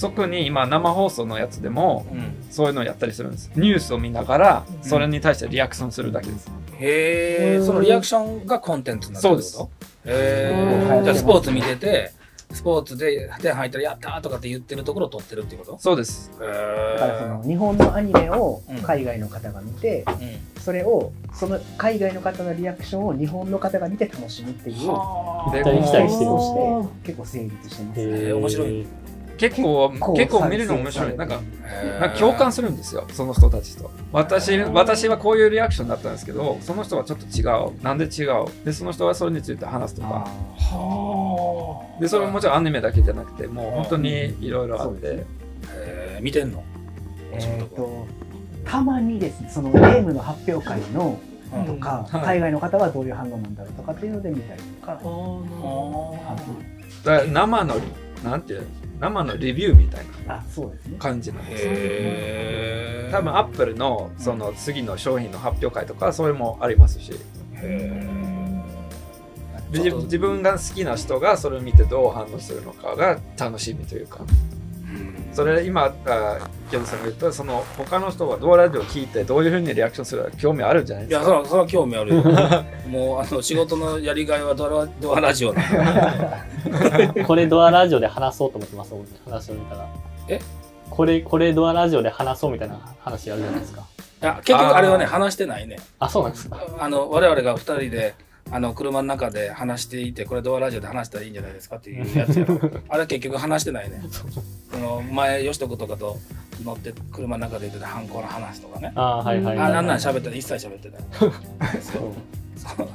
[0.00, 2.36] 特に今生放送のやつでもうん。
[2.50, 3.50] そういうのをやったりするんです。
[3.54, 6.50] ニュースを見ながらそれに対してリアクションするだけです。
[6.78, 9.56] へえ、そのリアクションがコンテンツになってるってこと？
[9.56, 9.68] そう
[10.06, 12.12] へえ、うんじゃあスポーツ見てて、
[12.50, 15.78] スポーツで点入ったらやったーとかって言ってるところを撮ってるってこと？
[15.78, 16.32] そうです。
[16.40, 16.46] へ
[16.98, 20.40] だからその日本のアニメをうん海外の方が見て、え。
[20.58, 26.30] それをその海外の方のリアクションを日本の方が見て楽しむっていう行ったり来たりしてる。
[26.30, 28.86] として結構成立してます、面白い
[29.40, 31.16] 結構結構見るの面白い。
[31.16, 33.90] なんかあなんか共感するんですよ、その人たちと。
[34.12, 37.82] 私私はこういうリアクションだったんですけど、その人はちょっと違う。
[37.82, 38.44] なんで違う？
[38.66, 40.08] で、その人はそれについて話すとか。
[40.08, 44.98] はあで、それももちろんアニメだけじゃなくて、もう本当にいろいろあって。
[44.98, 45.26] そうですね。
[45.72, 46.22] へー。
[46.22, 46.62] 見てんの？
[47.32, 48.06] えー、と
[48.66, 51.18] たまにですねそのゲームの発表会の
[51.52, 51.64] うん。
[51.64, 52.22] とか、はい。
[52.22, 56.36] 海外の方はどういう反応なんだろうとかっていうので見たりとか、あ
[57.04, 57.74] だから生の、
[58.22, 58.66] なんていうの？
[59.00, 60.44] 生のレビューみたいな
[60.98, 61.64] 感じなんーです。
[61.66, 67.12] へー多分アップルのその次の商品の発表会とか、それもありますし。
[69.72, 74.18] 自分が好きな人がそれを見てどう反応するのかが楽しみというか
[75.32, 76.38] それ今あ
[76.70, 82.22] ギョンさんが言ったその他の人はドアラジオを聞いてどういうふうにリアクションするか興味あるんじゃないいや、ですかそれは、それは興味あるよ。
[82.88, 85.54] もう、あの、仕事のやりがいはドアラドアラジオ
[87.26, 89.86] これドアラジオで話そうと思ってますもんね、話を見たら。
[90.28, 90.40] え？
[90.90, 93.82] これ、これドアラジオで話そうみたいな話あるじゃないですか。
[94.22, 95.78] いや、結局あれはね、話してないね。
[95.98, 96.60] あ、そうなんですか。
[96.78, 98.14] あの、我々が二人で、
[98.50, 102.60] あの、車の中で話していて、これドアラジオで話したらいいんじゃないですかっていうやつやろ。
[102.88, 104.02] あれ結局話してないね。
[104.70, 106.18] その、前、吉徳とかと
[106.64, 108.92] 乗って車の中で言ってた犯行の話とかね。
[108.94, 109.66] あーはいはいはい。
[109.68, 110.38] あ、なんなん喋ってない。
[110.38, 111.00] 一切喋ってない。
[111.80, 112.02] そう。
[112.56, 112.88] そう。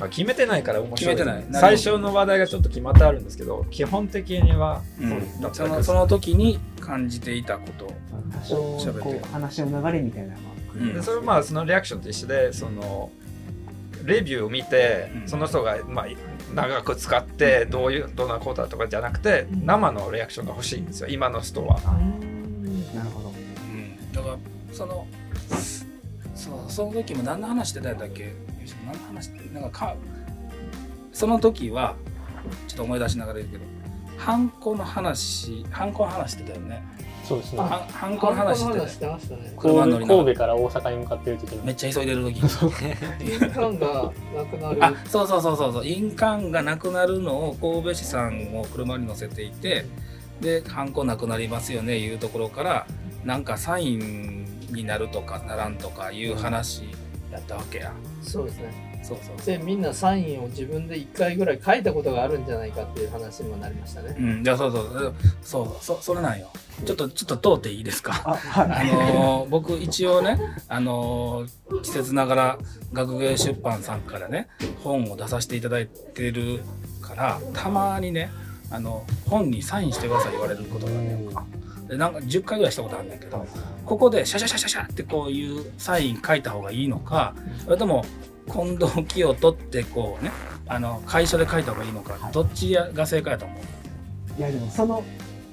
[0.00, 7.84] まあ、決めてないから面白い決めてない最初の話題がちょっと決まってあるんですけど基本的にはうんそのその時に感じていたこと
[8.56, 10.34] を喋って話の流れみたいな
[10.74, 13.10] うんでそれはまあそのリアクションと一緒でその
[14.04, 15.28] レビューを見て、うん。
[15.28, 16.06] その人がまあ
[16.54, 21.80] 長く使ってどういうどんなことだとかじゃなくて生のリアクションが欲しいんですよ今の人は。
[22.94, 23.28] なるほど。
[23.28, 24.12] うん。
[24.12, 24.36] だから
[24.72, 25.06] その
[26.34, 28.32] そうその時も何の話してたんだっけ？
[28.86, 29.96] 何の話ってなんかか
[31.12, 31.96] その時は
[32.66, 33.64] ちょっと思い出しながら言うけど
[34.16, 36.82] ハンコの話ハンコの話してたよね
[37.30, 37.60] そうですね。
[37.60, 39.52] ハンハンコの話してましたね。
[39.56, 41.64] 車に乗り神戸から大阪に向かってる時に。
[41.64, 42.48] めっちゃ急いでる時に
[43.30, 44.84] 印鑑がなくなる。
[44.84, 49.86] あそうそうそうそうそう印鑑がなくなるのを神戸市さんを車に乗せていて
[50.40, 52.86] でハンコなくなりますよねいうところから
[53.24, 56.82] なんかサインになるとかならんとかいう話
[57.30, 57.92] やったわけや、
[58.22, 58.89] そうですね。
[59.02, 64.14] そうそうでみんなサインを自分で1回ぐらい書いたことがあるんじゃないかっていう話にもなりましたね。
[64.18, 65.14] うん、じゃあそうそう。
[65.42, 66.48] そうそそれなんよ。
[66.84, 68.12] ちょっとちょっと通っていいですか？
[68.24, 68.90] あはい。
[68.90, 72.58] あのー僕一応ね、あのー季節ながら
[72.92, 74.48] 学芸出版さんからね
[74.84, 76.60] 本を出させていただいてる
[77.00, 78.30] からたまにね
[78.70, 81.44] あの本にサインしてください言われることがあるんか
[81.88, 83.46] でなんか10回ぐらいしたことあるんだけど
[83.84, 88.04] ここでシャシャシャシャシャってこういうサイン書いた方がいいのかそれとも
[88.46, 90.30] 近藤清人ってこうね
[90.66, 94.38] あの会社で書いた方がいいのかどっちが正解だと思う？
[94.38, 95.02] いやでもその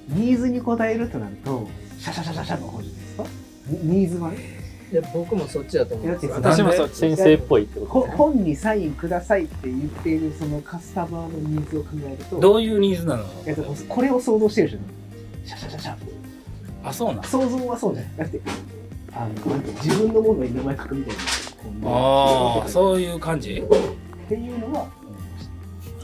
[0.09, 1.67] ニーズに応えるとなると
[1.99, 3.25] シャシャシャシャシャの方じゃないですか？
[3.83, 4.57] ニニーズはね。
[4.89, 6.29] いや僕もそっちだと思います。
[6.29, 8.13] だって私もそう先生っぽいってことね。
[8.15, 13.25] 本にサインくださいって言っているそのカスタマーのニーズを考えるとどういうニーズなの？
[13.45, 14.81] えっとこれを想像してるじゃん
[15.45, 15.95] シャシャシャシャ。
[16.85, 18.17] あそうなの想像はそうじゃない。
[18.19, 18.39] だって
[19.17, 21.15] あのなんて自分のものに名前書くみたい
[21.81, 23.63] なああうそういう感じ？
[23.63, 24.87] っていうのは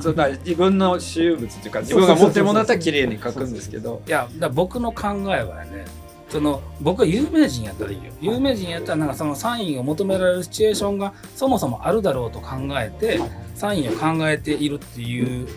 [0.01, 4.01] そうだ自分の私有物っていうか自分が持ってるものだったら綺麗に書くんですけど。
[4.07, 5.85] いやだ僕の考えはね
[6.29, 8.11] その僕は有名人やったらいいよ。
[8.19, 13.19] 有名人やったらなんかそのサインを求められるシチュエーションがそもそもあるだろうと考えて
[13.53, 15.47] サインを考えているっていう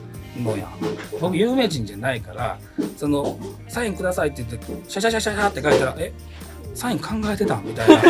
[0.43, 0.69] のや。
[1.19, 2.59] 僕有名人じゃないから
[2.99, 3.39] その
[3.69, 6.13] サインくださいって言ってシャシャシャシャシャって書いたらえ？
[6.77, 8.03] サイン考えてたみたいな。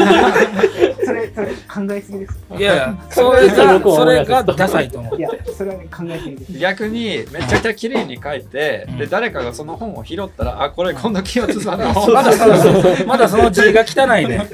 [1.05, 5.19] それそれ考えすぎですいやいやそれがそれがダサいと思う。
[5.19, 6.59] いやそれはね考えすぎです。
[6.59, 8.99] 逆にめちゃくちゃ綺麗に書いて、うん。
[8.99, 14.49] で誰かがその本を拾ったらあこれ今度清津さんの本まだそのまだその字が汚いね。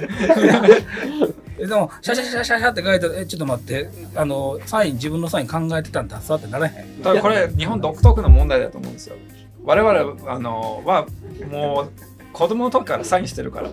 [1.58, 6.20] え でも、シャシャシャシャシャって書いてえ、ちょっと待って、あの、サイン、自分のサイン考えてたんだ。
[6.20, 7.00] さってならへん。
[7.02, 9.16] だからこれ日本独特の問題だと思うんですよ。
[9.64, 11.06] 我々あのは
[11.50, 11.92] もう
[12.32, 13.70] 子供の時からサインしてるから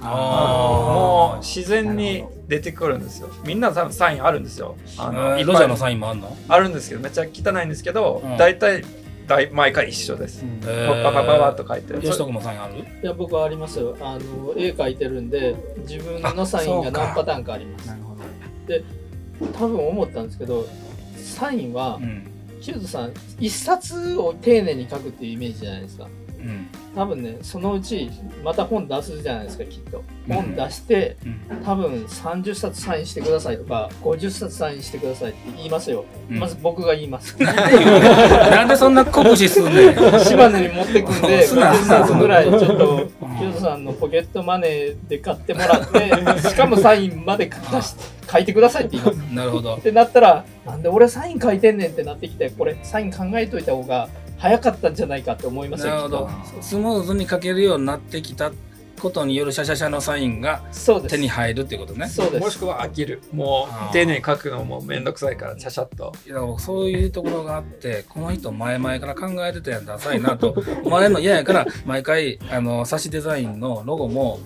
[0.00, 3.28] もう自然に出てくるんですよ。
[3.44, 4.76] みんな多分サインあるんですよ。
[4.96, 6.36] あの、えーロジャーのサインもあんの？
[6.48, 8.36] あるんですけどめっちゃ汚いんですけど、うん。
[8.36, 8.84] 大体
[9.26, 15.54] 大毎回一緒です、えパパパパパッと書いて吉徳もサインあるいや僕はありますよあの絵描いてるんで
[15.86, 20.66] 自分のサインが何パターンかありますなるほど多分思ったんですけど
[21.14, 22.24] サインはうん。
[22.62, 26.08] キューズさん一冊を丁寧に書くっていうイメージじゃないですか
[26.38, 26.66] うん。
[26.94, 28.10] 多分ねそのうち
[28.44, 31.56] また本出すじゃないですかきっとうん本出してうん。
[31.64, 39.94] 多分30冊サインしてくださいとか50冊サインしてくださいって言いますよ、うんまず僕が言います なんでそんな酷使すんねん。
[40.24, 46.10] 島根に持ってくんで すな50冊ぐらいちょっとうんキューズさんのポケットマネーで買ってもらって
[46.48, 49.80] しかもサインまで出して書いてくださいって言いますなるほどっ。
[49.80, 54.08] てなったらなんで俺サイン書いてんねんってなってきてこれサイン考えといた方が
[54.38, 56.30] 早かったんじゃないかって思いますよなるほど。
[56.60, 58.52] スムーズに書けるようになってきた
[58.98, 60.62] ことによるシャシャシャのサインが
[61.08, 62.08] 手に入るっていうことね。
[62.08, 62.40] そうです。
[62.40, 63.22] もしくは飽きる。
[63.32, 66.12] もう丁寧に書くのもめんどくさいからちゃちゃっと。
[66.26, 70.54] いやそういうところがあってこの人前々から考えてたやんダサいなと
[70.84, 74.40] 思われるの嫌やから毎回あのサシデザインのロゴも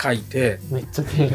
[0.00, 1.30] 書いてめっちゃ丁寧。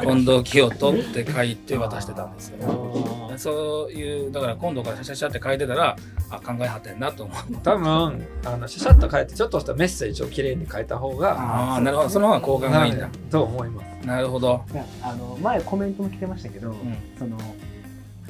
[0.00, 3.30] 近藤清人って書いて渡してたんですよ。
[3.36, 5.96] そういうだから今度からシャシャシャって書いてたら
[6.28, 12.08] あ考えはってんなと思う多分あのシャシャッと書いてちょっとしたメッセージをきれいに書いた方がああなるほど。
[12.08, 13.08] その方が効果がいいんだ。
[13.30, 14.06] と思います。
[14.06, 17.36] なるほど、いやあの前コメントも来てましたけど、うん、その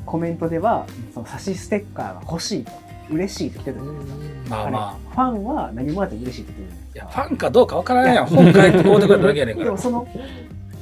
[0.04, 2.72] コメントではその差しステッカーが欲しいと
[3.10, 5.10] 嬉しいと来てたじゃないですか、まあまあ。
[5.10, 6.80] ファンは何もらっても嬉しいって言ってる。
[6.87, 8.22] いやファンかどうかわからないや。
[8.22, 9.64] ん本書いてこうてくれただけやねんから。
[9.66, 10.06] でもその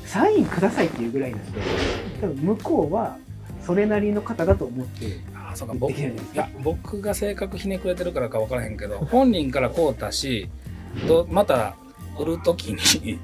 [0.04, 1.60] サインくださいっていうぐらいなんで
[2.20, 3.16] 多分向こうは
[3.60, 5.74] それなりの方だと思ってあそうか。
[5.74, 10.48] で僕いや僕が性格ひねくれてるからか分からへんけど本人からこうたし
[11.06, 11.74] どまた
[12.18, 13.18] 売るときに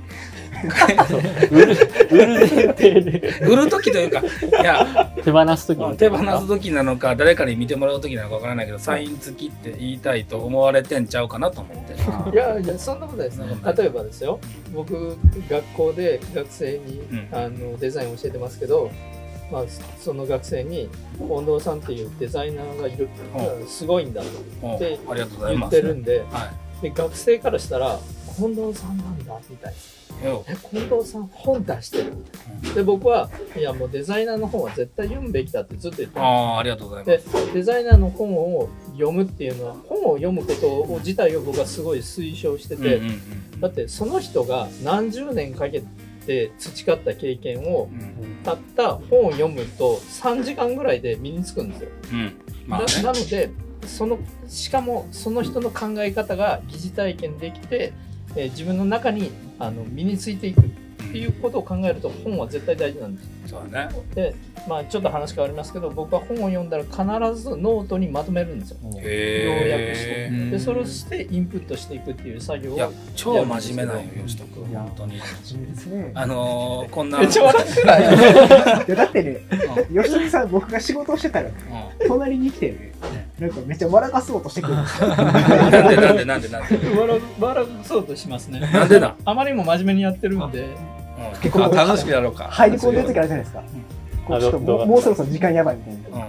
[1.51, 1.77] 売る、
[2.11, 3.41] 売る前提で。
[3.41, 5.97] 売るときというかいや手放すときに。
[5.97, 12.35] 手放すときなのか誰かに見てもらうときなのか分からないけどサイン付きって言いたいと思われてんちゃうかなと思って。
[12.35, 13.39] いやいやそんなことないです。
[13.39, 13.77] そんなことない。
[13.77, 14.39] 例えばですよ
[14.75, 15.17] 僕
[15.49, 17.29] 学校で学生に、うん。
[17.33, 18.91] あのデザインを教えてますけど、
[19.51, 19.63] まあ、
[20.01, 23.09] その学生に近藤さんっていうデザイナーがいる、
[23.67, 24.29] すごいんだと
[24.63, 27.99] おでありがとうござい言っますてるんではで学生からしたら
[28.37, 29.77] 近藤さんなんだみたいな。
[29.77, 30.02] え
[30.71, 32.69] 近藤さん本出してるみたい。
[32.71, 37.47] なで僕はいやもうデザイナーの本は絶対読むべきだってずっと言ってああありがとうございます。
[37.47, 43.21] でデザイナーの本を読むっていうのは本を読むことを自体を僕はすごい推奨してて、うんうん
[43.63, 45.85] だってその人が何十年かけ
[46.27, 48.43] て培った経験をうんうん。
[48.43, 51.89] たった本を読むと3時間ぐらいで身につくんですよ。
[52.13, 52.33] うん。
[52.67, 52.87] まあね。
[52.97, 53.51] ななので
[53.87, 54.19] その
[54.49, 57.93] しかもその人の考え方が疑似体験できて、
[58.35, 59.31] えー自分の中に
[59.63, 60.65] あの身についていくっ
[61.13, 63.31] ていうことを考えると本は絶対大事なんです。
[63.53, 63.95] そうだね。
[64.15, 64.35] で
[64.67, 66.95] まあちょっと話変わりますけど僕は本を読んだら必
[67.43, 68.79] ずノートにまとめるんですよ。
[68.83, 68.91] 要
[69.67, 70.31] 約して。
[70.53, 75.21] でそれをしてインプットしていくっていう作業をいや超真面目なんよ吉田君本当に。
[75.45, 76.13] 真面目ですね。
[76.15, 77.19] あのー、こんな。
[77.19, 78.01] めっちゃ笑ってない。
[78.01, 78.05] い
[78.89, 79.41] やだってね
[79.93, 81.55] 吉木さん僕が仕事をしてたらうん。
[82.09, 82.93] 隣に来てね
[83.39, 84.81] なんかめっちゃ笑かそうとしてくる。
[84.81, 86.79] んですよなんでなんでなんでなんで。
[86.99, 88.61] 笑笑かそうとしますね。
[88.61, 91.02] なんでなあまりにも真面目にやってるんで、うん
[91.43, 92.45] 結構あ楽しくやろうか。
[92.45, 93.63] 入り込んでる時あるじゃないですか。
[94.27, 96.27] こうちょっともうもうそろそろ時間やばいみたいな。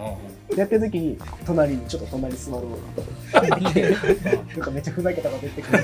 [0.57, 3.90] やってる時に隣にちょっと隣に座ろうって来て
[4.53, 5.84] なんかめっちゃふざけたこと言ってくる。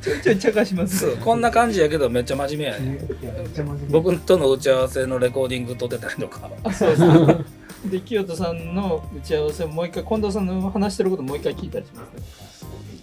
[0.00, 1.16] ちょいちょい茶化します。
[1.16, 2.98] こんな感じやけどめっちゃ真面目やね。
[3.22, 6.50] いやめっちゃ真面目僕との打ち合わせのレコーディング撮ってたりとか。
[6.64, 7.44] あそうそう。
[7.86, 12.47] で、清人さんの打ち合わせをもう一回、近藤さんの話してることもう一回聞いたりします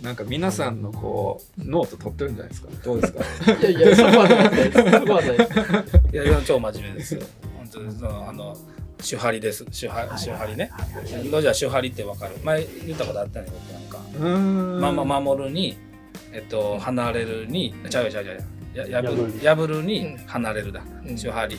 [0.05, 2.69] なんか皆さんのこうノート取ってるんじゃないですか？
[2.83, 3.19] どうですか？
[3.19, 3.59] ね。
[3.59, 4.49] いやいや、そこはない。
[4.51, 4.71] です。
[4.71, 5.37] そこはない。
[5.37, 5.99] です。
[6.13, 7.21] いやいや超真面目ですよ。
[7.57, 8.57] 本当にそのあの
[8.97, 9.65] 手張りです。
[9.65, 10.71] 手張手張りね。
[11.31, 12.35] どうじゃ手張りってわかる？
[12.43, 13.97] 前言ったことあったね僕なんか。
[14.19, 14.79] うーん。
[14.79, 15.75] まま守るに
[16.31, 18.37] えっと離れるにちゃうよちゃうちゃう。
[18.75, 19.01] や
[19.55, 20.17] 破るにうん。
[20.27, 20.83] 離れるだ。
[21.03, 21.15] うん。
[21.17, 21.57] 手張り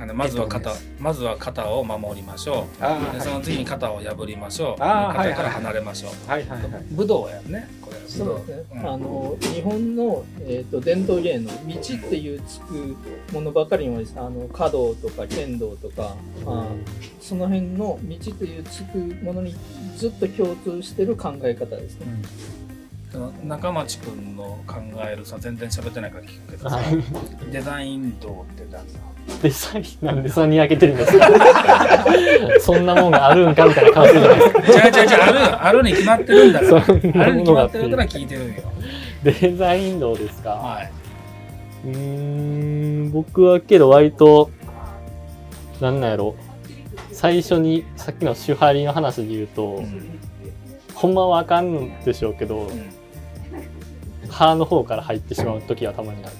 [0.00, 3.14] あのまずは肩まずは肩を守りましょう。
[3.14, 4.78] でその次に肩を破りましょう。
[4.78, 6.30] 肩から離れましょう。
[6.30, 6.84] はいはいはい。
[6.92, 8.64] 武道やねこれそうですね。
[8.72, 8.88] うん。
[8.88, 12.96] あの、日本の、えー、と伝統芸能、道っていうつく
[13.32, 14.06] ものばかりに。
[14.16, 16.66] あの、華道とか剣道とか、まあ、
[17.20, 19.54] その辺の道というつくものに
[19.96, 22.06] ずっと共通してる考え方ですね。
[22.26, 22.57] その
[23.44, 24.76] 中町くんの考
[25.10, 26.86] えるさ全然喋ってないから聞くけどさはい。
[27.50, 28.78] デザイン道って何だ
[29.42, 31.26] デザインなんでそんなに焼けてるんですか？
[32.60, 34.60] そんなもんがあるんかみたいな顔するじゃないですか。
[34.88, 36.76] 違う違う違うあるあるに決まってるんだから
[37.22, 38.54] あるに決まってるから聞いてるんよ。
[39.24, 40.50] デザインどうですか？
[40.50, 40.90] はい。
[41.86, 41.96] うー
[43.08, 44.50] ん、僕はけど割と、
[45.80, 46.34] なんなんやろ。
[47.12, 50.18] 最初に、さっきの手張りの話で言うと、うん。
[50.94, 52.68] ほんまはあかんんでしょうけど、ん
[54.38, 56.34] 歯の方から入ってしまう時はたまにある。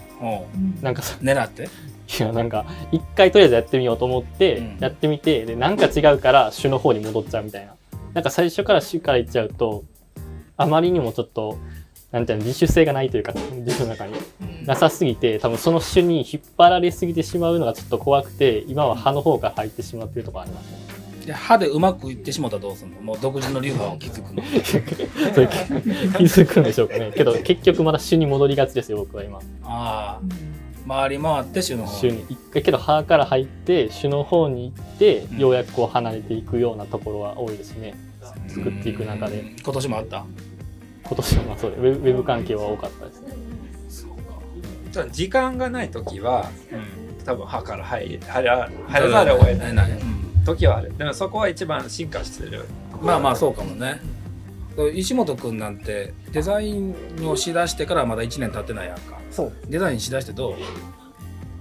[0.82, 1.64] なんかさ、狙って？
[1.64, 7.74] いや、なんか、一回とりあえずやってみようと思ってうん、やってみて、で、なんか違うから手の方に戻っちゃうみたいな。
[8.14, 9.84] なんか最初から手からいっちゃうと、
[10.56, 11.58] あまりにもちょっと、
[12.10, 14.14] なんていうの、自主性がないというか、自分の中に。
[14.64, 20.78] なさすぎて、多分その種に引っ張られすぎてしまうのがちょっと怖くて、今は歯の方から入ってしまってるところありますね。
[21.28, 23.02] で歯でうまくいってしもたらどうすんの？
[23.02, 24.42] もう独自の流派を築くの。
[25.34, 27.12] それ気づくんでしょうかね。
[27.14, 29.38] けど結局まだ種に戻りがちですよ、僕は今。
[29.62, 30.20] ああ。
[30.88, 32.24] 回り回って種の方種に。
[32.30, 37.92] 一回けど歯から入って、種の方に行ってうん、ようやくこう離れていくようなところは多いですね。
[38.48, 39.54] 作っていく中で。
[39.62, 40.24] 今年もあった？
[41.04, 43.34] 今年はまあそうでウェブ、ウェブ関係は多かったですね。
[44.90, 47.24] じゃあ時間がない時はうん。
[47.26, 48.70] 多分歯から入ら
[49.10, 49.74] ざるを得ない。
[49.74, 49.90] ない。
[49.90, 50.96] うん時はある。
[50.96, 52.64] でもそこは一番進化してる。
[53.02, 54.00] まあまあそうかもね。
[54.94, 56.94] 石本くんなんてデザイン
[57.28, 59.18] をしだしてからまだ1年経ってないやんか。
[59.30, 59.52] そう。
[59.68, 60.54] デザインしだしてどう？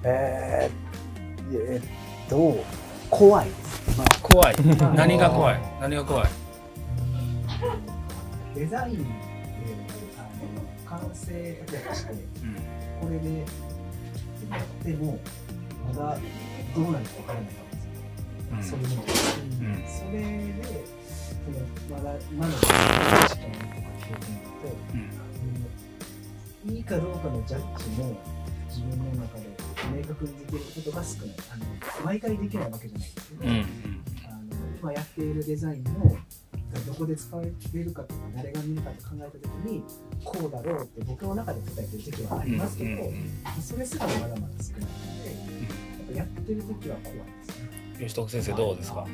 [0.04, 2.64] えー、えっと
[3.10, 3.82] 怖いです。
[4.22, 4.56] 怖い。
[4.96, 5.62] 何が怖い？
[5.82, 6.30] 何が怖い？
[8.54, 9.06] デザインで
[10.18, 10.22] あ
[10.94, 12.14] の完成として
[13.02, 13.46] これでや
[14.58, 15.20] っても
[15.88, 16.20] まだ
[16.76, 17.50] どうなるか分からない
[18.52, 18.64] うん。
[18.64, 18.96] それも、ん。
[19.88, 20.86] それで
[21.46, 25.00] そのまだ今の知識とか経験だと、うん。
[26.70, 26.76] うん。
[26.76, 28.18] いいかどうかのジャッジも
[28.68, 29.44] 自分の中で
[29.96, 31.66] 明確にできることが少ないあの
[32.06, 33.50] 毎回できないわけじゃないですけど、うん。
[33.50, 33.66] うん。
[34.26, 36.18] あの今やっているデザインも
[36.86, 39.84] どこで使われるかとか誰が見るかと考えた時に
[40.24, 43.08] こうだろうって僕の中で答えてる時はありますけど、うん。
[43.08, 43.62] うん。
[43.62, 47.77] それすらまだまだ少ないので、やっぱやってる時は怖いですね。
[48.00, 49.06] 吉徳先生どうですか？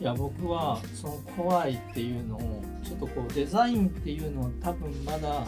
[0.00, 0.04] い。
[0.04, 5.44] や僕はその怖いっていうのをちょっとこうデザインっていうのは多分まだ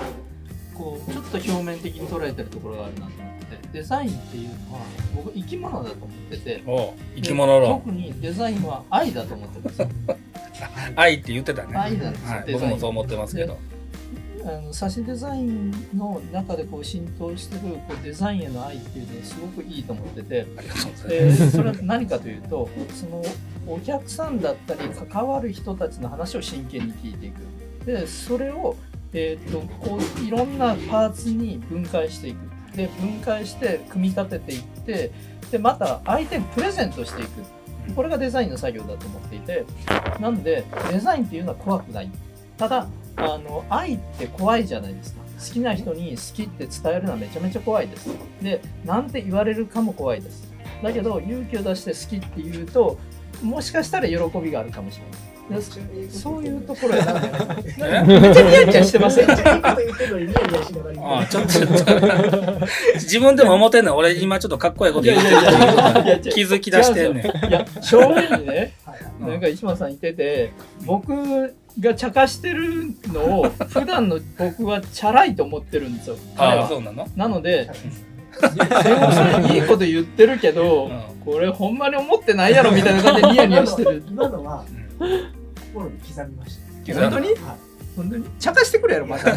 [0.75, 4.81] こうちょっと表面的に捉えてるところがあるなと思っててデザインっていうのは
[5.17, 7.81] 僕生き物だと思っててお生き物論。
[7.81, 9.79] 特にデザインは愛だと思ってるんです。
[9.83, 9.89] よ
[10.97, 11.77] 愛って言ってたね。
[11.77, 12.29] 愛なんですよ。
[12.29, 13.59] はい、僕もそう思ってますけど
[14.45, 20.47] あの差しデザインの中でこう浸透してるこうデザインへの愛っていうのはすごくいいと思ってて、
[21.09, 23.23] えーそれは何かというとその
[23.67, 27.85] お客さんだったり関わる人たちの話を真剣に聞いていく。
[27.85, 28.77] でそれを、
[29.13, 32.77] えー、とこういろんなパーツに分解していく。
[32.77, 35.13] で分解して組み立てていって
[35.51, 37.31] でまた相手にプレゼントしていく。
[37.95, 39.65] これがデザインの作業だと思っていて。
[40.21, 42.11] なのでデザインっていうのは怖くない
[42.57, 45.23] ただあの愛って怖いじゃないですか。
[45.39, 48.09] 好きな人に好きって伝えるのはめちゃめちゃ怖いです。
[48.41, 50.53] でなんて言われるかも怖いです。
[50.83, 52.99] だけど勇気を出して好きって言うと
[53.43, 55.33] もしかしたら喜びがあるかもしれない。
[55.57, 57.15] でそういうところやな。
[58.07, 59.27] めっちゃニヤニヤしてません？
[62.95, 65.37] 自分でも思ってんの俺今ちょっとかっこいいこと言ってる
[66.33, 68.73] 気づき出してんねんいや正面にね
[69.21, 70.53] うんなんか石間さん言ってて
[70.87, 76.17] 僕が茶化してるのを普段の僕はチャラいと思ってるんですよ。
[76.37, 76.63] 彼は。
[76.63, 77.07] ああそうなの？
[77.17, 77.71] なので
[79.53, 79.59] い。
[79.59, 81.03] いこと言ってるけど、うん。
[81.25, 84.03] これほんまに思ってないやろみたいな感じでニヤニヤしてる。
[84.09, 84.65] 今のは
[85.01, 85.33] うん
[85.73, 86.95] 心に刻みました。
[87.01, 87.29] 本当に？
[87.29, 87.37] はい。
[87.95, 89.29] 本当に茶化してくれやろまた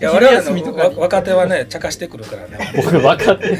[0.00, 2.72] や俺らのわ若手はね茶化してくるからね。
[2.74, 3.56] 僕分かってる。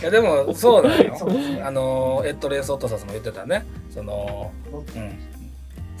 [0.00, 1.16] いやでもそうなのよ。
[1.64, 3.64] あのエット・レース・オットサスも言ってたね。
[3.94, 5.18] そのうん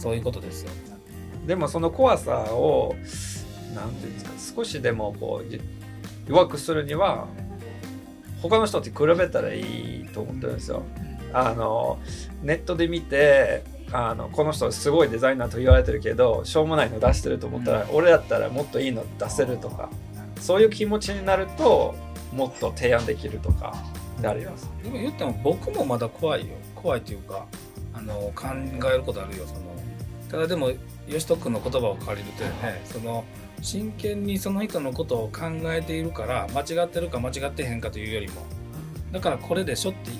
[0.00, 0.70] そういうことですよ
[1.46, 2.96] でもその怖さを
[3.74, 7.28] なんていうんですか少しでもこう弱くするには
[8.42, 10.82] 他の人と比べたらいいと思ってるんですよ。
[11.32, 11.98] あの
[12.42, 13.62] ネットで見て
[13.92, 19.90] あのこの人すごいデザイナーと言われてるけどしょうもないの出してると思ったら、俺だったらもっといいの出せるとか
[20.40, 21.94] そういう気持ちになると
[22.32, 23.74] もっと提案できるとか
[24.20, 24.70] であります。
[24.82, 27.46] でも言っても僕もまだ怖いよ怖いというか
[27.92, 28.46] あの考
[28.92, 29.69] えることあるよその
[30.30, 30.70] ただでも
[31.08, 33.24] 吉徳君の言葉を借りるとねその
[33.62, 38.42] 真剣にその人のことを考えているから間違ってるか間違ってへんかというよりも
[39.12, 40.10] だからこれでしょって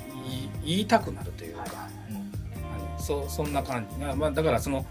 [0.64, 4.84] 言いたくなるというか、あのそそんな感じ、まあまあ、だからその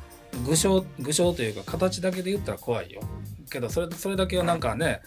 [0.45, 3.01] 具象具象というか形だけで言ったら怖いよ。
[3.49, 5.01] けどそれそれだけをなんかね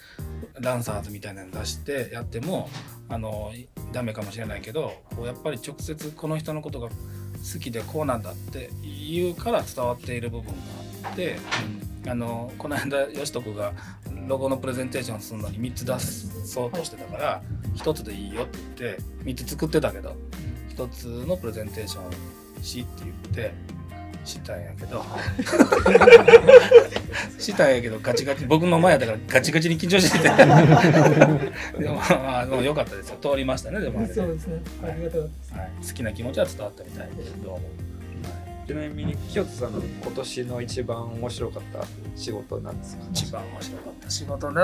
[0.60, 2.68] ランサーズみたいなの出してやっても
[3.08, 6.88] あのいダメかもしれないけどこうやっぱり直接この人のことが
[7.42, 10.52] 好きでこうなんだって言うから伝わっている部分が
[11.04, 11.36] あって、
[12.06, 13.72] あのこの間吉徳が
[14.26, 15.98] ロゴのプレゼンテーションするのに3つ出
[16.46, 17.42] そうとしてたから
[17.76, 20.16] 1つでいいよって言って3つ作ってたけど
[20.76, 22.00] 1つのプレゼンテーショ
[22.60, 23.54] ンしって言って
[24.24, 25.04] したんやけど。
[27.38, 28.44] したんやけどガチガチ。
[28.46, 30.28] 僕の前やったからガチガチに緊張してて。
[31.82, 33.16] でもまあでも良かったですよ。
[33.20, 34.60] 通りましたねでもあそうですね。
[34.82, 35.28] ありがとうは
[35.64, 37.60] い、好きな気持ちは伝わったみたいですどうも、
[38.66, 41.84] ちなみに清津さんの今年の一番面白かった
[42.16, 43.02] 仕事なんですか？
[43.12, 44.10] 一番面白かった。
[44.10, 44.60] 仕事ね。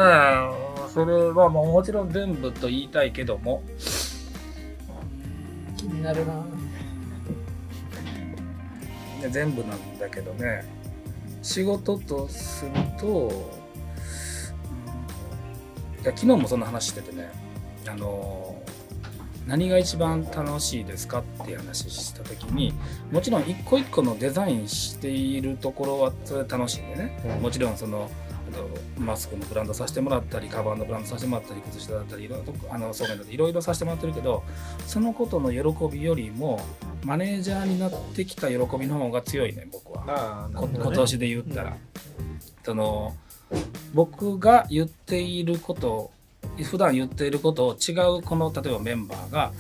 [0.95, 3.63] それはもうもちろん全部と言いたいけども。
[5.77, 6.33] 気になるな
[9.19, 10.65] ね全部なんだけどね。
[11.43, 13.59] 仕事とすると、うん
[16.01, 17.31] いや昨日もそんな話しててね。
[17.89, 18.63] あの
[19.47, 22.75] 何が一番楽しいですかっていう話した時に
[23.11, 28.28] もちろん一個一個のデザインしているところはそれは楽しいんでね、もちろんそのあ
[28.59, 34.43] とマスクのブランドさせてもらったりカバンのブランドさせてもらったり靴下だったりいろいろとあのそうめんだったりいろいろさせてもらってるけど
[34.87, 36.61] そのことの喜びよりも
[37.05, 40.05] マネージャーになってきた喜びの方が強いね僕は。
[40.09, 41.77] あこ今年で言ったら、
[42.65, 43.15] その
[43.95, 46.11] 僕が言っていること
[46.65, 49.53] 普段言っていることを違うこの例えばメンバーが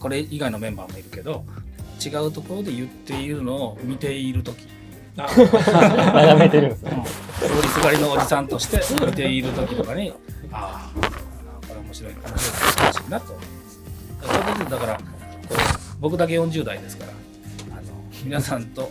[0.00, 1.44] これ以外のメンバーもいるけど
[2.04, 4.66] 違うところで言っているのを見ている時。
[5.16, 7.25] 眺めてるんですね。
[7.38, 10.12] 通りすがりのおじさんとして見ている時とかに
[10.52, 11.06] ああ
[11.68, 15.00] これ面白い面白い楽しいなと思いますだからだから
[16.00, 17.12] 僕だけ40代ですから
[17.78, 17.82] あの
[18.24, 18.90] 皆さんと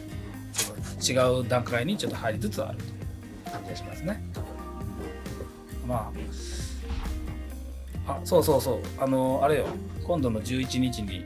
[1.01, 4.23] 違う段階にちょっと入りつつあるという感じがしますね。
[5.87, 6.11] ま
[8.07, 8.79] ああそうそうそう。
[8.97, 9.67] あのあれよ。
[10.05, 11.25] 今度の11日に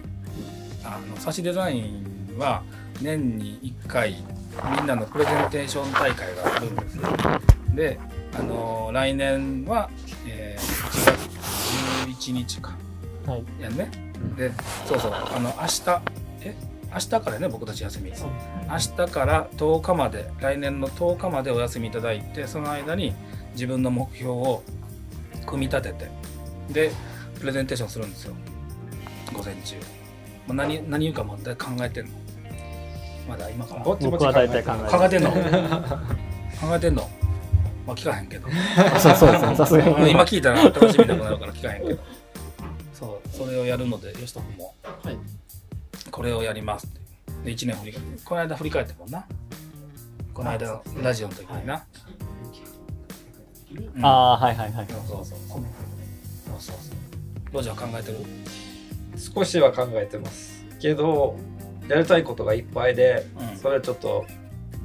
[0.84, 2.64] あのサシデザインは
[3.02, 4.24] 年に1回
[4.78, 7.04] みんなのプレゼンテーション大会があるんですよ。
[7.76, 8.00] で
[8.38, 9.90] あの来年は、
[10.28, 10.80] えー
[12.10, 12.76] 1月11日か。
[13.26, 13.44] はい。
[13.60, 13.90] やんね。
[14.38, 14.52] で
[14.86, 15.12] そうそう。
[15.14, 16.02] あの明日
[16.42, 16.56] え
[16.92, 18.12] 明日からね僕たち休み。
[18.12, 23.14] 明日から10日まで来年の10日までお休みいただいてその間に
[23.54, 24.64] 自分の目標を
[25.46, 26.10] 組み立てて
[26.72, 26.92] で
[27.40, 28.34] プレゼンテーションするんですよ。
[29.34, 29.76] 午前中、
[30.48, 32.12] まあ、何何言うかも考えてんの
[33.30, 35.32] まだ今からぼちぼち僕は大体考えて考えてんの。
[36.60, 37.10] 考えてんの。
[37.86, 38.48] まあ聞かへんけど。
[39.00, 39.56] そうそうですね。
[39.56, 40.12] さすがに。
[40.12, 42.00] 今聞いたら楽しみなくなるから聞かへんけど。
[42.94, 45.18] そうそれをやるのでよしとくもはい。
[46.10, 47.00] これをやりますって。
[47.46, 49.26] で1年振り返ってこの間振り返ったもんな。
[50.34, 51.86] この間のラジオの時にな、
[53.96, 54.06] うん。
[54.06, 54.88] ああ、はいはいはい。
[54.90, 55.38] そうそうそう。
[55.48, 55.62] そう
[56.60, 56.96] そうそう。
[57.54, 58.18] ロジャー考えてる？
[59.36, 61.36] 少しは考えてますけど
[61.90, 63.58] やりたいことがいっぱいでうん。
[63.58, 64.26] それちょっと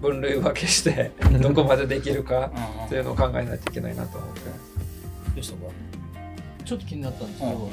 [0.01, 5.41] 分類分けして どこまでできるかうんっていうのを考えないといけないなと思って。
[6.65, 7.71] ちょっと気になったんですけど、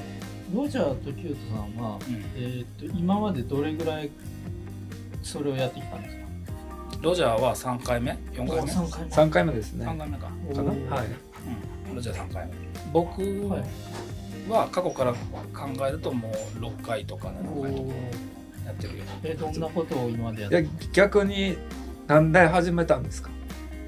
[0.54, 2.24] ロジャーとキュートさんは、うん。
[2.36, 4.10] えー、と今までどれぐらい
[5.24, 6.22] それをやってきたんですか？
[7.02, 9.10] ロジャーは3回目？4回目？3回目。
[9.12, 9.86] 3回目ですね。
[9.86, 10.32] 3回目か、か
[10.64, 10.96] な？
[10.96, 11.06] はい。
[11.90, 12.52] うん、ロジャー3回目。
[12.92, 13.22] 僕
[14.50, 15.18] は過去から考
[15.88, 17.88] えるともう6回とか7回とか。
[17.88, 18.31] お
[18.66, 19.04] やってるよ。
[19.24, 21.58] えどんなことを今までやっいやて逆に
[22.08, 23.30] なんで始めたんですか？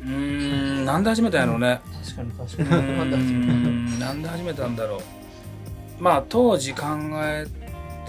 [0.03, 1.79] うーんなんで始めたんやろうね。
[2.03, 2.81] 確かに確うかに。
[2.83, 6.03] ーんなんで始めたんだろう。
[6.03, 6.85] まあ当時考
[7.23, 7.45] え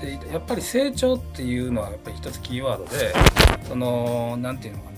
[0.01, 3.15] ていたやっぱり成長っていうのはやっぱり一つキーワードで
[3.69, 4.95] そのなんていうのかな。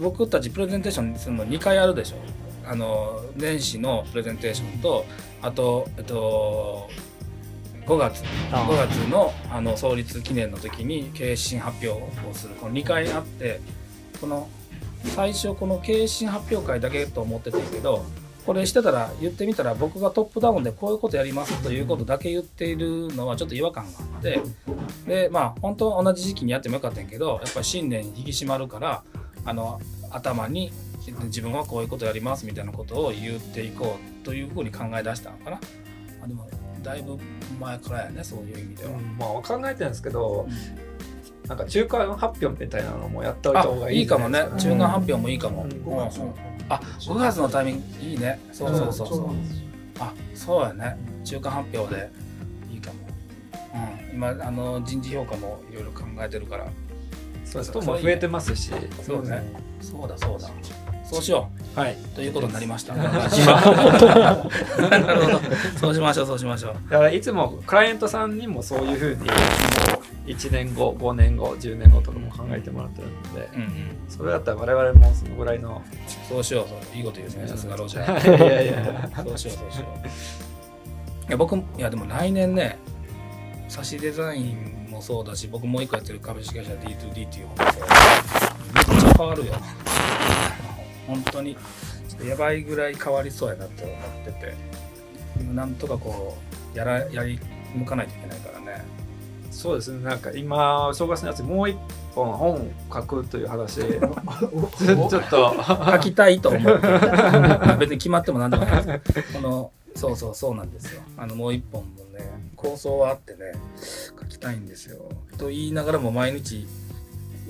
[0.00, 2.16] 僕たちプレゼンテーションするの2回あるでしょ。
[2.66, 5.04] あの年始のプレゼンテーションと
[5.42, 6.88] あとえっと
[7.86, 13.60] 5月あ5月のあの創立記念の時に経営指針発表をするこの2回あって
[14.20, 14.48] この
[15.04, 18.04] 最初この経営指針発表会だけと思ってたけど
[18.46, 24.40] これしてたら言ってみたら僕がトップダウンでこういうことやりますということだけ言っているのはちょっと違和感があって
[25.06, 29.02] でまあ本当は同じ時期にやってもよかったんやけどやっぱり新年引き締まるから
[29.44, 29.80] あの
[30.10, 30.72] 頭に
[31.24, 35.60] 自分はこういうことやりますみたいなことを言っていこうというふうに考え出したのかな。
[36.22, 36.46] あでも
[36.82, 37.18] だいぶ
[37.58, 38.90] 前からやねそういう意味では。
[39.18, 40.48] まあ考えてるんですけど
[41.48, 44.40] なんか中間発表みたいなのもやっておいた方があいいいいかもね。
[44.56, 45.70] 中間発表もいいかも、うん。
[45.72, 48.38] うんあ5月のタイミングいいね。
[48.52, 49.30] そうそうそうそう、
[49.98, 50.96] あそうやね。
[51.24, 52.10] 中間発表で
[52.72, 52.98] いいかも、
[53.74, 56.66] うん、今あの人事評価もいろいろ考えてるから。
[57.44, 58.70] そうです人も増えてますし。
[59.04, 59.42] そうね。
[59.80, 60.48] そうだそうだ
[61.10, 62.94] そうしよはい、うということになりました。
[62.94, 63.28] なるほど。
[65.78, 66.74] そうしましょうそうしましょう。
[66.90, 73.70] だからいつもクライアントさんにもそういうふうにもう1年後5年後10年後とかも考えてもらってるので、うんうん。
[74.08, 75.82] それだったら我々もそのぐらいの
[76.28, 79.10] そうしようそういいこと言うねさすがロジャいーやいや。
[79.24, 81.28] そうしようそうしよう。
[81.28, 82.78] いや僕いやでも来年ね
[83.68, 87.82] 差しデザインもそうだし僕もう一個やってる株式会社 D2D っていう本もそう
[88.74, 89.54] めっちゃ変わるよ
[91.06, 91.56] 本当に
[92.24, 94.80] やばいぐらい変わりそうやなって思ってて。
[95.54, 96.36] なんとかこ
[96.74, 97.38] うやらやり
[97.74, 98.84] 抜かないといけないからね。
[99.50, 100.04] そうですね。
[100.04, 101.76] なんか今正月のやつもう一
[102.14, 103.80] 本本を書くという話。
[103.82, 105.56] ちょっと
[105.92, 106.88] 書きたいと思って
[107.78, 109.32] 別に決まっても何でもないです。
[109.34, 111.02] このそうそうそうなんですよ。
[111.16, 113.52] あのもう一本もね構想はあってね
[114.18, 114.98] 書きたいんですよ。
[115.36, 116.66] と言いながらも毎日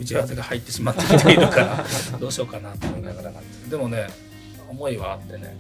[0.00, 4.08] 打ち合わせが入ってしまってきているからどうしようかなと思いながらなんですでもね
[4.68, 5.56] 思いはあってね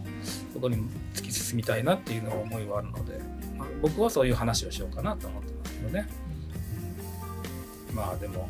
[0.52, 0.76] そこに
[1.14, 3.18] 突き進みたいなっていうの思いはあるので、
[3.56, 6.30] まあ僕はそういう話をしようかなと思ってますけどね、うん
[7.94, 8.48] まあでも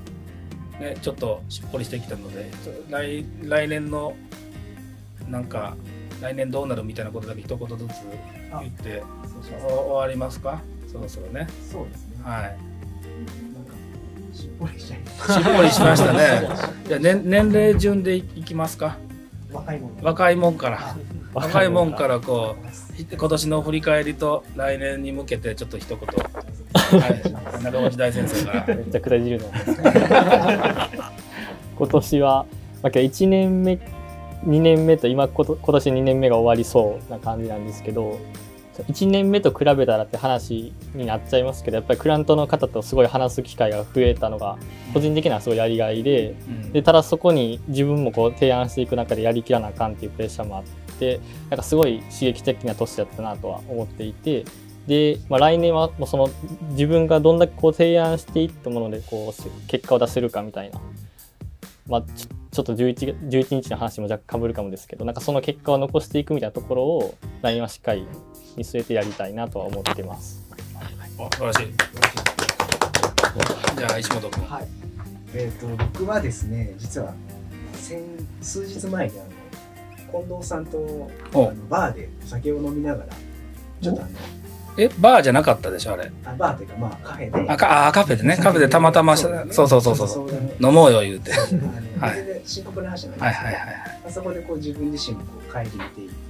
[0.79, 2.51] ねちょっとしっぽりしてきたので
[2.89, 4.15] 来来年の
[5.29, 5.77] なんか
[6.21, 7.89] 来年どうなるみたいなことだけ一言ずつ
[8.61, 9.03] 言って
[9.63, 10.61] 終わりますか
[10.91, 12.17] そろそろねそうですね。
[12.23, 12.59] はい、
[14.41, 16.49] しっぽりしちゃいしっぽりしましたね。
[16.87, 18.97] じゃあ年年齢順でいいきますか。
[19.53, 20.97] 若いもんが若いもんから。
[21.35, 22.65] 若いもんから こう
[23.15, 25.99] 今年の振り返りと来年に向けてちょっと一言。
[27.01, 28.65] はい、中町大先生から。
[28.67, 29.49] めっちゃくちゃいじるの。
[31.77, 32.47] 今年は、
[32.83, 33.79] まあ、1年目、
[34.45, 38.19] 2年目と今こと今年2年目が終わりそうな感じなんですけど、
[38.79, 44.59] 1年目と比べたらって話になっちゃいますけど、やっぱりクラントの方とすごい話す機会が増えたのが、
[44.95, 46.73] 個人的にはすごいやりがいで、うん。
[46.73, 50.65] でただそこに自分もこう提案していく中でやりきらなあかんっていうプレッシャーもあっ
[50.99, 54.45] てなんかすごい刺激的な年だったなとは思っていて
[54.87, 56.31] で、まあ、来年はもうその
[56.71, 60.81] 自分がどんだけこう提案していったものでこう結果を出せるかみたいな、
[61.89, 68.07] まあ、ちょちょっと 11, 11日の話も若干かぶるかもですけどなんかその結果を残していくみたいなところを来年はしっかり
[68.57, 70.41] 見据えてやりたいなとは思ってます。
[71.19, 71.75] お素晴らしい。
[73.77, 74.45] じゃあ、石本君。
[74.45, 74.67] はい。
[75.35, 77.15] えっ、と僕はですね実は
[77.75, 78.03] 先
[78.43, 79.23] 数日前にあ
[80.13, 83.09] の近藤さんとあおのバーでお酒を飲みながら
[83.81, 84.11] ちょっとあの
[84.77, 86.11] え、バーじゃなかったでしょ、あれ。
[86.25, 88.37] あバーというかまあカフェであ、かあカフェでね。
[88.37, 90.29] カフェでたまたま、そうそうそうそうそう。
[90.29, 91.33] う飲もうよ、言うて。
[91.33, 94.01] はい深刻な話じゃないはいはいはいはい。
[94.07, 96.30] あそこでこう自分自身もこう帰り見ていって、う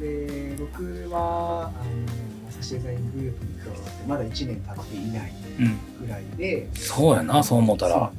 [0.00, 5.78] で僕はあのサシデザイングループに加わってまだ1年経っていないうん。
[6.06, 8.10] ぐらいでそうやな、そう思ったら。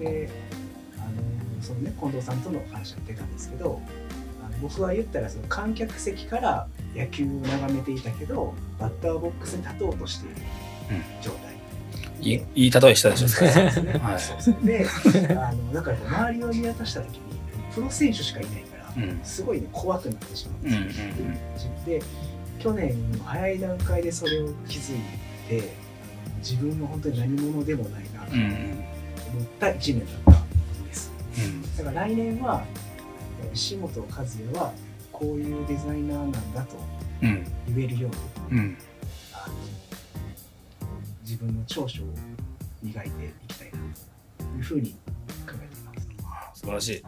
[0.00, 0.30] で
[0.96, 3.80] あのそのね近藤さんとの話が出たんですけど
[4.44, 10.36] あの僕は言ったらその観客席から野球を眺めていたけどバッターボックスに立とうとしている
[11.22, 11.54] 状態、
[12.20, 13.92] いいいい例えしたでしょ、そうですね。
[13.94, 14.18] は
[14.62, 14.66] い。
[14.66, 14.86] で
[15.38, 17.20] あのだから周りを見渡した時に
[17.74, 18.64] プロ選手しかいない
[19.24, 22.02] すごいね怖くなってしまうんうんうですよ、んで
[22.58, 25.00] 去年早い段階でそれを気づい
[25.48, 25.72] て
[26.38, 28.40] 自分は本当に何者でもないなとうん。
[28.40, 28.84] うん
[29.34, 30.40] 思った1年だった
[30.82, 31.76] んですうん。
[31.76, 32.64] だから来年は
[33.42, 34.72] えー石本和也は
[35.10, 36.76] こういうデザイナーなんだと
[37.22, 37.44] うん。
[37.74, 38.10] 言えるよ
[38.50, 38.76] うにうん。
[39.32, 39.54] あの
[41.22, 42.06] 自分の長所を
[42.82, 43.78] 磨いていきたいな
[44.38, 44.96] というふうに考
[45.54, 47.02] えています素晴らしい。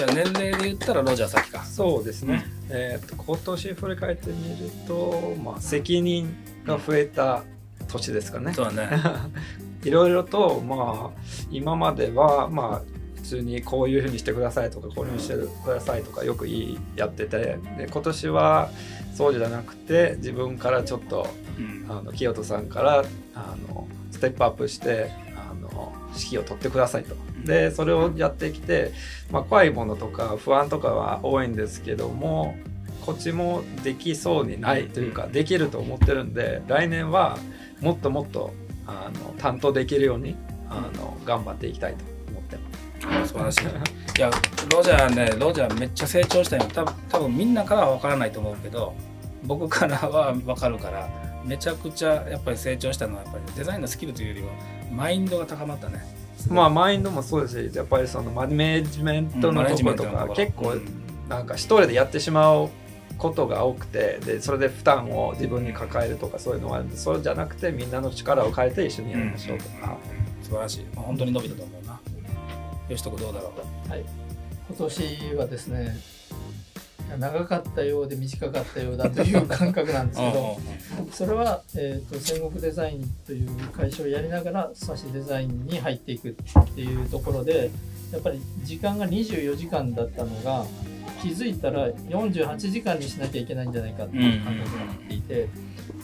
[0.00, 1.62] じゃあ、年齢で言ったらロジャー先か。
[1.62, 7.44] そうですね、えー、と今年振り返ってみると、まあ、責任が増えた
[7.86, 8.54] 年ですかね。
[8.54, 8.88] そうだね。
[9.84, 11.20] いろいろと、まあ、
[11.50, 18.70] 今までは、まあ、普通にこういうふうにしてくださいとかこういうふうにしてくださいとかよく言いやっててで今年は
[19.14, 21.28] そうじゃなくて自分からちょっと
[21.58, 21.86] うん。
[21.90, 23.04] あの清人さんから
[23.34, 27.16] あのステップアップしてあの指揮を取ってくださいと。
[27.44, 28.92] でそれをやってきて、
[29.30, 32.56] まあ、怖いものとか不安とかは多いんですけども
[33.04, 37.38] こっちもできそうにないというかできると思ってるんで来年は
[37.80, 38.52] もっともっと
[38.86, 40.36] あの担当できるように
[40.68, 43.32] あの頑張っていきたいと思ってます。
[43.32, 43.64] 素晴らしい。
[44.18, 44.30] いや、
[44.72, 46.64] ロジャーね、ロジャーめっちゃ成長したよ。
[46.72, 48.94] 多分多分みんなからは分からないと思うけど、
[49.44, 51.08] 僕からは分かるから、
[51.44, 54.48] めちゃくちゃやっぱり成長したのは、やっぱりデザインのスキルというよりは、
[54.92, 56.04] マインドが高まったね。
[56.48, 60.74] まあマインドもそうですしやっぱりそのマネジメントのところとか結構
[61.28, 62.70] なんか一人でやってしまう
[63.18, 69.98] ことが多くてでそれで負担を自分に抱えるとかそういうのはあるんでそれじゃなくてみんなの力を変えて一緒にやりましょうとか、
[70.42, 70.84] 素晴らしい。
[70.94, 72.00] まあ本当に伸びたと思うな。
[72.88, 73.52] よしとこどうだろ
[73.86, 73.90] う？
[73.90, 74.04] はい、
[74.68, 75.96] 今年はですね
[77.18, 80.58] 長かったようで短かったようだという感覚なんですけど
[81.12, 86.34] それは、えーと戦国デザインという会社をやりながらサシデザインに入っていくっ
[86.74, 87.70] ていうところで
[88.12, 90.64] やっぱり時間が24時間だったのが
[91.22, 95.48] 気づいたら48時間にしなきゃいけないんじゃないかっていう感覚になっていて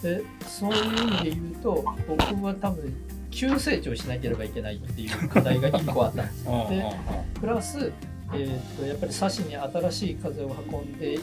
[0.02, 2.94] でそういう意味で言うと僕は多分
[3.30, 6.66] 急成長しなければいけないっていう課題が1個あったんですよ。
[6.70, 6.84] で
[7.40, 7.92] プラス、
[8.34, 11.18] えー、とやっぱりサシに新しい風を運んで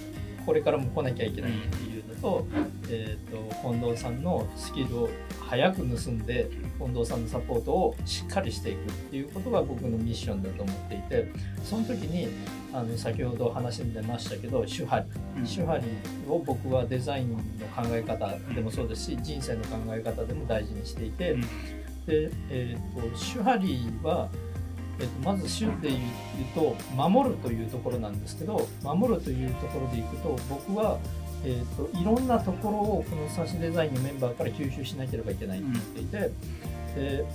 [0.45, 2.47] これからも来なきゃいけないっていうのと,、
[2.89, 5.09] えー、と近藤さんのスキルを
[5.41, 6.49] 早く盗んで
[6.79, 11.31] 近藤さんのサポートをしっかりしていくっていうことが僕のミッションだと思っていて
[11.63, 12.29] その時に
[12.73, 15.05] あの先ほど話に出ましたけど手張り。
[15.47, 15.83] 手張り
[16.29, 17.37] を僕はデザインの
[17.75, 21.41] 考え方でもそうですし人生の考え方でも大事にしていて、うん。
[21.41, 21.47] で、
[22.49, 24.29] えー、と手張りは、
[25.03, 25.99] えー、とまず手で言う
[26.55, 30.97] と守るというところなんですけど守るというところでいくと僕は、
[31.43, 36.17] えー、といろんなところをこのサシデザインのメンバーから吸収しなければいけないと思っていて、
[36.95, 37.25] で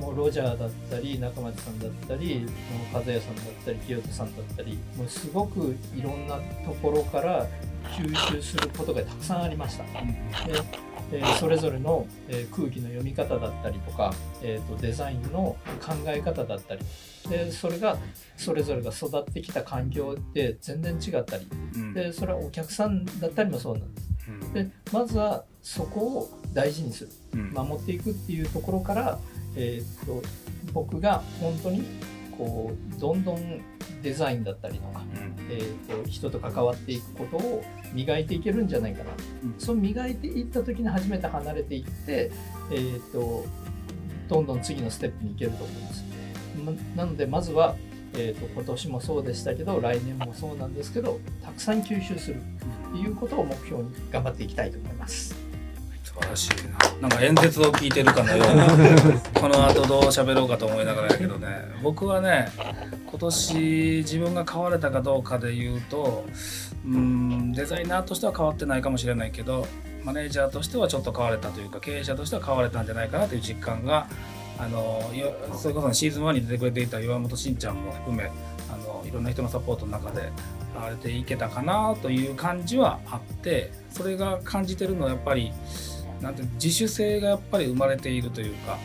[0.00, 2.46] もうロジャーだったり中町さんだったり
[2.92, 7.46] 和也さんだったり清人さんだったりもうすごくいろんなところから
[7.96, 9.84] 吸収することがたくさんありました。
[9.84, 14.12] でえーそれぞれの、えー空気の読み方だったりとか、
[14.42, 16.80] えーとデザインの考え方だったり。
[17.28, 17.98] でそれが
[18.36, 21.46] それぞれが育ってきた環境で全然違ったり。
[21.74, 21.92] うん。
[21.92, 24.08] でそれはお客さんだったりもそうなんです。
[24.54, 27.10] でまずはそこを大事にする。
[27.34, 27.50] うん。
[27.52, 29.18] 守っていくっていうところから、
[29.56, 30.22] えー、と
[30.72, 31.84] 僕が本当に
[32.36, 33.60] こうどんどん
[34.02, 35.04] デザインだったりとか、
[35.50, 39.10] えー、と人と関わっていくことを磨いていけるんじゃないかな、
[39.44, 42.30] うんそう磨いていった時に初めて離れていって、
[42.70, 43.44] えー、と
[44.28, 46.04] どんどん次のステップに行けると思います。
[46.96, 47.76] ななのでまずは、
[48.14, 55.34] えー、と今年もそうでしたけど来年もそうなんですけどたくさん吸収するっていうことを目標に頑張っていきたいと思います。
[56.02, 56.50] 素晴らしい
[57.02, 57.08] な。
[57.08, 58.66] なんか演説を聞いてるかのような、
[59.40, 61.46] この後どう喋ろうかと思いながらやけどね、
[61.82, 62.48] 僕はね、
[63.06, 66.24] 今年自分が変われたかどうかで言うと、
[66.86, 69.66] うん、デザイナーとしては変わってないかもしれないけど、
[70.04, 74.06] マネージャーとしてはちょっと変われたというか、経営者としては変われたんじゃないかなという実感が、
[74.58, 75.02] あの、
[75.56, 78.30] それこそシーズン1に出てくれていた岩本慎ちゃんも含め、
[78.70, 80.30] あの、いろんな人のサポートの中で、
[80.74, 85.52] 変われていけたかなという感じはあって、それが感じてるのはやっぱり、
[86.20, 88.78] なんて自主性がやっぱり生まれているというか、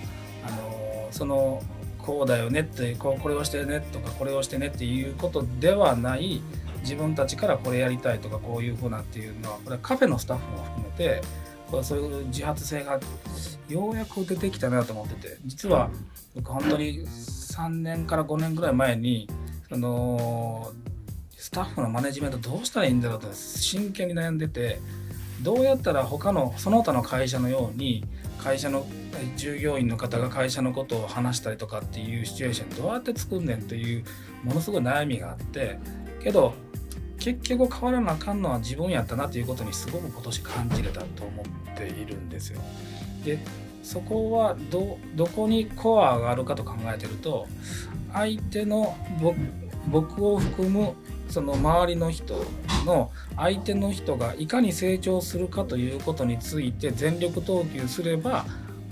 [0.45, 1.61] あのその
[1.99, 6.41] こうだよねってこうこれをしてねとかこれをしてねっていうことではない
[6.84, 11.22] 自分たちからこれやりたいとかこういうふうなっていうのはこれはカフェのスタッフも含めて
[11.72, 12.99] これそういう自発性が
[13.69, 15.89] ようやく出てきたなと思ってて実は
[16.35, 19.30] 僕本当に3年から5年ぐらい前に
[19.69, 20.72] その
[21.38, 24.80] スタッフのマネジメントどうしたらいいんだろうと真剣に悩んでて
[25.41, 28.05] どうやったら他のその他の会社のように
[28.38, 28.85] 会社の
[29.35, 34.03] 従業員の方が会社のことを話したりとかっていうシチュエーションどうやって作んねんっていう
[34.43, 35.80] ものすごい悩みがあって
[36.23, 36.53] けど
[37.19, 41.43] 結局変わらなあかんのは自分やったなということにすごく今年感じれたと思
[41.73, 42.61] っているんですよ。
[43.23, 43.39] で
[43.81, 47.47] そこはどこにコアがあるかと考えてると
[48.13, 48.95] 相手の
[49.87, 50.93] 僕を含む
[51.29, 52.45] その周りの人
[52.85, 58.45] の相手の人がいかに成長するかということについて全力投球すれば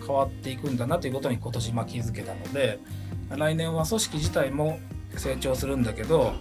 [0.06, 2.80] 変わっていくんだなということに今年ま気づけたので
[3.30, 4.80] 来年は組織自体も
[5.18, 6.34] 成長するんだけど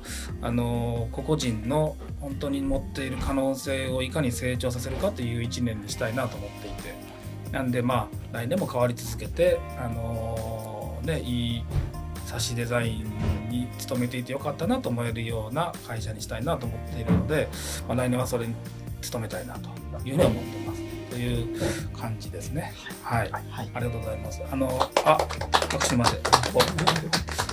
[0.42, 7.10] あの個々人の本当に持っている可能性をいかに成長させるかという1年にしたいなと思っていて。
[7.52, 11.64] なんでまあ来年も変わり続けてあのねいい
[12.26, 17.48] 差しデザインに勤めていてよかったなと思えるような会社にしたいなと思っているので、
[17.88, 18.54] まあ、来年はそれに
[19.10, 19.68] 努めたいなと
[20.08, 20.59] いうふうに思ってます。
[21.10, 21.48] という
[21.96, 22.72] 感じですね
[23.02, 25.18] はい、ありがとうございますあのあ
[25.70, 26.20] 拍手まで
[26.54, 26.60] お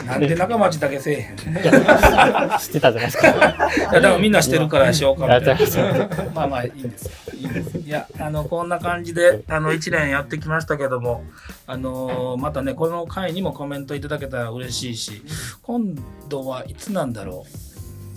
[0.05, 1.37] なんで中町だけせえへん
[2.59, 3.27] 知ってたじゃないですか。
[3.27, 7.11] いやだからみんなしてるからしようかみたいなままあまあいいんですよ。
[7.37, 7.77] いいんです。
[7.77, 11.23] いや、あの、こんな感じで、あの、1年やってきましたけども、
[11.65, 15.23] あのまたね、この回にもコメントいただけたら嬉しいし、
[15.61, 15.95] 今
[16.29, 17.66] 度はいつなんだろう。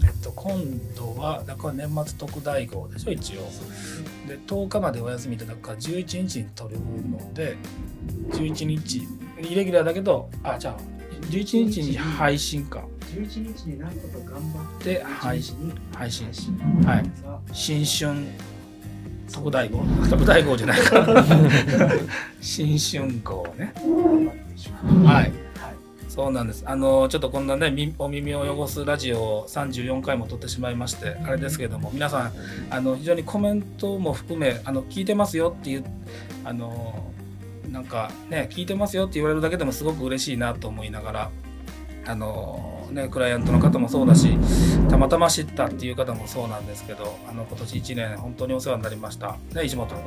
[0.05, 0.59] えっと、今
[0.97, 3.40] 度は、だから年末特大号でしょ、一応。
[4.28, 7.56] で、10日までお休みいただくから、11日に取るので、
[8.31, 9.06] 11日、
[9.39, 10.77] イレギュラーだけど、あ、じゃあ、
[11.31, 12.85] 11日に配信か。
[13.14, 15.56] 11日になんとか頑張って配信
[15.93, 16.28] 配信。
[16.86, 17.10] はい。
[17.52, 18.24] 新春
[19.32, 19.82] 特大号。
[20.09, 21.24] 特大号じゃないか
[22.40, 23.72] 新春号ね。
[25.05, 25.49] はい
[26.11, 26.65] そうなんです。
[26.66, 32.32] あのちょっとこんなねお耳を汚すラジオを34回も撮ってしまいましてあれですけれども皆さん
[32.69, 35.85] あの非常にコメントも含めあの聞いてますよっていう
[36.45, 37.12] あの
[37.70, 41.31] なんかね聞いてますよって言われるだけでもすごく嬉しいなと思いながら
[42.06, 44.36] あのねクライアントの方もそうだし
[44.89, 49.98] たまたま知ったっていう方もそうなんですけどあの今年1年本当にお世話になりましたね石本君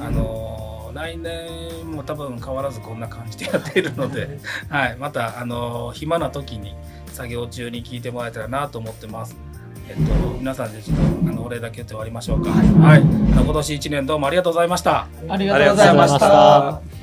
[0.00, 4.38] あの来年も多分変わらずこんな感じでやっているので、
[4.68, 6.74] はい、またあの暇な時に
[7.12, 9.36] 作業中に聞いてもらえたらなと思ってます。
[9.88, 12.50] えっと、皆さんでちょっとあのお礼だけ言って終わりましょうか。
[12.50, 15.06] はい、あの今年1年どうもありがとうございました。
[15.28, 16.97] ありがとうございました。